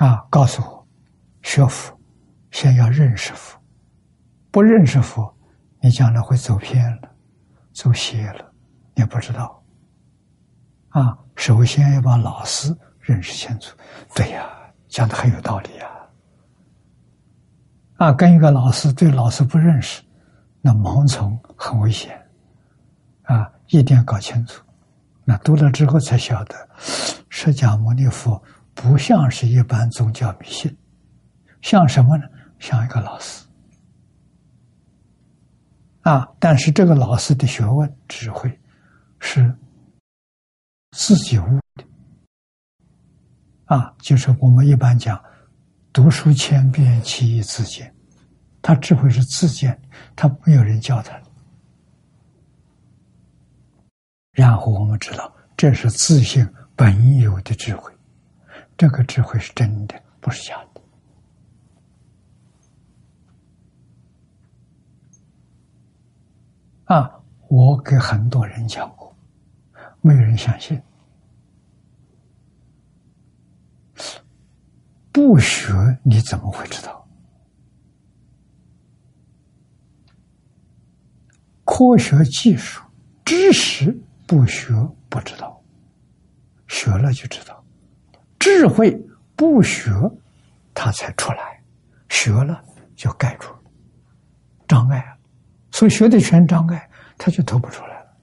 [0.04, 0.86] 啊，告诉我，
[1.40, 1.98] 学佛
[2.50, 3.58] 先要认识佛，
[4.50, 5.34] 不认识佛，
[5.80, 7.10] 你将来会走偏了，
[7.72, 8.52] 走邪了，
[8.94, 9.64] 你不知道。
[10.90, 13.74] 啊，首先要把老师认识清楚。
[14.14, 14.46] 对呀，
[14.86, 15.86] 讲的很有道理呀。
[15.86, 15.93] 啊，
[18.12, 20.02] 跟一个老师对老师不认识，
[20.60, 22.20] 那盲从很危险。
[23.22, 24.62] 啊，一定要搞清楚。
[25.24, 26.68] 那读了之后才晓得，
[27.30, 28.42] 释迦牟尼佛
[28.74, 30.76] 不像是一般宗教迷信，
[31.62, 32.24] 像什么呢？
[32.58, 33.46] 像一个老师。
[36.02, 38.60] 啊，但是这个老师的学问、智慧
[39.20, 39.56] 是
[40.90, 41.84] 自己悟的。
[43.64, 45.18] 啊，就是我们一般讲，
[45.94, 47.93] 读书千遍，其义自见。
[48.66, 49.78] 他智慧是自见，
[50.16, 51.20] 他没有人教他。
[54.32, 57.92] 然后我们知道，这是自信本有的智慧，
[58.74, 60.80] 这个智慧是真的，不是假的。
[66.86, 69.14] 啊，我给很多人讲过，
[70.00, 70.82] 没有人相信。
[75.12, 75.70] 不学
[76.02, 77.03] 你怎么会知道？
[81.64, 82.82] 科学技术
[83.24, 83.96] 知识。
[84.26, 84.72] 不学
[85.10, 85.62] 不知道，
[86.66, 87.62] 学了就知道。
[88.38, 88.90] 智慧
[89.36, 89.90] 不学，
[90.72, 91.60] 它才出来；
[92.08, 92.64] 学了
[92.96, 93.50] 就盖住
[94.66, 95.04] 障碍，
[95.70, 96.88] 所以学的全障碍，
[97.18, 98.16] 它就透不出来了。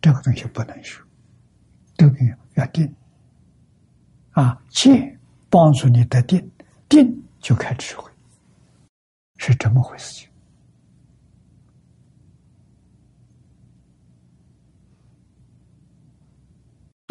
[0.00, 0.98] 这个东西不能学，
[1.98, 2.16] 这个
[2.54, 2.90] 要定
[4.30, 5.18] 啊，静
[5.50, 6.50] 帮助你得定，
[6.88, 8.10] 定就开智慧，
[9.36, 10.31] 是这么回事情。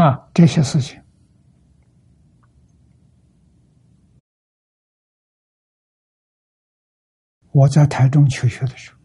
[0.02, 0.99] 啊，这些事情，
[7.52, 8.97] 我在台中求学的时候，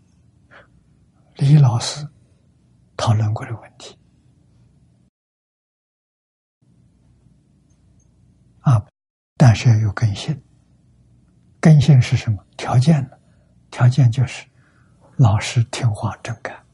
[1.34, 2.08] 李老师
[2.96, 3.94] 讨论过的问题。
[8.60, 8.82] 啊，
[9.36, 10.42] 但是要有根性，
[11.60, 12.42] 根性是什么？
[12.56, 13.18] 条件呢？
[13.70, 14.48] 条件就是
[15.18, 16.66] 老师听话真干，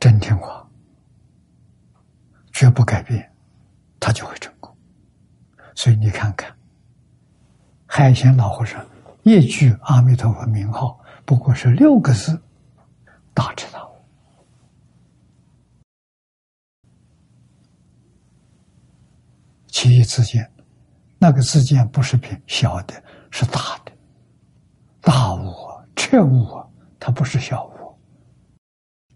[0.00, 0.65] 真听话。
[2.56, 3.30] 绝不改变，
[4.00, 4.74] 他就会成功。
[5.74, 6.56] 所以你看看，
[7.84, 8.82] 海贤老和尚
[9.24, 12.40] 一句阿弥陀佛名号，不过是六个字，
[13.34, 13.92] 大智大悟。
[19.66, 20.50] 其义自见，
[21.18, 23.92] 那个自见不是偏小的，是大的，
[25.02, 26.66] 大悟啊，彻悟啊，
[26.98, 27.98] 它不是小悟。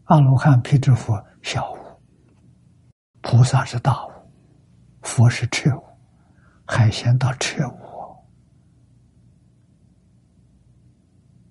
[0.05, 1.80] 阿罗汉、辟支佛小悟。
[3.23, 4.11] 菩萨是大悟，
[5.03, 5.85] 佛是彻悟，
[6.67, 8.17] 海鲜到彻悟，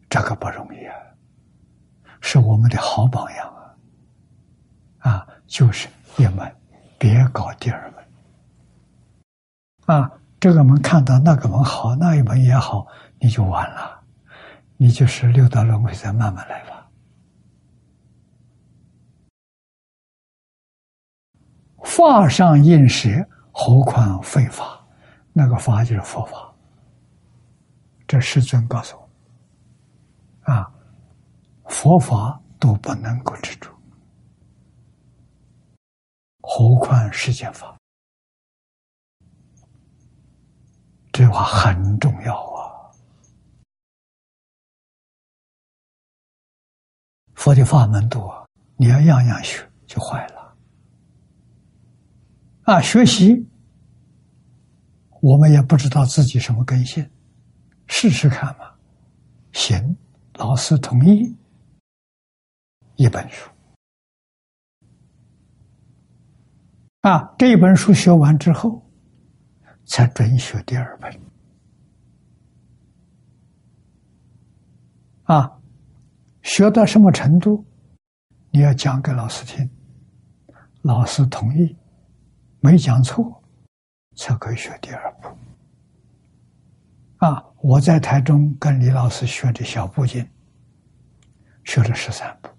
[0.09, 0.95] 这个不容易啊，
[2.21, 3.47] 是我们的好榜样
[4.99, 5.11] 啊！
[5.11, 6.55] 啊，就是一门，
[6.97, 8.03] 别搞第二门
[9.85, 10.11] 啊！
[10.39, 12.87] 这个门看到那个门好，那一门也好，
[13.19, 14.01] 你就完了，
[14.77, 16.78] 你就是六道轮回，再慢慢来吧。
[21.89, 23.09] 法上应舍，
[23.51, 24.79] 何况非法？
[25.33, 26.53] 那个法就是佛法。
[28.07, 30.71] 这世尊告诉我，啊，
[31.65, 33.69] 佛法都不能够执着，
[36.41, 37.75] 何况世间法？
[41.11, 42.93] 这话很重要啊！
[47.33, 50.38] 佛的法门多，你要样样学，就坏了。
[52.69, 53.49] 啊，学习，
[55.21, 57.03] 我们也不知道自己什么根性，
[57.87, 58.75] 试试看嘛。
[59.53, 59.97] 行，
[60.35, 61.35] 老师同意，
[62.95, 63.49] 一本书。
[67.01, 68.87] 啊，这一本书学完之后，
[69.87, 71.11] 才准学第二本。
[75.23, 75.59] 啊，
[76.43, 77.65] 学到什么程度，
[78.51, 79.67] 你要讲给老师听，
[80.83, 81.75] 老师同意。
[82.61, 83.41] 没讲错，
[84.15, 85.29] 才可以学第二步。
[87.25, 90.27] 啊，我在台中跟李老师学的小部经，
[91.63, 92.49] 学了十三部。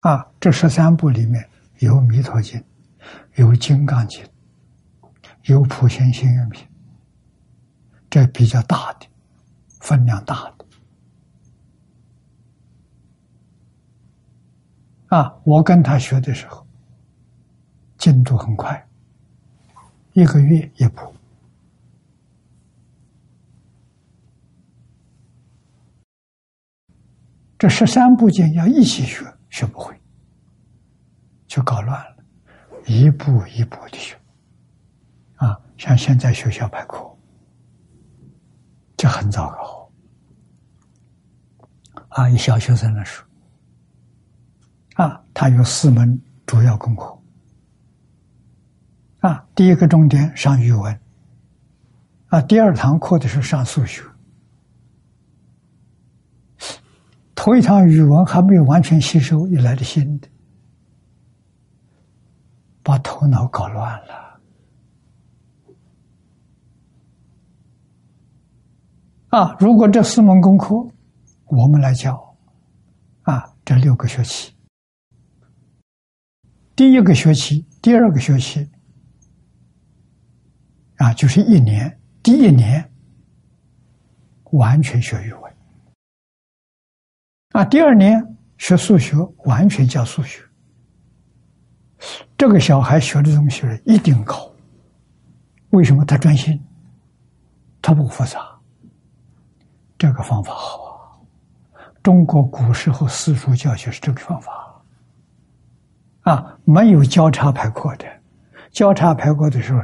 [0.00, 1.48] 啊，这十三部里面
[1.78, 2.58] 有《弥陀经》，
[3.36, 4.24] 有《金刚经》，
[5.44, 6.66] 有《普贤行愿品》，
[8.10, 9.06] 这比较大的，
[9.80, 10.61] 分量大的。
[15.12, 16.66] 啊，我跟他学的时候。
[17.98, 18.88] 进度很快，
[20.12, 21.14] 一个月一部。
[27.56, 29.94] 这十三部经要一起学，学不会。
[31.46, 32.24] 就搞乱了，
[32.86, 34.18] 一步一步的学。
[35.36, 37.16] 啊，像现在学校排课，
[38.96, 39.92] 就很糟糕。
[42.08, 43.24] 啊，以小学生来说，
[44.94, 47.18] 啊，他有四门主要功课。
[49.20, 51.00] 啊，第一个重点上语文。
[52.28, 54.02] 啊，第二堂课的是上数学。
[57.34, 60.28] 头一堂语文还没有完全吸收，又来了新的，
[62.82, 64.40] 把头脑搞乱了。
[69.30, 70.74] 啊，如果这四门功课
[71.46, 72.36] 我们来教，
[73.22, 74.51] 啊，这六个学期，
[76.82, 78.68] 第一个学期、第二个学期，
[80.96, 82.90] 啊，就是一年，第一年
[84.50, 85.54] 完全学语文。
[87.50, 88.20] 啊，第二年
[88.58, 90.42] 学数学，完全教数学。
[92.36, 94.52] 这个小孩学的东西一定高。
[95.70, 96.60] 为什么他专心？
[97.80, 98.40] 他不复杂。
[99.96, 101.14] 这个方法好啊！
[102.02, 104.71] 中国古时候私塾教学是这个方法。
[106.22, 108.06] 啊，没有交叉排课的，
[108.70, 109.82] 交叉排课的时候，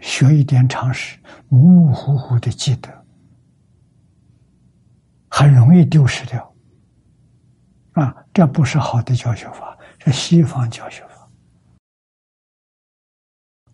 [0.00, 1.18] 学一点常识，
[1.48, 3.04] 模模糊糊的记得，
[5.28, 6.54] 很容易丢失掉。
[7.92, 11.28] 啊，这不是好的教学法，是西方教学法。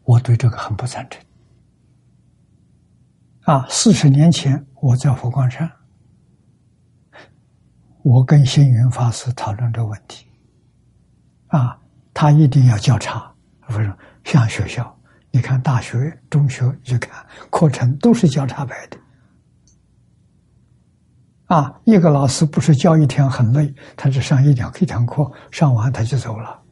[0.04, 1.22] 我对这个很不赞成。
[3.42, 5.70] 啊，四十年前我在佛光山，
[8.02, 10.26] 我跟星云法师讨论这个问题。
[11.48, 11.78] 啊，
[12.18, 13.30] 他一定要交叉，
[13.66, 13.94] 不是
[14.24, 14.98] 像学校，
[15.30, 18.98] 你看大学、中学一看课程都是交叉排的。
[21.44, 26.62] 啊，一个老师不是教一天很累，他只上一两一堂课，上完他就走了。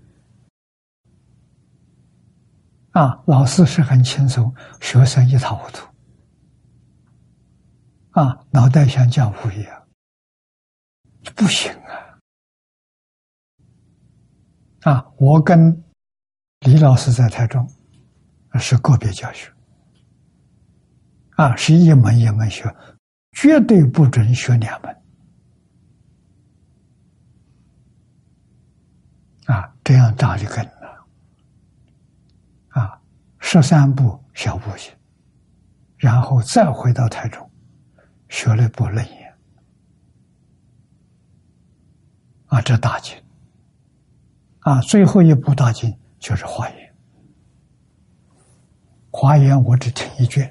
[2.92, 5.86] 啊，老师是很轻松，学生一塌糊涂。
[8.12, 9.82] 啊，脑袋像浆糊一样，
[11.36, 11.70] 不行
[14.84, 15.04] 啊！
[15.16, 15.84] 我跟
[16.60, 17.66] 李老师在台中
[18.54, 19.52] 是个别教学，
[21.36, 22.74] 啊，是一门一门学。
[23.32, 25.02] 绝对不准学两门
[29.46, 29.74] 啊！
[29.82, 31.06] 这样扎就根了
[32.68, 33.00] 啊！
[33.40, 34.94] 十三步小步行，
[35.96, 37.50] 然后再回到台中
[38.28, 39.34] 学了一部楞严
[42.46, 43.16] 啊，这大经
[44.64, 46.94] 啊，最后一部大经就是华严。
[49.10, 50.44] 华严我只听一卷，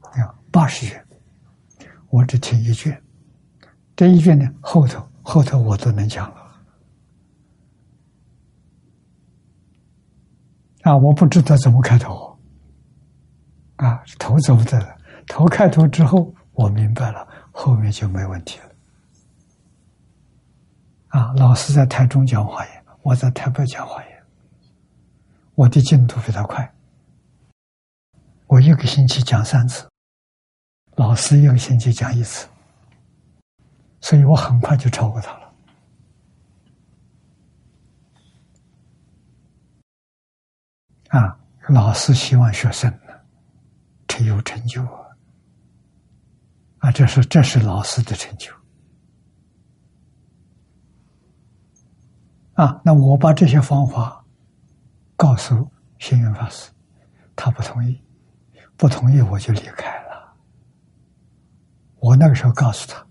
[0.00, 1.04] 啊，八十卷。
[2.10, 3.02] 我只听一卷，
[3.94, 6.36] 这一卷呢，后头后头我都能讲了。
[10.82, 12.38] 啊，我不知道怎么开头，
[13.76, 18.66] 啊，头走的，头开头之后，我明白了，后面就没问题了。
[21.08, 22.77] 啊，老师在台中讲话言，
[23.08, 24.22] 我在台北讲话言，
[25.54, 26.70] 我的进度比他快，
[28.46, 29.88] 我一个星期讲三次。
[30.94, 32.46] 老师一个星期讲一次，
[34.02, 35.54] 所以我很快就超过他了。
[41.08, 43.14] 啊，老师希望学生呢，
[44.06, 45.08] 成有成就啊！
[46.80, 48.52] 啊，这是这是老师的成就。
[52.58, 54.24] 啊，那我把这些方法
[55.14, 55.70] 告诉
[56.00, 56.68] 星云法师，
[57.36, 58.02] 他不同意，
[58.76, 60.34] 不同意我就离开了。
[62.00, 63.06] 我那个时候告诉他，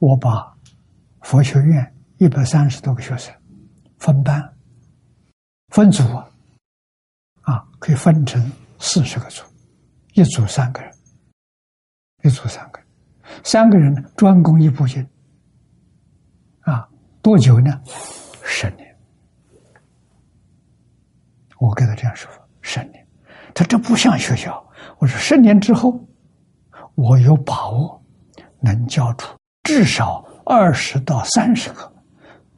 [0.00, 0.52] 我把
[1.20, 3.32] 佛学院一百三十多个学生
[4.00, 4.52] 分班、
[5.68, 6.02] 分组
[7.42, 8.50] 啊，可以分成
[8.80, 9.44] 四十个组，
[10.14, 10.92] 一组三个人，
[12.24, 12.88] 一组三个人，
[13.44, 15.08] 三个人呢专攻一部经
[16.62, 16.88] 啊，
[17.22, 17.80] 多久呢？
[18.50, 18.94] 十年。
[21.58, 23.06] 我给他这样说：十年。
[23.54, 24.62] 他这不像学校。
[24.98, 25.98] 我说十年之后。
[26.96, 28.02] 我有把握
[28.58, 31.90] 能教出至少二十到三十个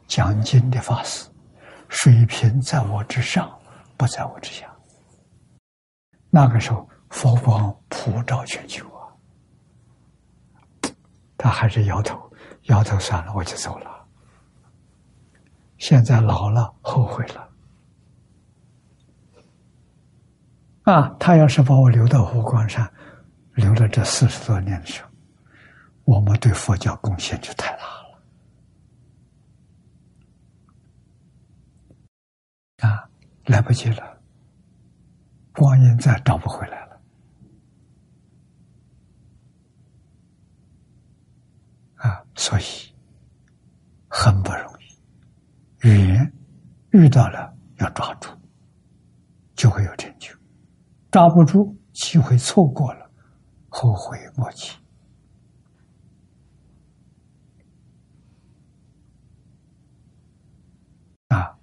[0.09, 1.28] 讲经的法师，
[1.89, 3.56] 水平在我之上，
[3.97, 4.66] 不在我之下。
[6.28, 9.06] 那个时候佛光普照全球啊，
[11.36, 12.19] 他还是摇头，
[12.62, 13.91] 摇头算了，我就走了。
[15.82, 17.48] 现在老了，后悔了。
[20.84, 22.88] 啊，他要是把我留到佛光山。
[23.54, 25.10] 留了这四十多年的时候，
[26.04, 28.22] 我们对佛教贡献就太大了。
[32.88, 33.10] 啊
[33.46, 34.22] 来不及了，
[35.52, 37.00] 光阴再找不回来了。
[41.96, 42.62] 啊，所以
[44.09, 44.81] 很不容易，
[45.82, 46.32] 语言
[46.90, 48.30] 遇到了要抓住，
[49.54, 50.32] 就会有成就；
[51.10, 53.10] 抓不住，机会错过了，
[53.68, 54.70] 后悔莫及。
[61.28, 61.59] 啊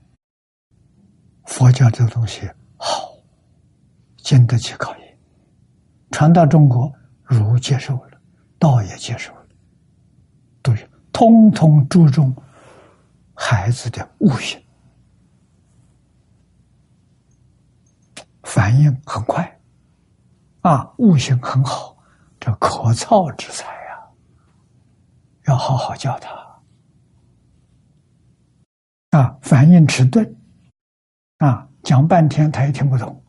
[1.46, 3.14] 佛教这个东西好，
[4.18, 5.18] 经得起考验。
[6.12, 6.92] 传到中国，
[7.24, 8.20] 儒接受了，
[8.58, 9.48] 道也接受了，
[10.62, 12.36] 都是通通注重
[13.42, 14.62] 孩子的悟性，
[18.44, 19.60] 反应很快，
[20.60, 21.98] 啊，悟性很好，
[22.38, 24.08] 这可造之才呀，
[25.46, 26.62] 要好好教他，
[29.18, 30.36] 啊，反应迟钝。
[31.38, 33.24] 啊，讲半天他也听不懂，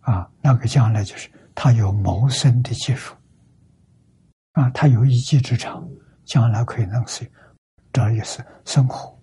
[0.00, 3.14] 啊，那个将来就是他有谋生的技术，
[4.54, 5.88] 啊，他有一技之长，
[6.24, 7.30] 将来可以能是，
[7.92, 9.16] 这也是生活，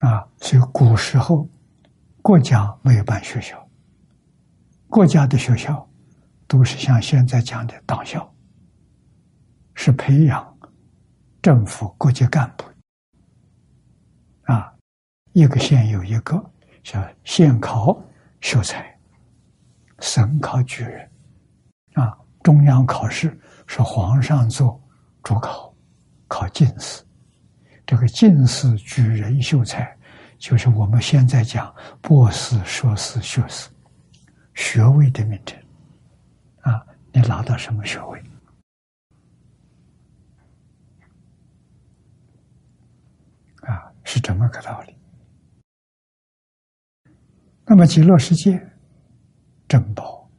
[0.00, 1.48] 啊，所以古时候
[2.20, 3.66] 国家没有办学校，
[4.88, 5.88] 国家的学校
[6.46, 8.30] 都是像现在讲的党校，
[9.74, 10.46] 是培养。
[11.42, 12.64] 政府各级干部
[14.42, 14.70] 啊，
[15.32, 16.36] 一个县有一个
[16.82, 17.98] 叫县考
[18.42, 18.94] 秀才，
[20.00, 21.10] 省考举人，
[21.94, 24.78] 啊，中央考试是皇上做
[25.22, 25.74] 主考，
[26.28, 27.02] 考进士。
[27.90, 29.98] 这个进士、举人、秀才，
[30.38, 33.68] 就是我们现在讲博士、硕士、学士
[34.54, 35.58] 学位的名称。
[36.60, 38.20] 啊，你拿到什么学位？
[43.62, 44.96] 啊是这么个道理。
[47.66, 48.56] 那么极乐世界
[49.66, 50.30] 珍宝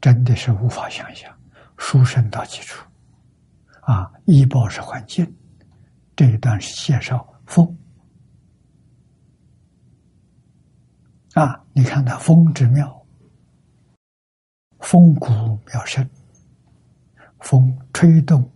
[0.00, 1.36] 真的是无法想象，
[1.76, 2.86] 殊胜到极处
[3.82, 4.12] 啊！
[4.26, 5.26] 医宝是环境，
[6.14, 7.76] 这一段是介绍风
[11.34, 13.04] 啊，你看它风之妙，
[14.78, 15.28] 风骨
[15.66, 16.08] 妙声，
[17.40, 18.48] 风吹动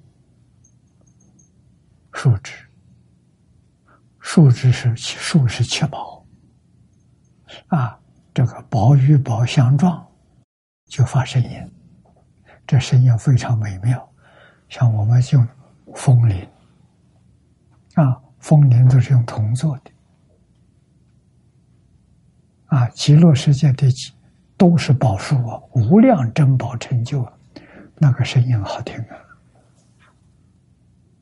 [2.12, 2.52] 树枝。
[4.20, 6.24] 树枝是树是七宝，
[7.66, 7.98] 啊，
[8.32, 10.06] 这个宝与宝相撞，
[10.86, 11.72] 就发声音，
[12.64, 14.12] 这声音非常美妙。
[14.68, 15.46] 像我们用
[15.94, 16.48] 风铃，
[17.94, 19.90] 啊，风铃都是用铜做的，
[22.66, 23.88] 啊，极乐世界的
[24.56, 27.32] 都是宝树啊，无量珍宝成就啊，
[27.96, 28.96] 那个声音好听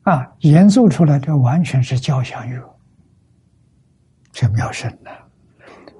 [0.03, 2.61] 啊，啊，演奏出来的完全是交响乐。
[4.31, 5.11] 这妙声呐，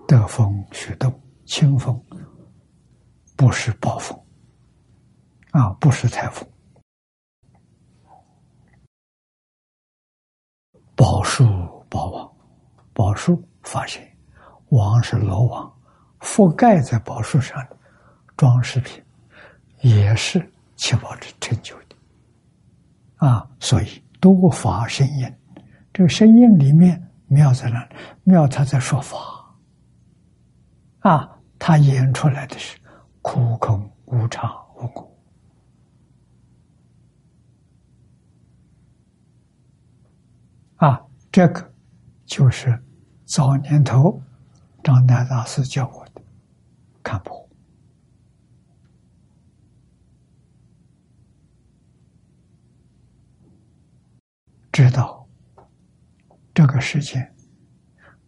[0.07, 1.13] 得风徐动，
[1.45, 2.03] 清风，
[3.37, 4.19] 不是暴风，
[5.51, 6.45] 啊，不是台风。
[10.95, 11.45] 宝树
[11.89, 12.33] 宝王，
[12.93, 14.01] 宝树发现，
[14.69, 15.73] 王是罗王，
[16.19, 17.77] 覆盖在宝树上的
[18.37, 19.03] 装饰品，
[19.81, 20.39] 也是
[20.75, 21.95] 七宝之成就的，
[23.27, 25.31] 啊，所以多发声音，
[25.93, 27.01] 这个声音里面。
[27.27, 27.95] 妙在哪里？
[28.23, 29.17] 妙他在说法，
[30.99, 31.27] 啊，
[31.57, 32.77] 他演出来的是
[33.23, 35.11] 苦空无常无果，
[40.75, 41.01] 啊，
[41.35, 41.69] 这个
[42.25, 42.81] 就是
[43.25, 44.21] 早年头
[44.81, 46.21] 张大大师教我的
[47.03, 47.49] 看破，
[54.71, 55.27] 知道。
[56.53, 57.29] 这个世界，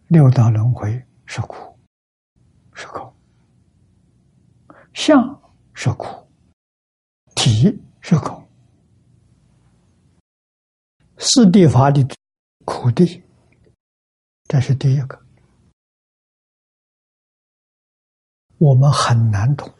[0.08, 1.78] 六道轮回是苦，
[2.74, 3.10] 是空；
[4.92, 5.18] 相
[5.72, 6.28] 是苦，
[7.34, 8.46] 体是空。
[11.16, 12.06] 四谛法的
[12.68, 13.22] 苦地，
[14.44, 15.18] 这是第一个，
[18.58, 19.72] 我们很难懂。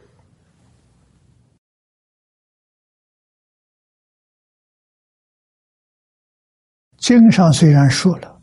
[6.96, 8.38] 经上虽然说了。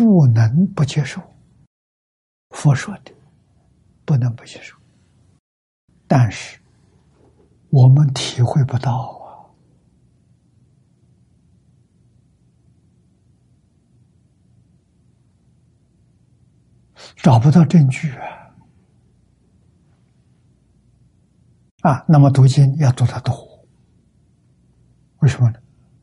[0.00, 1.20] 不能不接受，
[2.56, 3.12] 佛说的
[4.06, 4.74] 不能不接受，
[6.08, 6.58] 但是
[7.68, 9.44] 我们体会不到啊，
[17.22, 18.10] 找不到证据
[21.82, 23.34] 啊，啊，那么读经要读得多，
[25.18, 25.58] 为什么呢？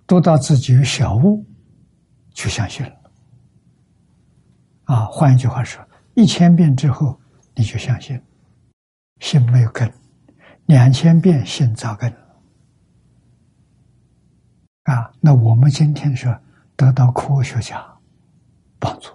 [0.05, 1.43] 读到自己有小悟，
[2.33, 2.93] 就相信了。
[4.83, 5.83] 啊，换一句话说，
[6.13, 7.19] 一千遍之后
[7.55, 8.21] 你就相信，
[9.19, 9.89] 心没有根；
[10.67, 12.09] 两千遍心扎根。
[14.83, 16.39] 啊，那我们今天说
[16.75, 17.83] 得到科学家
[18.79, 19.09] 帮助，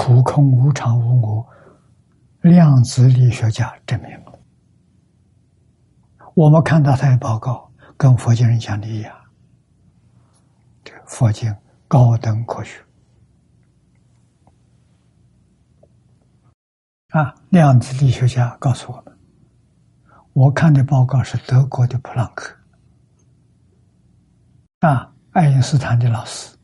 [0.00, 1.46] 苦空无常无我，
[2.40, 4.32] 量子力学家证明了。
[6.32, 9.14] 我们看到他的报告，跟佛经人讲的一样，
[10.82, 11.54] 这佛经。
[11.86, 12.80] 高等科学
[17.08, 17.34] 啊！
[17.48, 19.18] 量子力学家告诉我们，
[20.32, 22.56] 我看的报告是德国的普朗克
[24.78, 26.56] 啊，爱因斯坦的老师，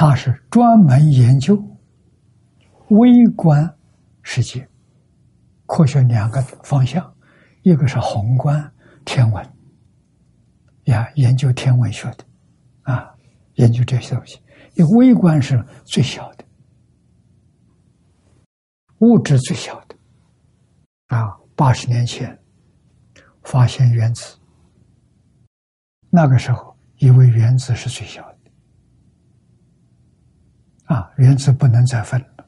[0.00, 1.60] 他是专门研究
[2.90, 3.68] 微观
[4.22, 4.64] 世界
[5.66, 7.12] 科学两个方向，
[7.62, 8.72] 一个是宏观
[9.04, 9.44] 天文。
[10.84, 12.24] 呀，研究天文学的，
[12.82, 13.12] 啊，
[13.54, 14.40] 研究这些东西，
[14.74, 16.44] 因为微观是最小的，
[18.98, 19.96] 物质最小的，
[21.08, 22.38] 啊，八十年前
[23.42, 24.38] 发现原子，
[26.08, 28.27] 那个时候以为原子是最小，
[30.88, 32.44] 啊，原子不能再分了。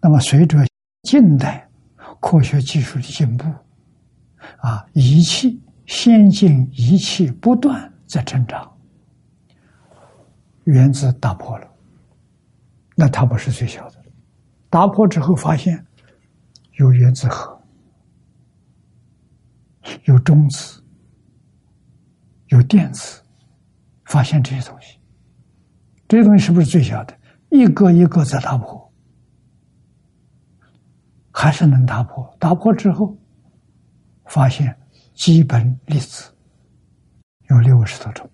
[0.00, 0.58] 那么随着
[1.02, 1.68] 近代
[2.20, 3.48] 科学技术的进步，
[4.58, 5.60] 啊，仪器。
[5.84, 8.72] 先进仪器不断在成长，
[10.62, 11.68] 原子打破了，
[12.94, 13.96] 那它不是最小的。
[14.70, 15.84] 打破之后发现
[16.78, 17.60] 有原子核，
[20.04, 20.80] 有中子，
[22.46, 23.20] 有电子，
[24.04, 24.98] 发现这些东西，
[26.06, 27.18] 这些东西是不是最小的？
[27.52, 28.92] 一个一个在打破，
[31.30, 32.36] 还是能打破。
[32.40, 33.16] 打破之后
[34.24, 34.76] 发现。
[35.14, 36.34] 基本粒子
[37.48, 38.28] 有六十多种，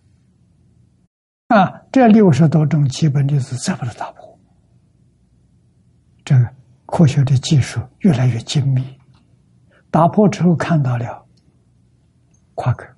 [1.48, 4.38] 啊，这六十多种基本粒子再把它打破，
[6.24, 6.48] 这个
[6.86, 8.96] 科学的技术越来越精密。
[9.90, 11.26] 打破之后看到了
[12.54, 12.88] 夸克，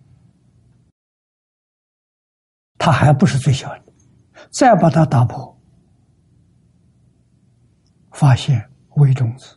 [2.77, 3.93] 它还不是最小的，
[4.51, 5.50] 再把它打破，
[8.21, 9.57] 发现微中子，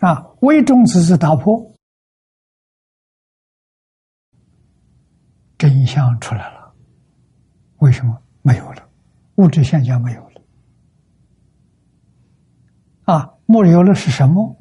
[0.00, 1.72] 啊，微中子是打破。
[5.56, 6.74] 真相出来了，
[7.78, 8.88] 为什么没有了？
[9.36, 10.42] 物质现象没有了，
[13.04, 14.60] 啊，没有了是什么？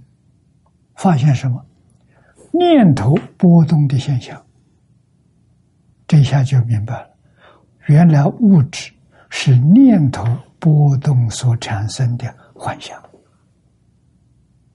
[0.94, 1.66] 发现什么？
[2.54, 4.46] 念头波动的现象。
[6.06, 7.18] 这下就明白了，
[7.88, 8.94] 原来物质
[9.38, 10.26] 是念头
[10.60, 12.98] 波动所产生的幻象。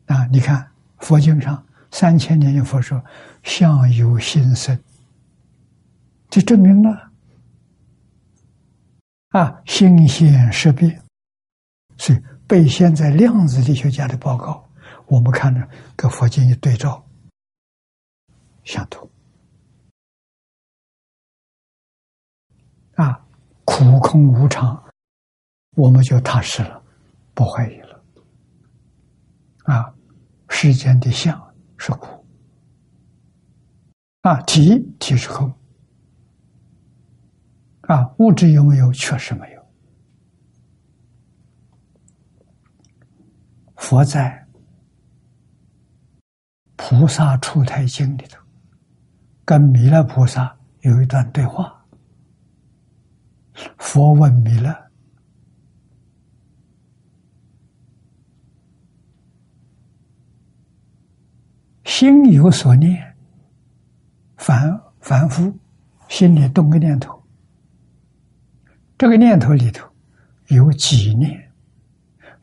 [0.05, 3.03] 啊，你看佛经上三千年的佛说，
[3.43, 4.79] 相由心生。
[6.29, 7.11] 就证明了
[9.31, 11.03] 啊，心现识变，
[11.97, 14.69] 所以被现在量子力学家的报告，
[15.07, 15.67] 我们看着
[15.97, 17.03] 跟佛经一对照，
[18.63, 19.10] 相同
[23.73, 24.83] 苦空无常，
[25.77, 26.83] 我们就踏实了，
[27.35, 28.03] 不怀疑了
[29.63, 29.95] 啊，
[30.49, 31.41] 世间的相
[31.79, 32.27] 是苦
[34.23, 35.49] 啊，体体是空。
[37.83, 38.93] 啊，物质有没有？
[38.93, 39.65] 确实没有。
[43.77, 44.47] 佛在
[46.75, 48.43] 《菩萨出胎经》里头，
[49.45, 51.80] 跟弥勒菩萨有一段对话。
[53.79, 54.91] 佛问弥勒
[61.85, 63.17] ：“心有所念，
[64.37, 65.57] 凡凡夫
[66.09, 67.23] 心里动个念头。”
[68.97, 69.91] 这个念头里头
[70.49, 71.53] 有几念，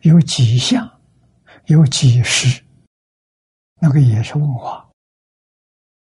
[0.02, 1.00] 有几相，
[1.66, 2.64] 有几时，
[3.80, 4.90] 那个也是问话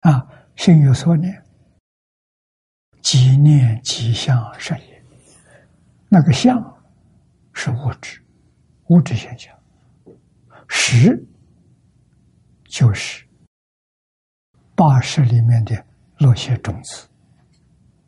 [0.00, 0.28] 啊。
[0.54, 1.42] 心有所念，
[3.00, 4.91] 几念几相是也。
[6.14, 6.62] 那个相
[7.55, 8.20] 是物质，
[8.89, 9.51] 物质现象；
[10.68, 11.26] 识
[12.64, 13.26] 就是
[14.74, 15.82] 八识里面的
[16.18, 17.09] 那些种子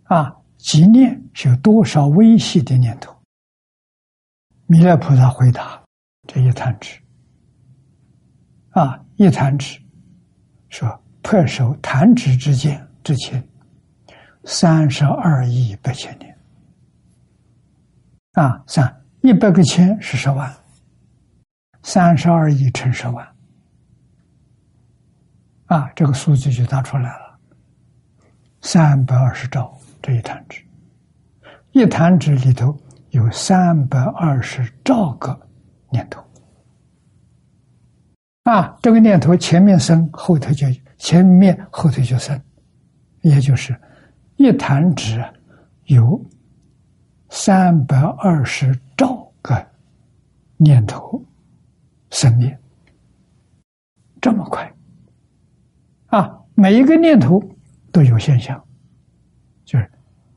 [0.02, 0.36] 啊。
[0.58, 3.16] 即念是有多少微细的念头？
[4.66, 5.82] 弥勒菩萨回答
[6.28, 7.00] ：“这一弹指，
[8.72, 9.80] 啊，一弹指，
[10.68, 13.42] 说破手弹指之间之前，
[14.44, 16.33] 三十二亿八千年，
[18.34, 20.52] 啊，三一百个千是十万，
[21.82, 23.26] 三十二亿乘十万，
[25.66, 27.38] 啊，这个数字就打出来了，
[28.60, 30.62] 三百二十兆这一弹指，
[31.72, 32.76] 一弹指里头
[33.10, 35.38] 有三百二十兆个
[35.90, 36.20] 念头。
[38.42, 40.66] 啊，这个念头前面生，后头就
[40.98, 42.38] 前面后头就生，
[43.22, 43.80] 也就是
[44.36, 45.24] 一弹指
[45.84, 46.20] 有
[47.36, 49.66] 三百二十兆个
[50.56, 51.20] 念头
[52.10, 52.56] 生灭，
[54.20, 54.72] 这么快
[56.06, 56.32] 啊！
[56.54, 57.42] 每一个念头
[57.90, 58.64] 都有现象，
[59.64, 59.90] 就是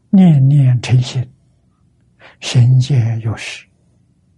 [0.10, 1.24] 念念成心，
[2.40, 3.68] 心皆有实，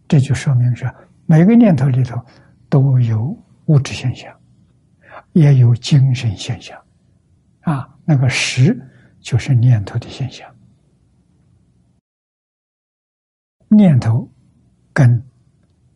[0.06, 0.94] 这就说明是
[1.26, 2.22] 每个念头里头
[2.68, 3.34] 都有。
[3.68, 4.36] 物质现象，
[5.32, 6.78] 也有精神现象，
[7.62, 8.78] 啊，那个识
[9.22, 10.54] 就是念头的现象。
[13.70, 14.30] 念头
[14.92, 15.26] 跟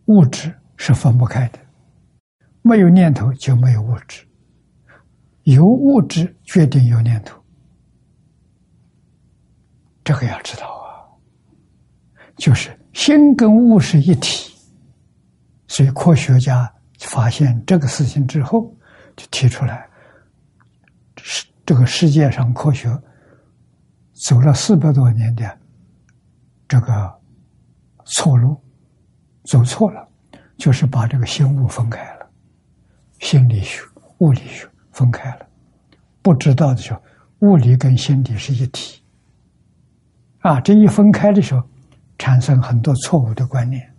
[0.05, 1.59] 物质是分不开的，
[2.61, 4.25] 没有念头就没有物质，
[5.43, 7.37] 有物质决定有念头，
[10.03, 11.03] 这个要知道啊，
[12.37, 14.53] 就是心跟物是一体，
[15.67, 16.73] 所以科学家。
[16.99, 18.73] 发现这个事情之后，
[19.17, 19.85] 就提出来，
[21.17, 22.87] 是这个世界上科学
[24.13, 25.59] 走了四百多年的
[26.65, 27.13] 这个
[28.05, 28.55] 错路，
[29.43, 30.07] 走错了，
[30.57, 32.29] 就是把这个心物分开了，
[33.19, 33.81] 心理学、
[34.19, 35.47] 物理学分开了，
[36.21, 37.01] 不知道的时候，
[37.39, 39.01] 物理跟心理是一体，
[40.39, 41.63] 啊，这一分开的时候，
[42.17, 43.93] 产生很多错误的观念。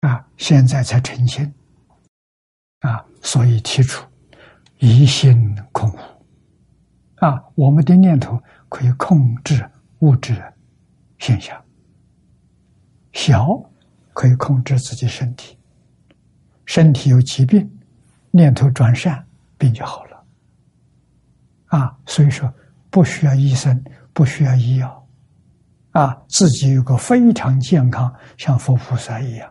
[0.00, 1.54] 啊，现在才澄清，
[2.80, 4.04] 啊，所以提出
[4.78, 7.24] 一心空无。
[7.24, 8.36] 啊，我们的念头
[8.68, 9.64] 可以控制
[10.00, 10.42] 物质
[11.22, 11.56] 现象，
[13.12, 13.46] 小
[14.12, 15.56] 可以控制自己身体，
[16.66, 17.70] 身体有疾病，
[18.32, 19.24] 念头转善，
[19.56, 20.24] 病就好了。
[21.66, 22.52] 啊，所以说
[22.90, 25.08] 不需要医生，不需要医药，
[25.92, 29.48] 啊，自己有个非常健康，像佛菩萨一样。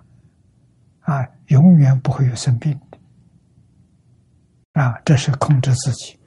[1.00, 4.82] 啊，永远不会有生病的。
[4.82, 6.20] 啊，这是控制自己，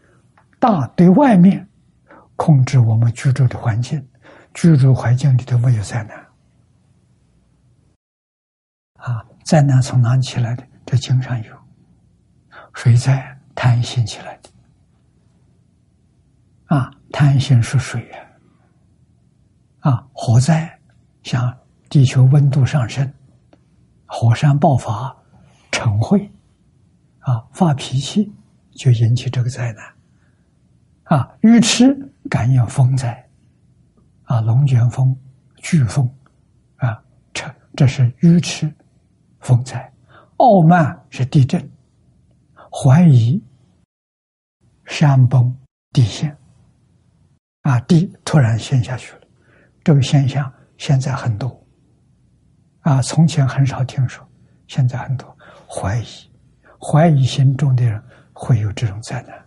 [0.59, 1.69] 大对外面
[2.35, 4.03] 控制我们居住的环境，
[4.55, 6.16] 居住环境里头没有灾难。
[8.94, 10.66] 啊，灾难从哪起来的？
[10.86, 11.56] 这经常有，
[12.74, 14.51] 水灾贪心起来的。
[16.76, 18.18] 啊，贪心是水呀。
[19.81, 20.78] 啊，火灾
[21.22, 21.55] 像
[21.90, 23.12] 地球温度上升。
[24.06, 25.14] 火山爆发，
[25.72, 26.31] 尘会，
[27.18, 28.32] 啊，发脾气
[28.76, 33.23] 就引起这个灾难，啊，愚痴感应风灾，
[34.24, 35.16] 啊，龙卷风、
[35.59, 36.09] 飓风，
[36.76, 37.02] 啊，
[37.32, 38.72] 这这是愚痴
[39.40, 39.92] 风灾，
[40.38, 41.70] 傲慢是地震，
[42.70, 43.42] 怀疑
[44.86, 45.55] 山崩
[45.92, 46.36] 地陷，
[47.62, 49.22] 啊，地突然陷下去了，
[49.82, 51.60] 这个现象现在很多。
[52.80, 54.26] 啊，从前很少听说，
[54.66, 55.36] 现在很多
[55.66, 56.06] 怀疑，
[56.78, 58.02] 怀疑心重的人
[58.32, 59.42] 会有这种灾难。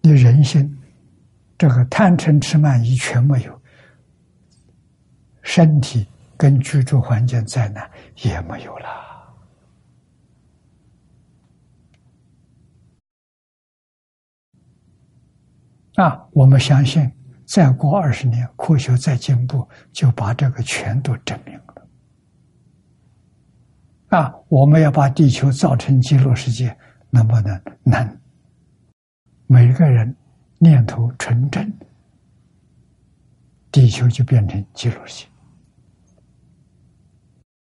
[0.00, 0.76] 你人心，
[1.66, 3.62] 这个贪嗔痴慢疑全没有，
[5.40, 8.86] 身体跟居住环境灾难也没有了。
[15.94, 17.10] 啊，我们相信。
[17.46, 21.88] 再过二十年，科学再进步，就把这个全都证明了。
[24.08, 26.76] 啊，我们要把地球造成极乐世界，
[27.08, 27.58] 能不能？
[27.84, 28.20] 能。
[29.46, 30.14] 每个人
[30.64, 31.70] 念头纯正，
[33.70, 35.30] 地球就变成极乐世界。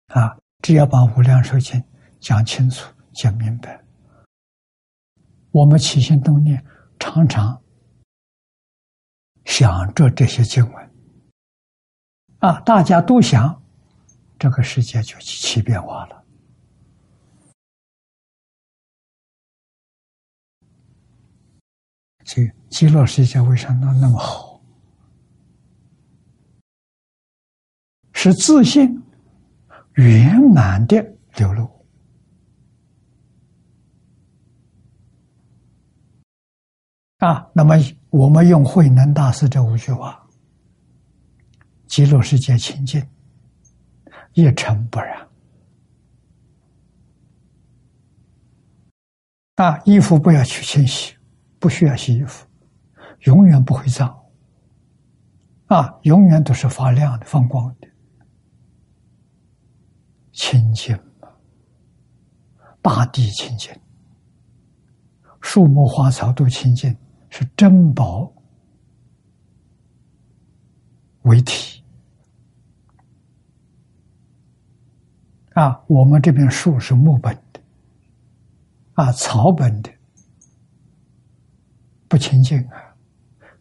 [0.07, 1.82] 啊，只要把无量寿经
[2.20, 3.80] 讲清楚、讲明白，
[5.52, 6.66] 我们起心动念，
[6.98, 7.61] 常常。
[9.45, 10.91] 想着这些经文
[12.40, 13.61] 啊，大家都想，
[14.38, 16.18] 这个世界就起变化了。
[22.30, 24.61] 所以极乐世界为什么那么好？
[28.14, 29.01] 是自信
[29.95, 31.03] 圆满的
[31.38, 31.68] 流露。
[37.18, 37.73] 啊，那么
[38.11, 40.23] 我们用慧能大师这五句话
[41.89, 43.03] ：“极乐世界清净，
[44.34, 45.27] 一尘不染。”
[49.57, 51.15] 啊，衣服不要去清洗，
[51.60, 52.48] 不需要洗衣服，
[53.26, 54.18] 永远不会脏。
[55.68, 57.88] 啊，永远都是发亮的、放光的，
[60.31, 60.98] 清净
[62.81, 63.72] 大地清净，
[65.41, 66.98] 树木花草都清净，
[67.30, 68.34] 是珍宝
[71.22, 71.84] 为体。
[75.53, 77.61] 啊，我们这边树是木本的，
[78.94, 79.91] 啊，草本的
[82.10, 82.84] 不清净啊。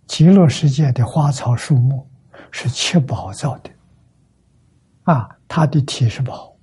[0.06, 2.10] 极乐世界的花草树木
[2.50, 3.70] 是七宝造的，
[5.02, 6.56] 啊，它的体是宝，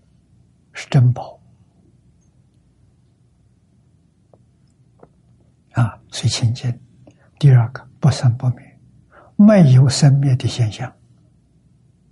[0.73, 1.39] 是珍宝，
[5.73, 6.73] 啊，是清净。
[7.37, 8.79] 第二个不生不灭，
[9.35, 10.91] 没有生灭的现象，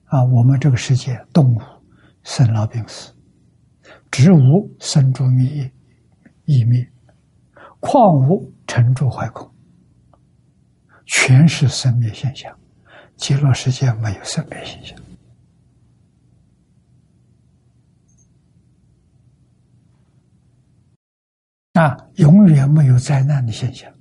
[0.06, 1.60] 啊，我们这个世界动物
[2.22, 3.12] 生老病死，
[4.12, 5.72] 植物生住灭
[6.46, 6.88] 异灭，
[7.80, 9.52] 矿物沉住坏空。
[11.06, 12.58] 全是生灭现象，
[13.18, 14.98] 极乐世界没有生灭现象
[21.74, 23.92] 啊，永远没有灾难的现象。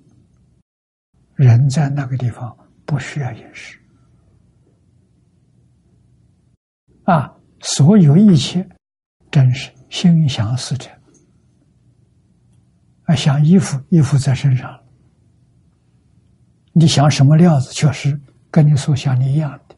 [1.34, 3.78] 人在那个地方不需要饮食
[7.04, 8.68] 啊，所有一切
[9.30, 10.92] 真是心想事成
[13.04, 14.81] 啊，想衣服，衣服在身上。
[16.72, 18.18] 你想什么料子，确实
[18.50, 19.76] 跟你所想的一样的，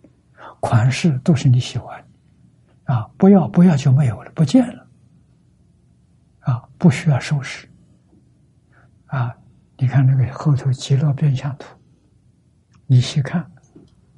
[0.61, 2.01] 款式都是你喜欢
[2.87, 4.87] 的，啊，不要不要就没有了，不见了，
[6.41, 7.69] 啊，不需要收拾，
[9.07, 9.35] 啊，
[9.77, 11.67] 你看那个后头极乐变相图，
[12.87, 13.45] 你细看，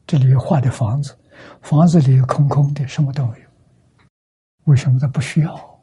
[0.07, 1.17] 这里画的房子，
[1.63, 3.47] 房子里空空的，什么都没有，
[4.65, 5.81] 为什么他不需要？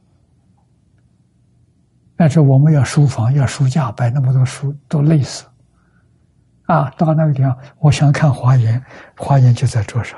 [2.15, 5.43] 但是我们要书房，要书架，摆那么多书，都累死。
[6.65, 8.83] 啊，到那个地方，我想看华严，
[9.17, 10.17] 华严就在桌上；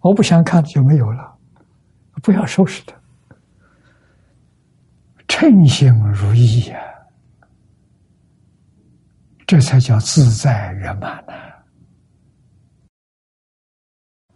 [0.00, 1.38] 我不想看就没有了，
[2.22, 2.94] 不要收拾它，
[5.26, 6.78] 称心如意呀，
[9.46, 11.32] 这才叫自在圆满呢。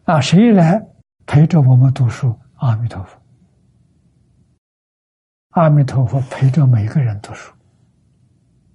[0.04, 0.80] 啊，谁来
[1.26, 2.38] 陪着我们读书？
[2.54, 3.20] 阿弥陀佛，
[5.50, 7.52] 阿弥陀佛陪着每个人读书，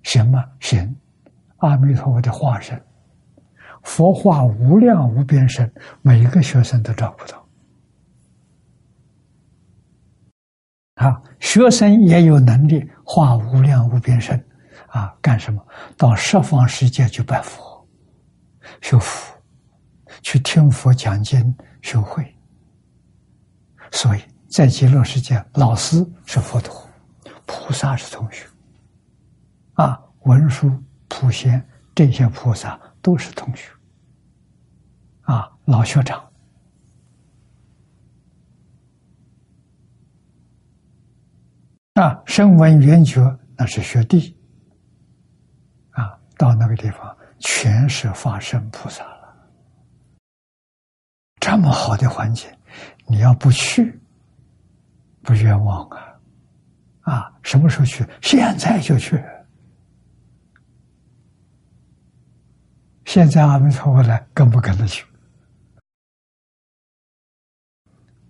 [0.04, 0.46] 行吗？
[0.60, 0.96] 行。
[1.62, 2.80] 阿弥陀佛的化身，
[3.84, 5.72] 佛化无量无边身，
[6.02, 7.48] 每一个学生都找不到。
[10.96, 14.44] 啊，学生也有能力化无量无边身，
[14.88, 15.64] 啊，干什么？
[15.98, 17.88] 到十方世界去拜佛、
[18.82, 19.36] 学佛，
[20.24, 22.26] 去听佛讲经、学会。
[23.92, 26.88] 所以在极乐世界，老师是佛陀，
[27.46, 28.48] 菩萨是同学，
[29.74, 30.72] 啊，文殊。
[31.14, 31.62] 普贤
[31.94, 33.70] 这些菩萨都是同学，
[35.24, 36.24] 啊，老学长，
[41.96, 43.22] 啊，声闻缘觉
[43.58, 44.36] 那是学弟，
[45.90, 49.36] 啊，到那个地方全是法身菩萨了。
[51.42, 52.50] 这么好的环境，
[53.06, 54.00] 你要不去，
[55.22, 56.08] 不冤枉啊！
[57.02, 58.06] 啊，什么时候去？
[58.22, 59.22] 现在就去。
[63.14, 65.06] 现在阿弥陀佛来，跟不跟他去？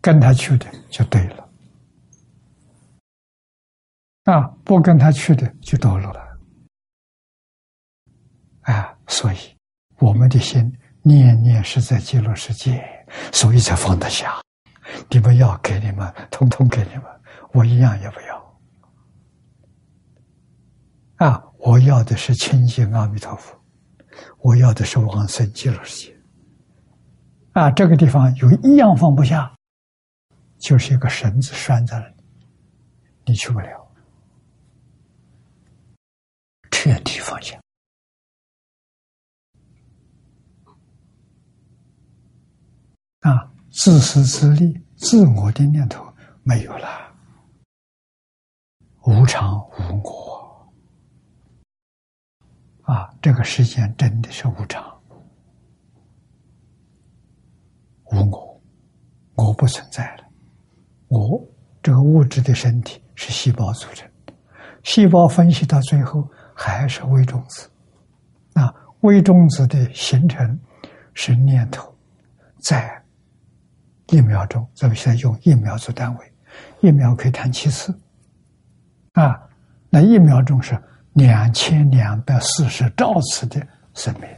[0.02, 1.50] 跟他去的就对了，
[4.24, 6.40] 啊，不跟他去的就堕落了。
[8.62, 9.56] 啊，所以
[10.00, 12.84] 我们的心念念是在极乐世界，
[13.32, 14.42] 所以才放得下。
[15.12, 17.04] 你们要给你们，通通给你们，
[17.54, 18.60] 我一样也不要。
[21.18, 23.61] 啊，我要的是清净阿弥陀佛。
[24.40, 26.18] 我要的是往生极乐世界，
[27.54, 29.56] 啊，这个地方有一样放不下，
[30.58, 32.16] 就是一个绳子拴在那里，
[33.26, 33.88] 你去不了，
[36.72, 37.62] 彻底放下，
[43.20, 46.04] 啊，自私自利、自我的念头
[46.44, 47.14] 没有了，
[49.04, 50.41] 无常无我。
[52.92, 54.84] 啊，这个世间真的是无常、
[58.12, 58.62] 无我，
[59.36, 60.26] 我不存在了。
[61.08, 61.42] 我
[61.82, 64.34] 这个物质的身体是细胞组成的，
[64.84, 67.72] 细胞分析到最后还是微中子。
[68.54, 68.70] 那
[69.04, 70.60] 微中子的形成
[71.14, 71.96] 是念头，
[72.60, 73.02] 在
[74.08, 76.34] 一秒钟，咱们现在用一秒做单位，
[76.82, 77.98] 一秒可以弹七次。
[79.14, 79.42] 啊，
[79.90, 80.78] 那一秒钟是。
[81.14, 84.30] 两千两百四十兆次的生命，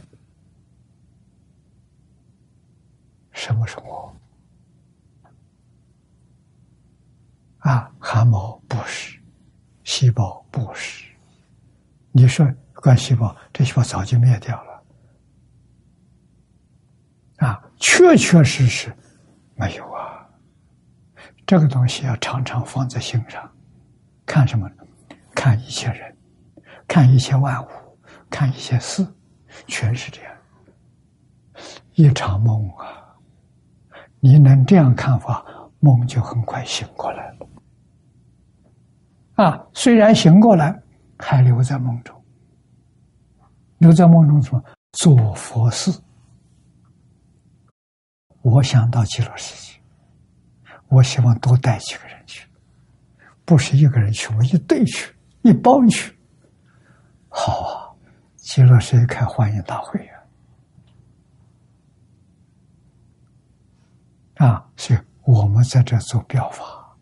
[3.32, 4.14] 什么是我？
[7.58, 9.18] 啊，汗毛不是，
[9.84, 11.04] 细胞不是。
[12.12, 14.82] 你说干细胞，这细胞早就灭掉了。
[17.38, 18.94] 啊，确确实实
[19.54, 20.28] 没有啊。
[21.46, 23.50] 这个东西要常常放在心上，
[24.26, 24.70] 看什么？
[25.34, 26.13] 看一切人，
[26.94, 27.68] 看一切万物，
[28.30, 29.04] 看一些事，
[29.66, 30.32] 全是这样。
[31.94, 33.18] 一场梦啊！
[34.20, 35.44] 你能这样看法，
[35.80, 37.48] 梦就很快醒过来了。
[39.34, 40.80] 啊，虽然醒过来，
[41.18, 42.24] 还留在梦中，
[43.78, 44.62] 留在梦中什么？
[44.92, 45.90] 做佛事。
[48.42, 49.80] 我想到极乐世界，
[50.86, 52.48] 我希望多带几个人去，
[53.44, 55.12] 不是一个人去，我一队去，
[55.42, 56.16] 一帮去。
[57.36, 57.90] 好啊，
[58.36, 60.12] 极乐世界开欢迎大会呀！
[64.36, 66.96] 啊，所以我们在这做表法，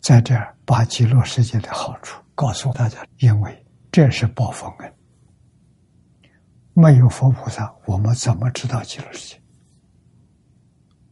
[0.00, 4.94] 在这儿把极乐世界的好处告诉大家，因为这是报佛恩。
[6.72, 9.40] 没有佛菩萨，我们怎么知道极乐世界？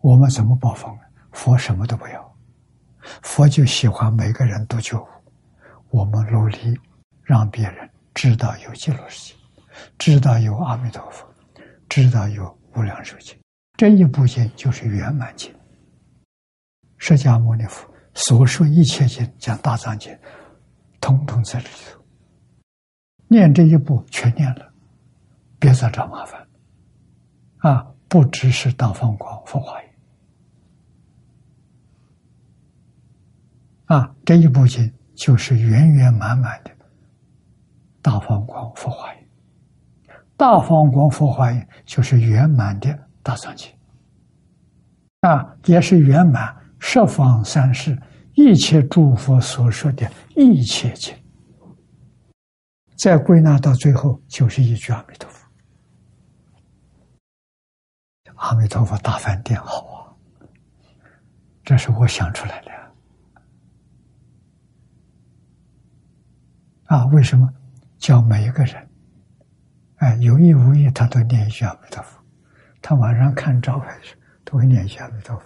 [0.01, 0.99] 我们怎么报佛恩？
[1.31, 2.37] 佛什么都不要，
[3.23, 5.07] 佛就喜欢每个人都觉悟。
[5.91, 6.77] 我们努力
[7.23, 9.39] 让别人知道有极乐世界，
[9.99, 11.27] 知道有阿弥陀佛，
[11.89, 13.37] 知道有无量寿经。
[13.77, 15.53] 这一部经就是圆满经。
[16.99, 20.17] 释迦牟尼佛所说一切经，讲大藏经，
[21.01, 22.01] 统统在这里头。
[23.29, 24.73] 念这一部全念了，
[25.59, 26.47] 别再找麻烦。
[27.59, 29.93] 啊，不只是大放光佛化言。
[33.87, 36.71] 啊，这一部经就是圆圆满满的
[38.03, 39.29] 大放光佛化言。
[40.37, 43.09] 大放光佛化言就是圆满的。
[43.23, 43.71] 大藏经
[45.21, 47.97] 啊，也是圆满十方三世
[48.35, 51.15] 一切诸佛所说的一切经，
[52.97, 55.47] 再归纳到最后就是一句阿弥陀佛。
[58.35, 60.11] 阿弥陀佛大饭店好啊，
[61.63, 62.73] 这是我想出来的
[66.87, 67.07] 啊！
[67.13, 67.49] 为什么
[68.03, 68.91] 叫每一个人，
[69.99, 72.21] 哎，有意无意他都念一句阿弥陀佛？
[72.83, 75.45] 他晚上看招牌时，都会念一下阿弥陀佛，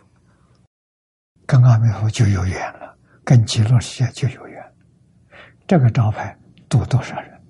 [1.44, 4.64] 跟阿弥陀佛就有缘了，跟极乐世界就有缘。
[5.66, 6.34] 这个招牌
[6.66, 7.42] 度多少人？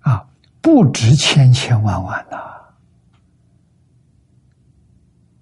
[0.00, 0.28] 啊，
[0.60, 2.38] 不止千千万万呐！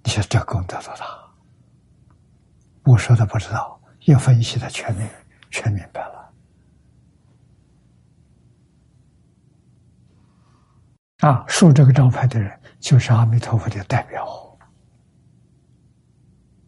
[0.02, 1.06] 你说这功德多大？
[2.84, 5.08] 我说的不知道，一分析的全明
[5.50, 6.17] 全明白了。
[11.20, 14.24] 啊，竖这个招牌的人就是阿弥陀佛的代表，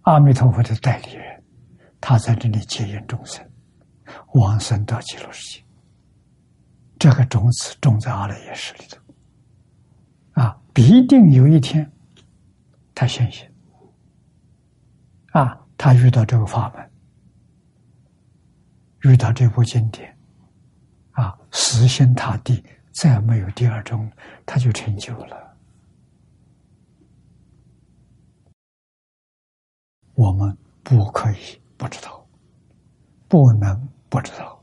[0.03, 1.45] 阿弥陀佛的代理人，
[2.01, 3.49] 他在这里接引众生，
[4.35, 5.65] 往生到极乐世界。
[6.99, 9.01] 这个种子种在阿赖耶识里头，
[10.43, 11.89] 啊，必定有一天
[12.93, 13.49] 他现行，
[15.31, 16.91] 啊，他遇到这个法门，
[19.03, 20.19] 遇到这部经典，
[21.13, 22.63] 啊，死心塌地。
[22.93, 24.11] 再没有第二种，
[24.45, 25.57] 他就成就了。
[30.15, 32.27] 我们不可以不知道，
[33.27, 34.63] 不能不知道，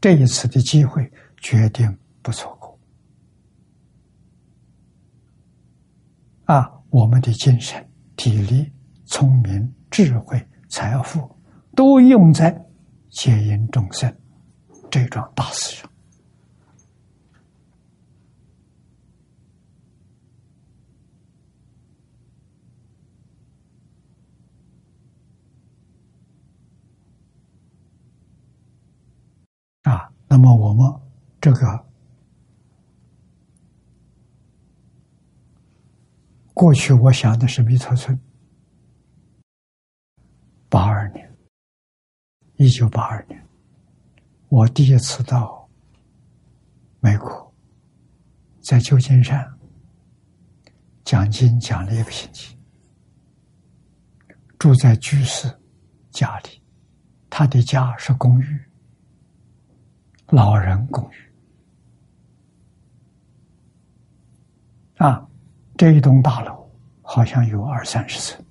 [0.00, 2.78] 这一次的机会决定不错过。
[6.44, 7.84] 啊，我们的精神、
[8.16, 8.70] 体力、
[9.06, 11.28] 聪明、智慧、财富，
[11.74, 12.64] 都用在
[13.10, 14.14] 接引众生
[14.90, 15.90] 这桩大事上。
[29.82, 30.90] 啊，那么我们
[31.42, 31.86] 这个
[36.54, 38.18] 过去，我想的是弥陀村，
[40.70, 41.36] 八二年，
[42.56, 43.46] 一九八二年，
[44.48, 45.68] 我第一次到
[47.00, 47.54] 美国，
[48.62, 49.46] 在旧金山
[51.04, 52.56] 讲经讲了一个星期，
[54.58, 55.46] 住在居士
[56.10, 56.62] 家里，
[57.28, 58.71] 他的家是公寓。
[60.32, 61.14] 老人公寓
[64.96, 65.28] 啊，
[65.76, 66.70] 这一栋大楼
[67.02, 68.42] 好像有二三十层，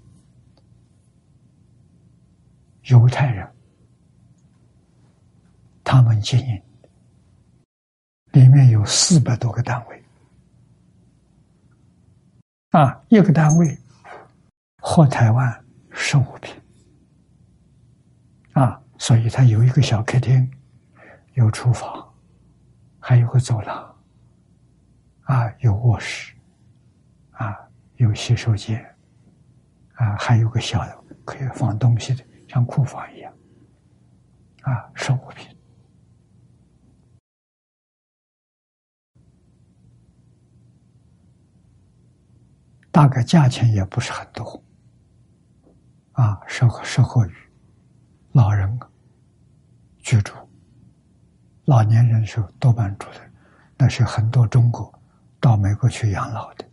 [2.84, 3.52] 犹太人。
[5.84, 6.62] 他们经营，
[8.34, 10.04] 里面有四百多个单位。
[12.70, 13.76] 啊，一个单位
[14.78, 16.56] 和台湾十五平。
[18.54, 20.48] 啊，所以它有一个小客厅，
[21.34, 22.14] 有厨房，
[23.00, 24.04] 还有个走廊，
[25.22, 26.36] 啊，有卧室，
[27.32, 27.58] 啊，
[27.96, 28.84] 有洗手间，
[29.94, 33.34] 啊，还有个小的可以放东西的，像库房一样，
[34.64, 35.56] 啊，收物品。
[42.92, 44.62] 大概价钱也不是很多，
[46.12, 47.34] 啊，适合适合于
[48.34, 48.78] 老人
[50.00, 50.34] 居住。
[51.72, 53.22] 老年人是多半住的，
[53.78, 54.94] 那是很多中国
[55.40, 56.66] 到美国去养老的，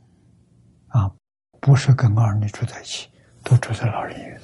[0.88, 1.08] 啊，
[1.60, 3.08] 不是跟儿女住在一起，
[3.44, 4.40] 都住在老人院。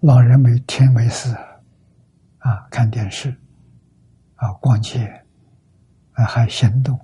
[0.00, 1.30] 老人没天没事，
[2.38, 3.38] 啊，看电视，
[4.36, 5.04] 啊，逛街，
[6.12, 6.98] 啊，还行动，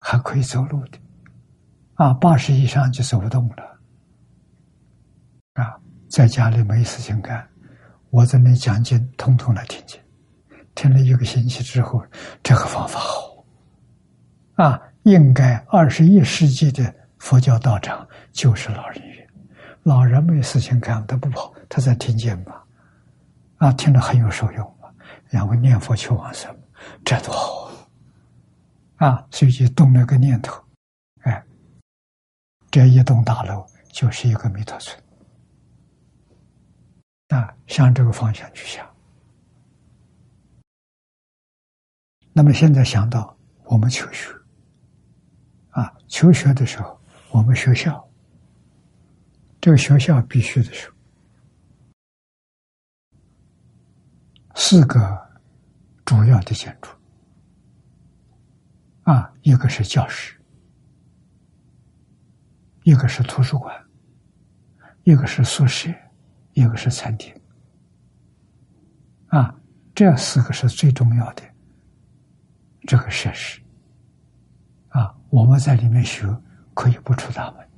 [0.00, 0.98] 还可以走路的。
[1.96, 3.80] 啊，八十以上就走不动了。
[5.62, 5.78] 啊，
[6.08, 7.46] 在家里没事情干，
[8.08, 10.01] 我在那讲经，通通来听见。
[10.74, 12.04] 听了一个星期之后，
[12.42, 13.44] 这个方法好。
[14.54, 19.28] 啊，应该二十一世纪的佛教道场就是老人院，
[19.82, 22.62] 老人没事情干，他不跑，他在听经嘛。
[23.56, 24.88] 啊，听了很有受用嘛，
[25.28, 26.52] 然后念佛求往生，
[27.04, 27.70] 这多好
[28.96, 29.08] 啊！
[29.08, 30.60] 啊，所以就动了个念头。
[31.22, 31.42] 哎
[32.70, 34.98] 这一栋大楼就是一个弥陀村，
[37.28, 38.84] 啊，向这个方向去想。
[42.32, 44.32] 那么现在想到我们求学，
[45.70, 47.00] 啊，求学的时候，
[47.30, 48.08] 我们学校，
[49.60, 50.92] 这个学校必须的是
[54.54, 55.30] 四个
[56.04, 56.90] 主要的建筑，
[59.02, 60.38] 啊，一个是教室。
[62.84, 63.72] 一个是图书馆，
[65.04, 65.88] 一个是宿舍，
[66.52, 67.32] 一个是餐厅，
[69.28, 69.54] 啊，
[69.94, 71.44] 这四个是最重要的。
[72.86, 73.60] 这个设施，
[74.88, 76.26] 啊，我们在里面学
[76.74, 77.68] 可以不出大门，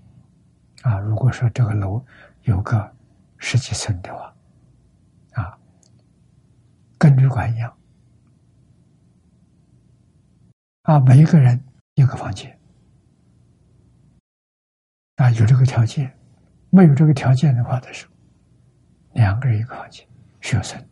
[0.82, 2.04] 啊，如果说这个楼
[2.42, 2.92] 有个
[3.38, 4.34] 十几层的话，
[5.32, 5.58] 啊，
[6.98, 7.76] 跟旅馆一样，
[10.82, 11.62] 啊，每一个人
[11.94, 12.58] 一个房间。
[15.16, 16.12] 啊，有这个条件，
[16.70, 18.12] 没有这个条件的话的时候，
[19.12, 20.04] 两个人一个房间，
[20.40, 20.84] 学生，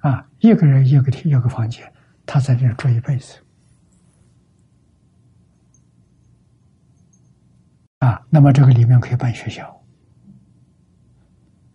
[0.00, 1.92] 啊，一个人一个一个房间，
[2.24, 3.38] 他在这住一辈子，
[7.98, 9.84] 啊，那么这个里面可以办学校，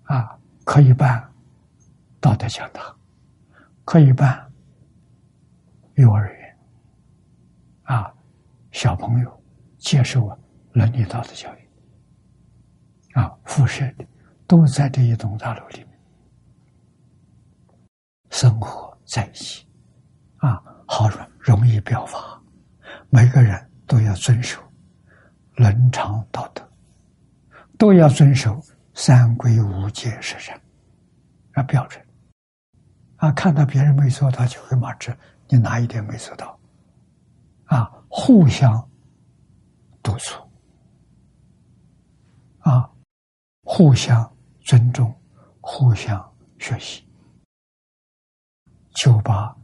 [0.04, 1.34] 啊，可以办
[2.20, 2.98] 道德讲堂，
[3.86, 4.52] 可以办
[5.96, 6.58] 幼儿园，
[7.84, 8.14] 啊，
[8.72, 9.44] 小朋友
[9.78, 10.38] 接受啊。
[10.74, 11.68] 伦理道德教育。
[13.14, 14.06] 啊，辐射的
[14.46, 16.00] 都在这一栋大楼里面
[18.30, 19.67] 生活在一起。
[20.38, 22.42] 啊，好容容易表达。
[23.10, 24.62] 每个人都要遵守
[25.56, 26.62] 伦常道德，
[27.78, 28.62] 都要遵守
[28.94, 30.60] 三规五戒十善
[31.54, 32.06] 啊标准
[33.16, 33.32] 啊。
[33.32, 35.16] 看到别人没做到，就会骂之
[35.48, 36.60] 你哪一点没做到
[37.66, 38.90] 啊，互相
[40.04, 40.42] 督促。
[42.60, 42.90] 啊，
[43.64, 44.30] 互相
[44.66, 45.16] 尊重，
[45.62, 47.08] 互相学习，
[48.94, 49.57] 就把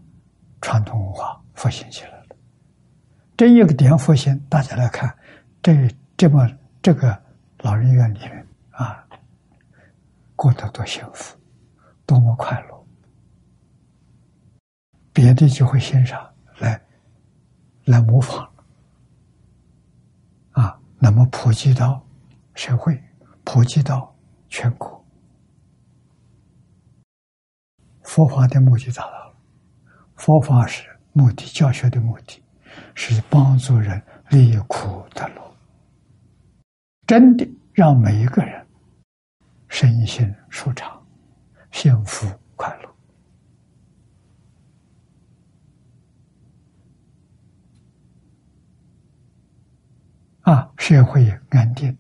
[0.64, 2.36] 传统文化复兴起来了。
[3.36, 5.14] 这一个点复兴，大家来看，
[5.62, 5.76] 这
[6.16, 6.50] 这么
[6.82, 7.22] 这个
[7.60, 9.06] 老人院里面啊，
[10.38, 11.38] 过得多幸福，
[12.06, 12.88] 多么快乐，
[15.12, 16.82] 别的就会欣赏来
[17.84, 18.50] 来模仿
[20.54, 22.02] 啊，那么普及到。
[22.56, 23.04] 社会
[23.44, 24.16] 普及到
[24.48, 25.04] 全国，
[28.04, 29.23] 佛法的目的达到了。
[30.24, 32.42] 佛法是目的，教学的目的
[32.96, 35.58] 是帮助人离苦得乐，
[37.06, 38.66] 真的让每一个人
[39.68, 41.06] 身心舒畅、
[41.74, 42.26] 幸福
[42.56, 42.90] 快乐
[50.54, 51.98] 啊，社会安定。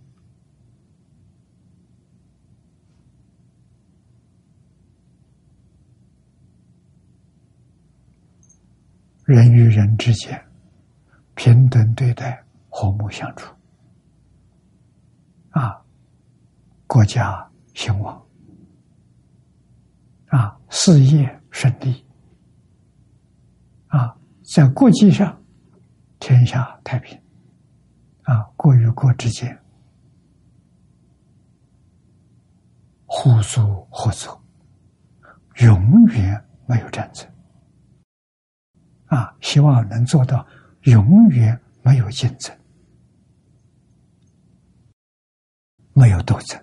[9.25, 10.39] 人与人之间
[11.35, 13.53] 平等对待，和睦相处，
[15.51, 15.81] 啊，
[16.87, 18.21] 国家兴旺，
[20.27, 22.05] 啊，事业顺利，
[23.87, 24.13] 啊，
[24.53, 25.41] 在国际上
[26.19, 27.17] 天下太平，
[28.23, 29.57] 啊，国与国之间
[33.05, 34.43] 互助合作，
[35.61, 37.32] 永远没有战争。
[39.13, 40.43] 啊，希望能做到
[40.85, 42.51] 永远没有竞争，
[45.93, 46.59] 没有斗争，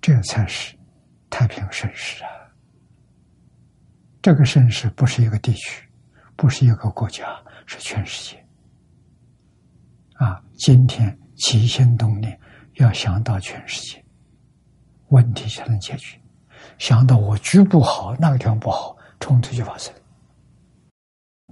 [0.00, 0.76] 这才是
[1.28, 2.30] 太平盛世啊！
[4.22, 5.84] 这个盛世不是一个地区，
[6.36, 7.26] 不是一个国家，
[7.66, 8.46] 是全世界。
[10.12, 12.38] 啊，今天起心动念
[12.74, 14.04] 要想到全世界，
[15.08, 16.16] 问题才能解决。
[16.78, 18.96] 想到我局部好，那个地方不好。
[19.20, 19.94] 冲突就发生，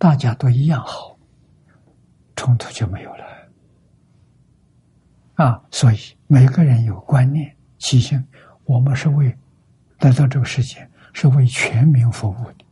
[0.00, 1.16] 大家都一样好，
[2.34, 3.24] 冲突就没有了。
[5.34, 5.96] 啊，所以
[6.26, 8.26] 每个人有观念、起心，
[8.64, 9.32] 我们是为
[10.00, 12.64] 来到这个世界，是为全民服务的，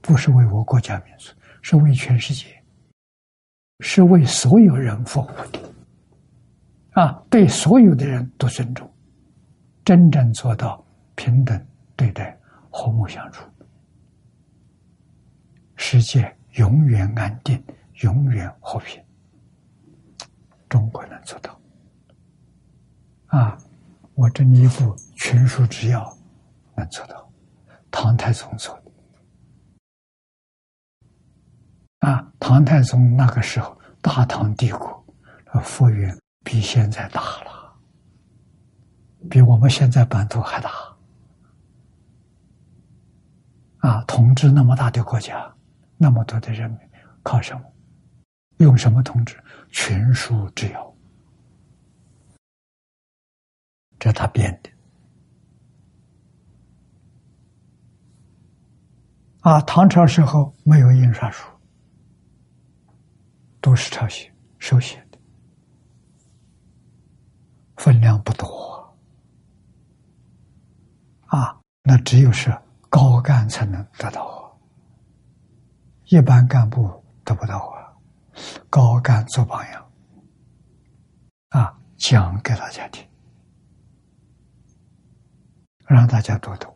[0.00, 2.46] 不是为我国家民族，是为全世界，
[3.80, 5.60] 是为所有人服务的。
[6.92, 8.90] 啊，对所有的人都尊重，
[9.84, 10.82] 真正做到
[11.14, 12.38] 平等对待、
[12.70, 13.44] 和睦相处。
[15.84, 17.60] 世界永远安定，
[18.02, 19.02] 永远和平。
[20.68, 21.60] 中国能做到
[23.26, 23.58] 啊！
[24.14, 26.16] 我这一副群书之要
[26.76, 27.28] 能做到，
[27.90, 28.92] 唐太宗做的
[32.08, 32.32] 啊！
[32.38, 35.04] 唐太宗那个时候，大唐帝国
[35.64, 37.76] 幅员比现在大了，
[39.28, 40.70] 比我们现在版图还大
[43.78, 44.04] 啊！
[44.04, 45.52] 统治那么大的国家。
[46.02, 46.80] 那么多的人民
[47.22, 47.62] 靠什么？
[48.56, 49.40] 用什么统治？
[49.70, 50.96] 群书之要，
[54.00, 54.70] 这他编的。
[59.42, 61.48] 啊，唐朝时候没有印刷术，
[63.60, 65.18] 都是抄写手写的，
[67.76, 68.98] 分量不多。
[71.26, 72.52] 啊，那只有是
[72.90, 74.41] 高干才能得到。
[76.12, 77.88] 一般干部得不到啊，
[78.68, 79.92] 高干做榜样，
[81.48, 83.08] 啊，讲给大家听，
[85.86, 86.68] 让大家读读，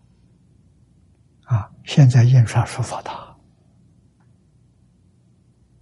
[1.43, 3.37] 啊，现在印刷术发达，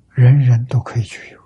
[0.09, 1.41] 人人都可以具有，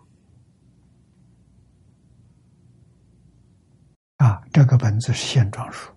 [4.17, 5.93] 啊，这个本子是线装书，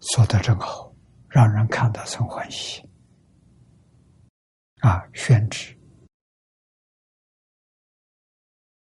[0.00, 0.92] 做的真好，
[1.30, 2.86] 让人看到生欢喜。
[4.80, 5.76] 啊，宣纸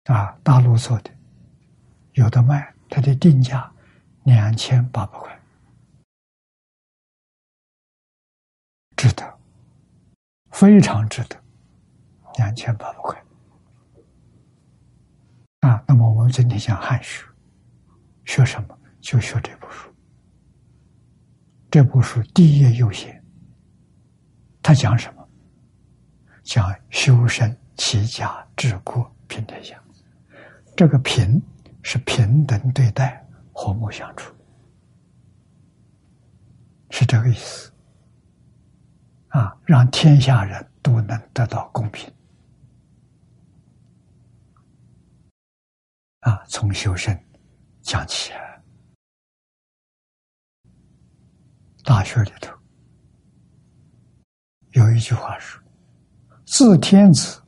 [0.05, 1.11] 啊，大陆做的
[2.13, 3.69] 有的卖，它的定价
[4.23, 5.41] 两千八百块，
[8.95, 9.39] 值得，
[10.51, 11.41] 非常值得，
[12.37, 13.25] 两千八百块
[15.61, 15.83] 啊。
[15.87, 17.25] 那么我们今天讲汉学，
[18.25, 18.79] 学什么？
[19.01, 19.93] 就学这部书。
[21.69, 23.21] 这部书第一页优先，
[24.61, 25.22] 他讲什么？
[26.43, 29.81] 讲修身齐家治国平天下，
[30.75, 31.41] 这个平
[31.81, 34.35] 是平等对待、和睦相处，
[36.89, 37.71] 是这个意思。
[39.29, 42.13] 啊，让天下人都能得到公平。
[46.19, 47.17] 啊，从修身
[47.81, 48.31] 讲起。
[51.83, 52.53] 大学里头
[54.71, 55.62] 有一句话说。
[56.55, 57.41] 自天子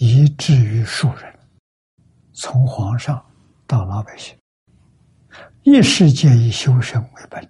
[0.00, 1.38] 以至于庶人，
[2.32, 3.24] 从皇上
[3.68, 4.36] 到老百姓，
[5.62, 7.48] 一世界以修身为本。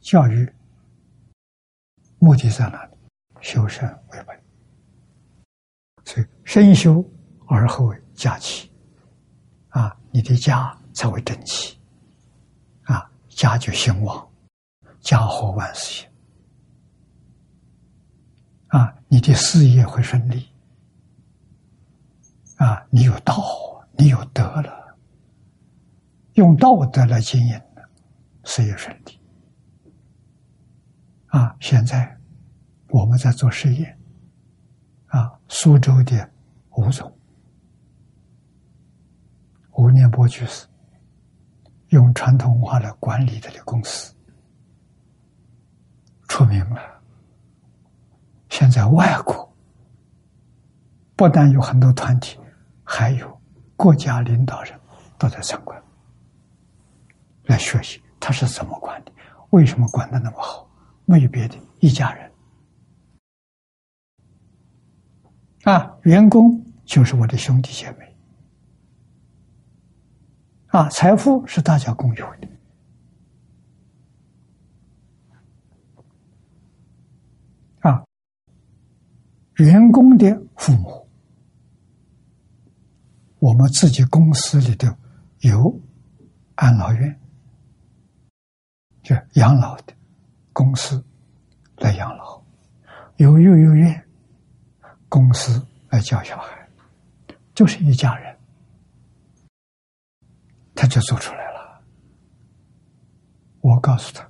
[0.00, 0.52] 教育
[2.18, 2.96] 目的在哪里？
[3.40, 4.36] 修身为本。
[6.04, 7.08] 所以身修
[7.46, 8.68] 而后家齐，
[9.68, 11.78] 啊，你的家才会整齐，
[12.82, 14.28] 啊，家就兴旺，
[14.98, 16.08] 家和万事兴。
[18.68, 20.48] 啊，你的事业会顺利。
[22.56, 23.34] 啊，你有道，
[23.92, 24.96] 你有德了，
[26.34, 27.60] 用道德来经营，
[28.44, 29.20] 事业顺利。
[31.28, 32.18] 啊，现在
[32.88, 33.98] 我们在做实验。
[35.06, 36.30] 啊，苏州的
[36.72, 37.10] 吴总，
[39.72, 40.66] 吴念波居士，
[41.88, 44.14] 用传统文化来管理他的公司，
[46.28, 46.97] 出名了。
[48.58, 49.48] 现在外国
[51.14, 52.36] 不但有很多团体，
[52.82, 53.40] 还有
[53.76, 54.76] 国家领导人
[55.16, 55.80] 都在参观，
[57.44, 59.12] 来学习他是怎么管的，
[59.50, 60.68] 为什么管的那么好？
[61.04, 62.32] 没有别的，一家人
[65.62, 68.16] 啊，员工就是我的兄弟姐妹
[70.66, 72.48] 啊，财富是大家共有的。
[77.88, 78.04] 啊，
[79.58, 81.08] 员工的父母，
[83.40, 84.86] 我们自己公司里头
[85.40, 85.80] 有
[86.54, 87.20] 安老院，
[89.02, 89.92] 就养老的
[90.52, 91.04] 公司
[91.78, 92.40] 来养老，
[93.16, 94.06] 有幼儿园
[95.08, 96.68] 公司来教小孩，
[97.52, 98.36] 就是一家人，
[100.72, 101.82] 他就做出来了。
[103.60, 104.24] 我告诉他，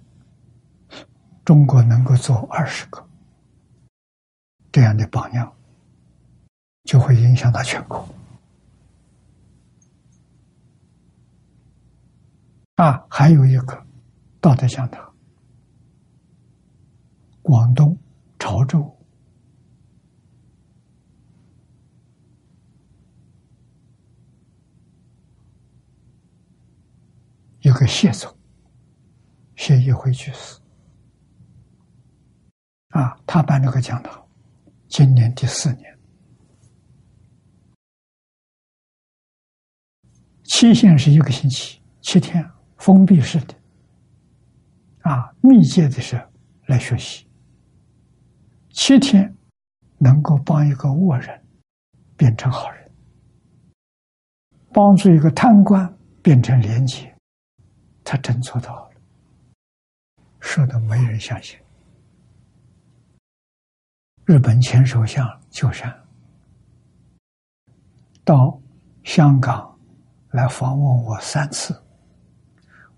[1.44, 3.06] 中国能够做二十个。
[4.78, 5.52] 这样的榜样，
[6.84, 8.08] 就会影响到全国。
[12.76, 13.84] 啊，还有一个
[14.40, 15.12] 道德讲堂，
[17.42, 17.98] 广东
[18.38, 18.96] 潮州
[27.62, 28.32] 有个谢总，
[29.56, 30.60] 谢一辉去世。
[32.90, 34.27] 啊，他办这个讲堂。
[34.88, 35.98] 今年第四年，
[40.44, 42.42] 期限是一个星期，七天，
[42.78, 43.54] 封闭式的，
[45.02, 46.16] 啊，密切的是
[46.66, 47.28] 来学习，
[48.70, 49.36] 七天
[49.98, 51.46] 能够帮一个恶人
[52.16, 52.90] 变成好人，
[54.72, 57.14] 帮助一个贪官变成廉洁，
[58.02, 58.90] 他真做到了，
[60.40, 61.58] 说的没人相信。
[64.28, 65.90] 日本前首相鸠山
[68.26, 68.60] 到
[69.02, 69.74] 香港
[70.32, 71.74] 来访问我三次，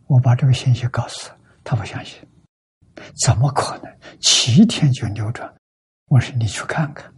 [0.09, 2.19] 我把这个信息告诉他，他不相信，
[3.25, 5.49] 怎么可能七天就扭转？
[6.09, 7.09] 我说你去看看。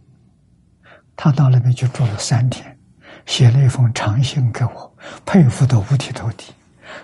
[1.15, 2.77] 他到那边就住了三天，
[3.25, 4.95] 写了一封长信给我，
[5.25, 6.53] 佩服的五体投地，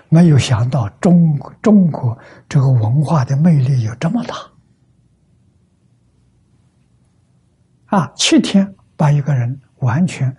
[0.08, 2.16] 没有想到中中国
[2.48, 4.49] 这个文化的魅力有这么大。
[7.90, 10.34] 啊，七天把一个人完全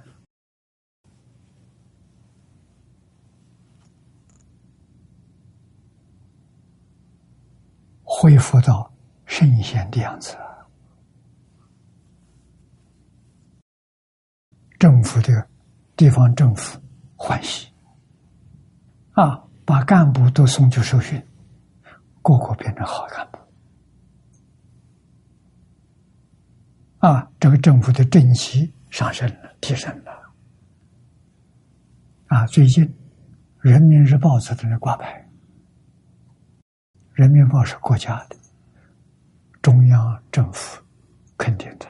[8.04, 8.90] 恢复到
[9.26, 10.38] 圣贤的样子，
[14.80, 15.50] 政府的
[15.98, 16.80] 地方政府
[17.18, 17.68] 欢喜
[19.12, 21.22] 啊，把干部都送去受训，
[22.22, 23.41] 个个变成好干部。
[27.02, 30.12] 啊，这个政府的政绩上升了，提升了。
[32.28, 32.86] 啊，最近
[33.60, 35.28] 《人民日报》在那挂牌，
[37.14, 38.36] 《人民日报》是国家的，
[39.64, 40.80] 中央政府
[41.38, 41.88] 肯定的。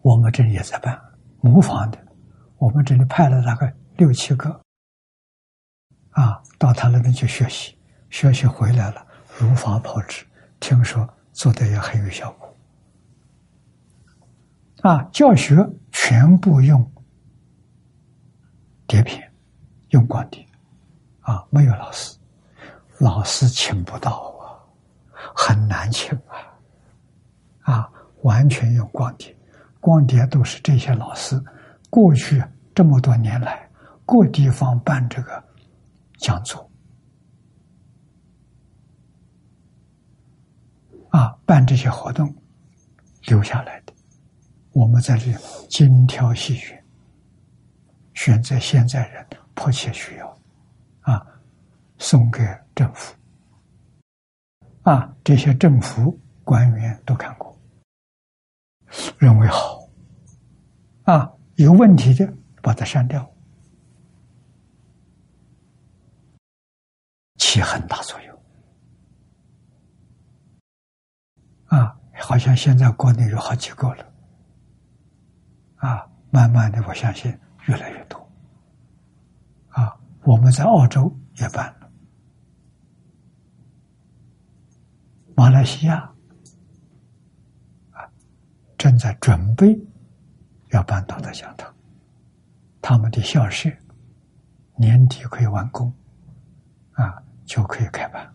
[0.00, 0.98] 我们这里也在办
[1.42, 1.98] 模仿的，
[2.56, 4.48] 我们这里派了大概六七个，
[6.12, 7.76] 啊，到他那边去学习，
[8.08, 9.06] 学习回来了，
[9.38, 10.24] 如法炮制。
[10.58, 11.06] 听说。
[11.32, 12.56] 做的也很有效果，
[14.82, 15.02] 啊！
[15.12, 15.56] 教学
[15.90, 16.88] 全部用
[18.86, 19.32] 碟片，
[19.88, 20.46] 用光碟，
[21.20, 22.16] 啊，没有老师，
[22.98, 24.10] 老师请不到
[24.40, 24.60] 啊，
[25.34, 26.16] 很难请
[27.62, 27.90] 啊，啊，
[28.22, 29.34] 完全用光碟，
[29.80, 31.42] 光碟都是这些老师
[31.88, 32.44] 过去
[32.74, 33.68] 这么多年来
[34.04, 35.42] 各地方办这个
[36.18, 36.68] 讲座。
[41.12, 42.34] 啊，办这些活动
[43.26, 43.92] 留下来的，
[44.72, 45.36] 我们在这里
[45.68, 46.82] 精挑细选，
[48.14, 50.40] 选择现在人迫切需要，
[51.02, 51.22] 啊，
[51.98, 52.42] 送给
[52.74, 53.14] 政府，
[54.84, 57.54] 啊，这些政府官员都看过，
[59.18, 59.86] 认为好，
[61.02, 62.26] 啊，有问题的
[62.62, 63.30] 把它删掉，
[67.36, 68.31] 起很大作用。
[71.72, 74.12] 啊，好像现在国内有好几个了，
[75.76, 77.32] 啊，慢慢的，我相信
[77.64, 78.30] 越来越多。
[79.70, 81.90] 啊，我们在澳洲也办了，
[85.34, 85.96] 马来西亚
[87.92, 88.04] 啊
[88.76, 89.74] 正在准备
[90.72, 91.74] 要办道德讲堂，
[92.82, 93.70] 他们的校舍
[94.76, 95.90] 年底可以完工，
[96.92, 98.30] 啊，就可以开办。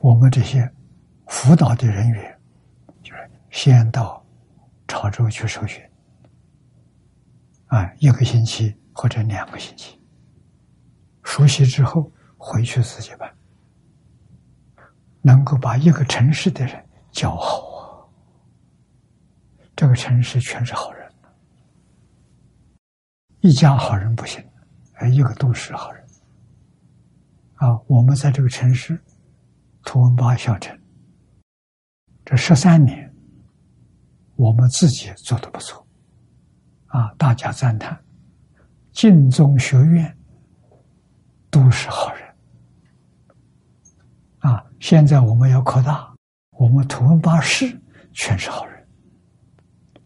[0.00, 0.70] 我们这些
[1.26, 2.38] 辅导的人员，
[3.02, 4.24] 就是先到
[4.86, 5.82] 潮州去受训，
[7.66, 10.00] 啊，一个星期或者两个星期，
[11.24, 13.32] 熟悉之后回去自己办，
[15.20, 18.06] 能够把一个城市的人教好啊，
[19.74, 21.12] 这个城市全是好人，
[23.40, 24.44] 一家好人不行，
[24.94, 26.06] 哎，一个都是好人。
[27.56, 28.96] 啊，我们在这个城市，
[29.84, 30.78] 图文巴小城，
[32.24, 33.12] 这十三年，
[34.36, 35.86] 我们自己做的不错，
[36.86, 37.98] 啊，大家赞叹，
[38.92, 40.16] 晋中学院
[41.50, 42.28] 都是好人。
[44.40, 46.14] 啊，现在我们要扩大，
[46.50, 47.80] 我们图文巴市
[48.12, 48.88] 全是好人。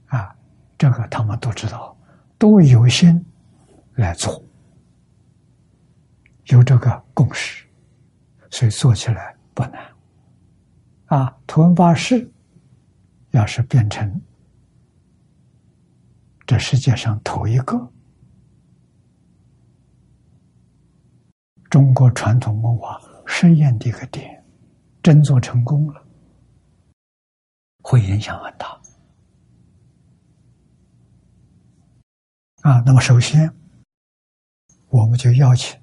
[0.07, 0.35] 啊，
[0.79, 1.97] 这个他们都知道，
[2.39, 3.25] 都有心
[3.95, 4.43] 来做，
[6.47, 7.67] 有这个共识，
[8.51, 9.95] 所以做起来不难。
[11.07, 12.31] 啊，图文巴士
[13.31, 14.21] 要是变成
[16.47, 17.93] 这世界上头一个
[21.71, 23.01] 中国传统文化。
[23.25, 24.45] 实验的一个点，
[25.03, 26.05] 真做成功了，
[27.81, 28.79] 会影响很大。
[32.63, 33.51] 啊，那么首先，
[34.89, 35.81] 我们就邀请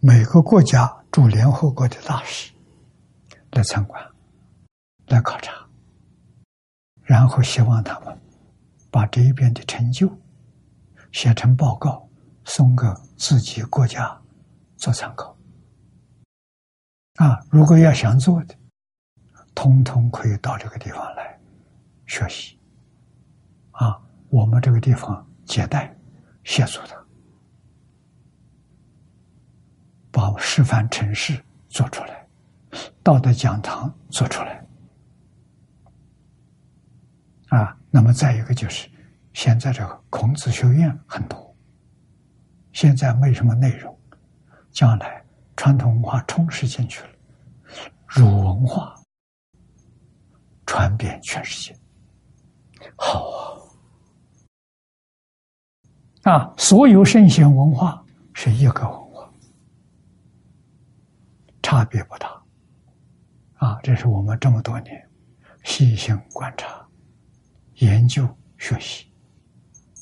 [0.00, 2.52] 每个国家驻联合国的大使
[3.52, 4.04] 来参观、
[5.06, 5.64] 来考察，
[7.04, 8.20] 然后希望他们
[8.90, 10.10] 把这一边的成就
[11.12, 12.08] 写成报告，
[12.44, 12.84] 送给
[13.16, 14.20] 自己国家
[14.76, 15.38] 做参考。
[17.20, 18.56] 啊，如果要想做的，
[19.54, 21.40] 通通可以到这个地方来
[22.06, 22.58] 学习。
[23.70, 25.96] 啊，我们这个地方接待
[26.42, 27.03] 协助他，
[30.14, 32.24] 把示范城市做出来，
[33.02, 34.64] 道德讲堂做出来。
[37.48, 38.88] 啊，那么再一个就是，
[39.32, 41.52] 现在这个孔子学院很多，
[42.72, 43.98] 现在没什么内容，
[44.70, 45.20] 将来。
[45.56, 47.10] 传统文化充实进去了，
[48.06, 48.92] 儒文化
[50.66, 51.78] 传遍全世界，
[52.96, 53.30] 好
[56.24, 56.32] 啊！
[56.32, 58.84] 啊，所有圣贤文化是一个，
[61.64, 62.28] 差别不大。
[63.54, 65.08] 啊，这是我们这么多年
[65.62, 66.86] 细心观察、
[67.76, 68.28] 研究、
[68.58, 69.10] 学习。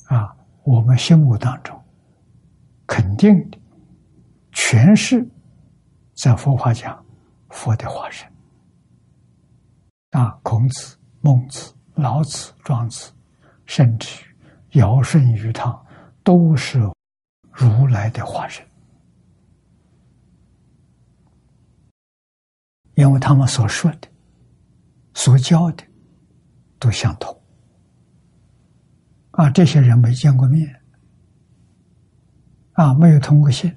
[0.07, 1.81] 啊，我们心目当中
[2.85, 3.57] 肯定的
[4.51, 5.25] 全是。
[6.15, 7.03] 在佛法讲，
[7.49, 8.31] 佛的化身
[10.11, 13.11] 啊，孔子、孟子、老子、庄子，
[13.65, 14.23] 甚至
[14.73, 15.83] 尧舜禹汤，
[16.23, 16.79] 都是
[17.51, 18.63] 如来的化身，
[22.95, 24.07] 因为他们所说的、
[25.13, 25.83] 所教的
[26.79, 27.41] 都相同
[29.31, 29.49] 啊。
[29.49, 30.81] 这些人没见过面
[32.73, 33.73] 啊，没有通过信。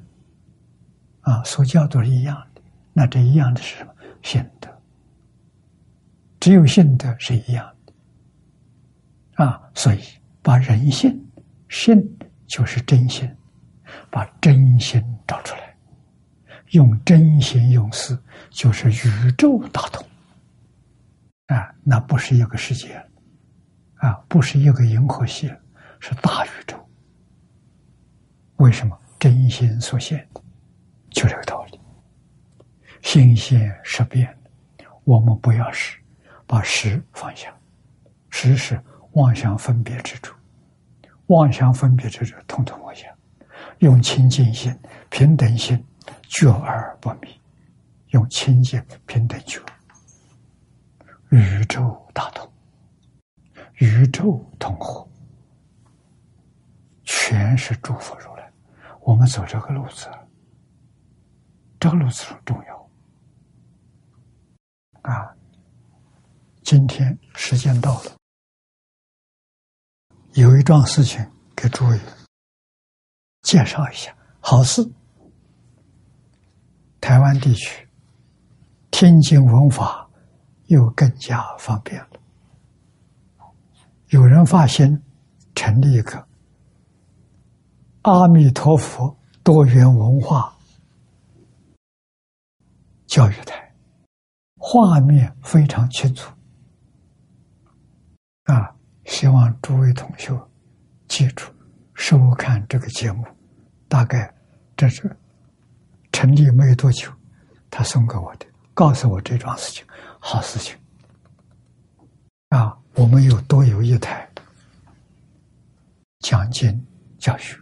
[1.22, 2.62] 啊，所教都是一样的，
[2.93, 3.93] 那这一样的是什么？
[4.22, 4.70] 信德，
[6.38, 9.44] 只有信德是一样的。
[9.44, 10.01] 啊，所以
[10.40, 11.20] 把人性，
[11.68, 12.16] 信
[12.47, 13.28] 就是真心，
[14.09, 15.65] 把真心找出来，
[16.77, 18.19] 用真心用事，
[18.51, 20.07] 就是宇宙大同。
[21.47, 23.03] 啊，那不是一个世界，
[23.94, 25.51] 啊，不是一个银河系，
[26.01, 26.77] 是大宇宙。
[28.57, 30.28] 为什么真心所现？
[31.09, 31.81] 就这个道理，
[33.01, 34.36] 心现识变，
[35.05, 35.98] 我们不要识，
[36.47, 37.51] 把识放下，
[38.28, 38.78] 识是
[39.12, 40.35] 妄想分别之处，
[41.28, 43.07] 妄想分别之处统统放下，
[43.78, 44.78] 用清净心、
[45.09, 45.82] 平等心，
[46.28, 47.40] 觉而不迷，
[48.09, 49.61] 用清净平等觉，
[51.31, 52.53] 宇宙大同，
[53.74, 55.09] 宇宙同和，
[57.05, 58.53] 全是诸佛如来，
[59.01, 60.09] 我们走这个路子。
[61.78, 62.90] 这个路子很重要
[65.03, 65.31] 啊！
[66.62, 68.16] 今天时间到了，
[70.32, 71.24] 有一桩事情
[71.55, 72.01] 给诸位
[73.43, 74.16] 介绍一下。
[74.40, 74.82] 好事，
[77.01, 77.89] 台湾地区
[78.90, 80.09] 天津文法
[80.66, 82.20] 又更加方便了。
[84.09, 85.02] 有人发现
[85.55, 86.27] 成立一个
[88.02, 90.52] 阿弥陀佛多元文化。
[93.06, 93.73] 教育台
[94.56, 96.32] 画面非常清楚
[98.44, 98.74] 啊！
[99.05, 100.36] 希望诸位同学
[101.06, 101.47] 记住
[101.94, 103.24] 收看这个节目。
[103.89, 104.35] 大概
[104.77, 105.16] 这是
[106.16, 107.12] 成立没有多久，
[107.70, 109.84] 他送给我的，告诉我这桩事情，
[110.18, 110.74] 好事情
[112.48, 112.74] 啊！
[112.94, 114.26] 我们又多有一台
[116.20, 116.86] 讲经
[117.18, 117.55] 教学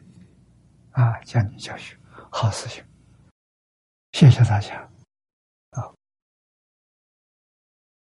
[0.93, 1.97] 啊，讲经教学，
[2.31, 2.85] 好事情，
[4.13, 4.89] 谢谢大家。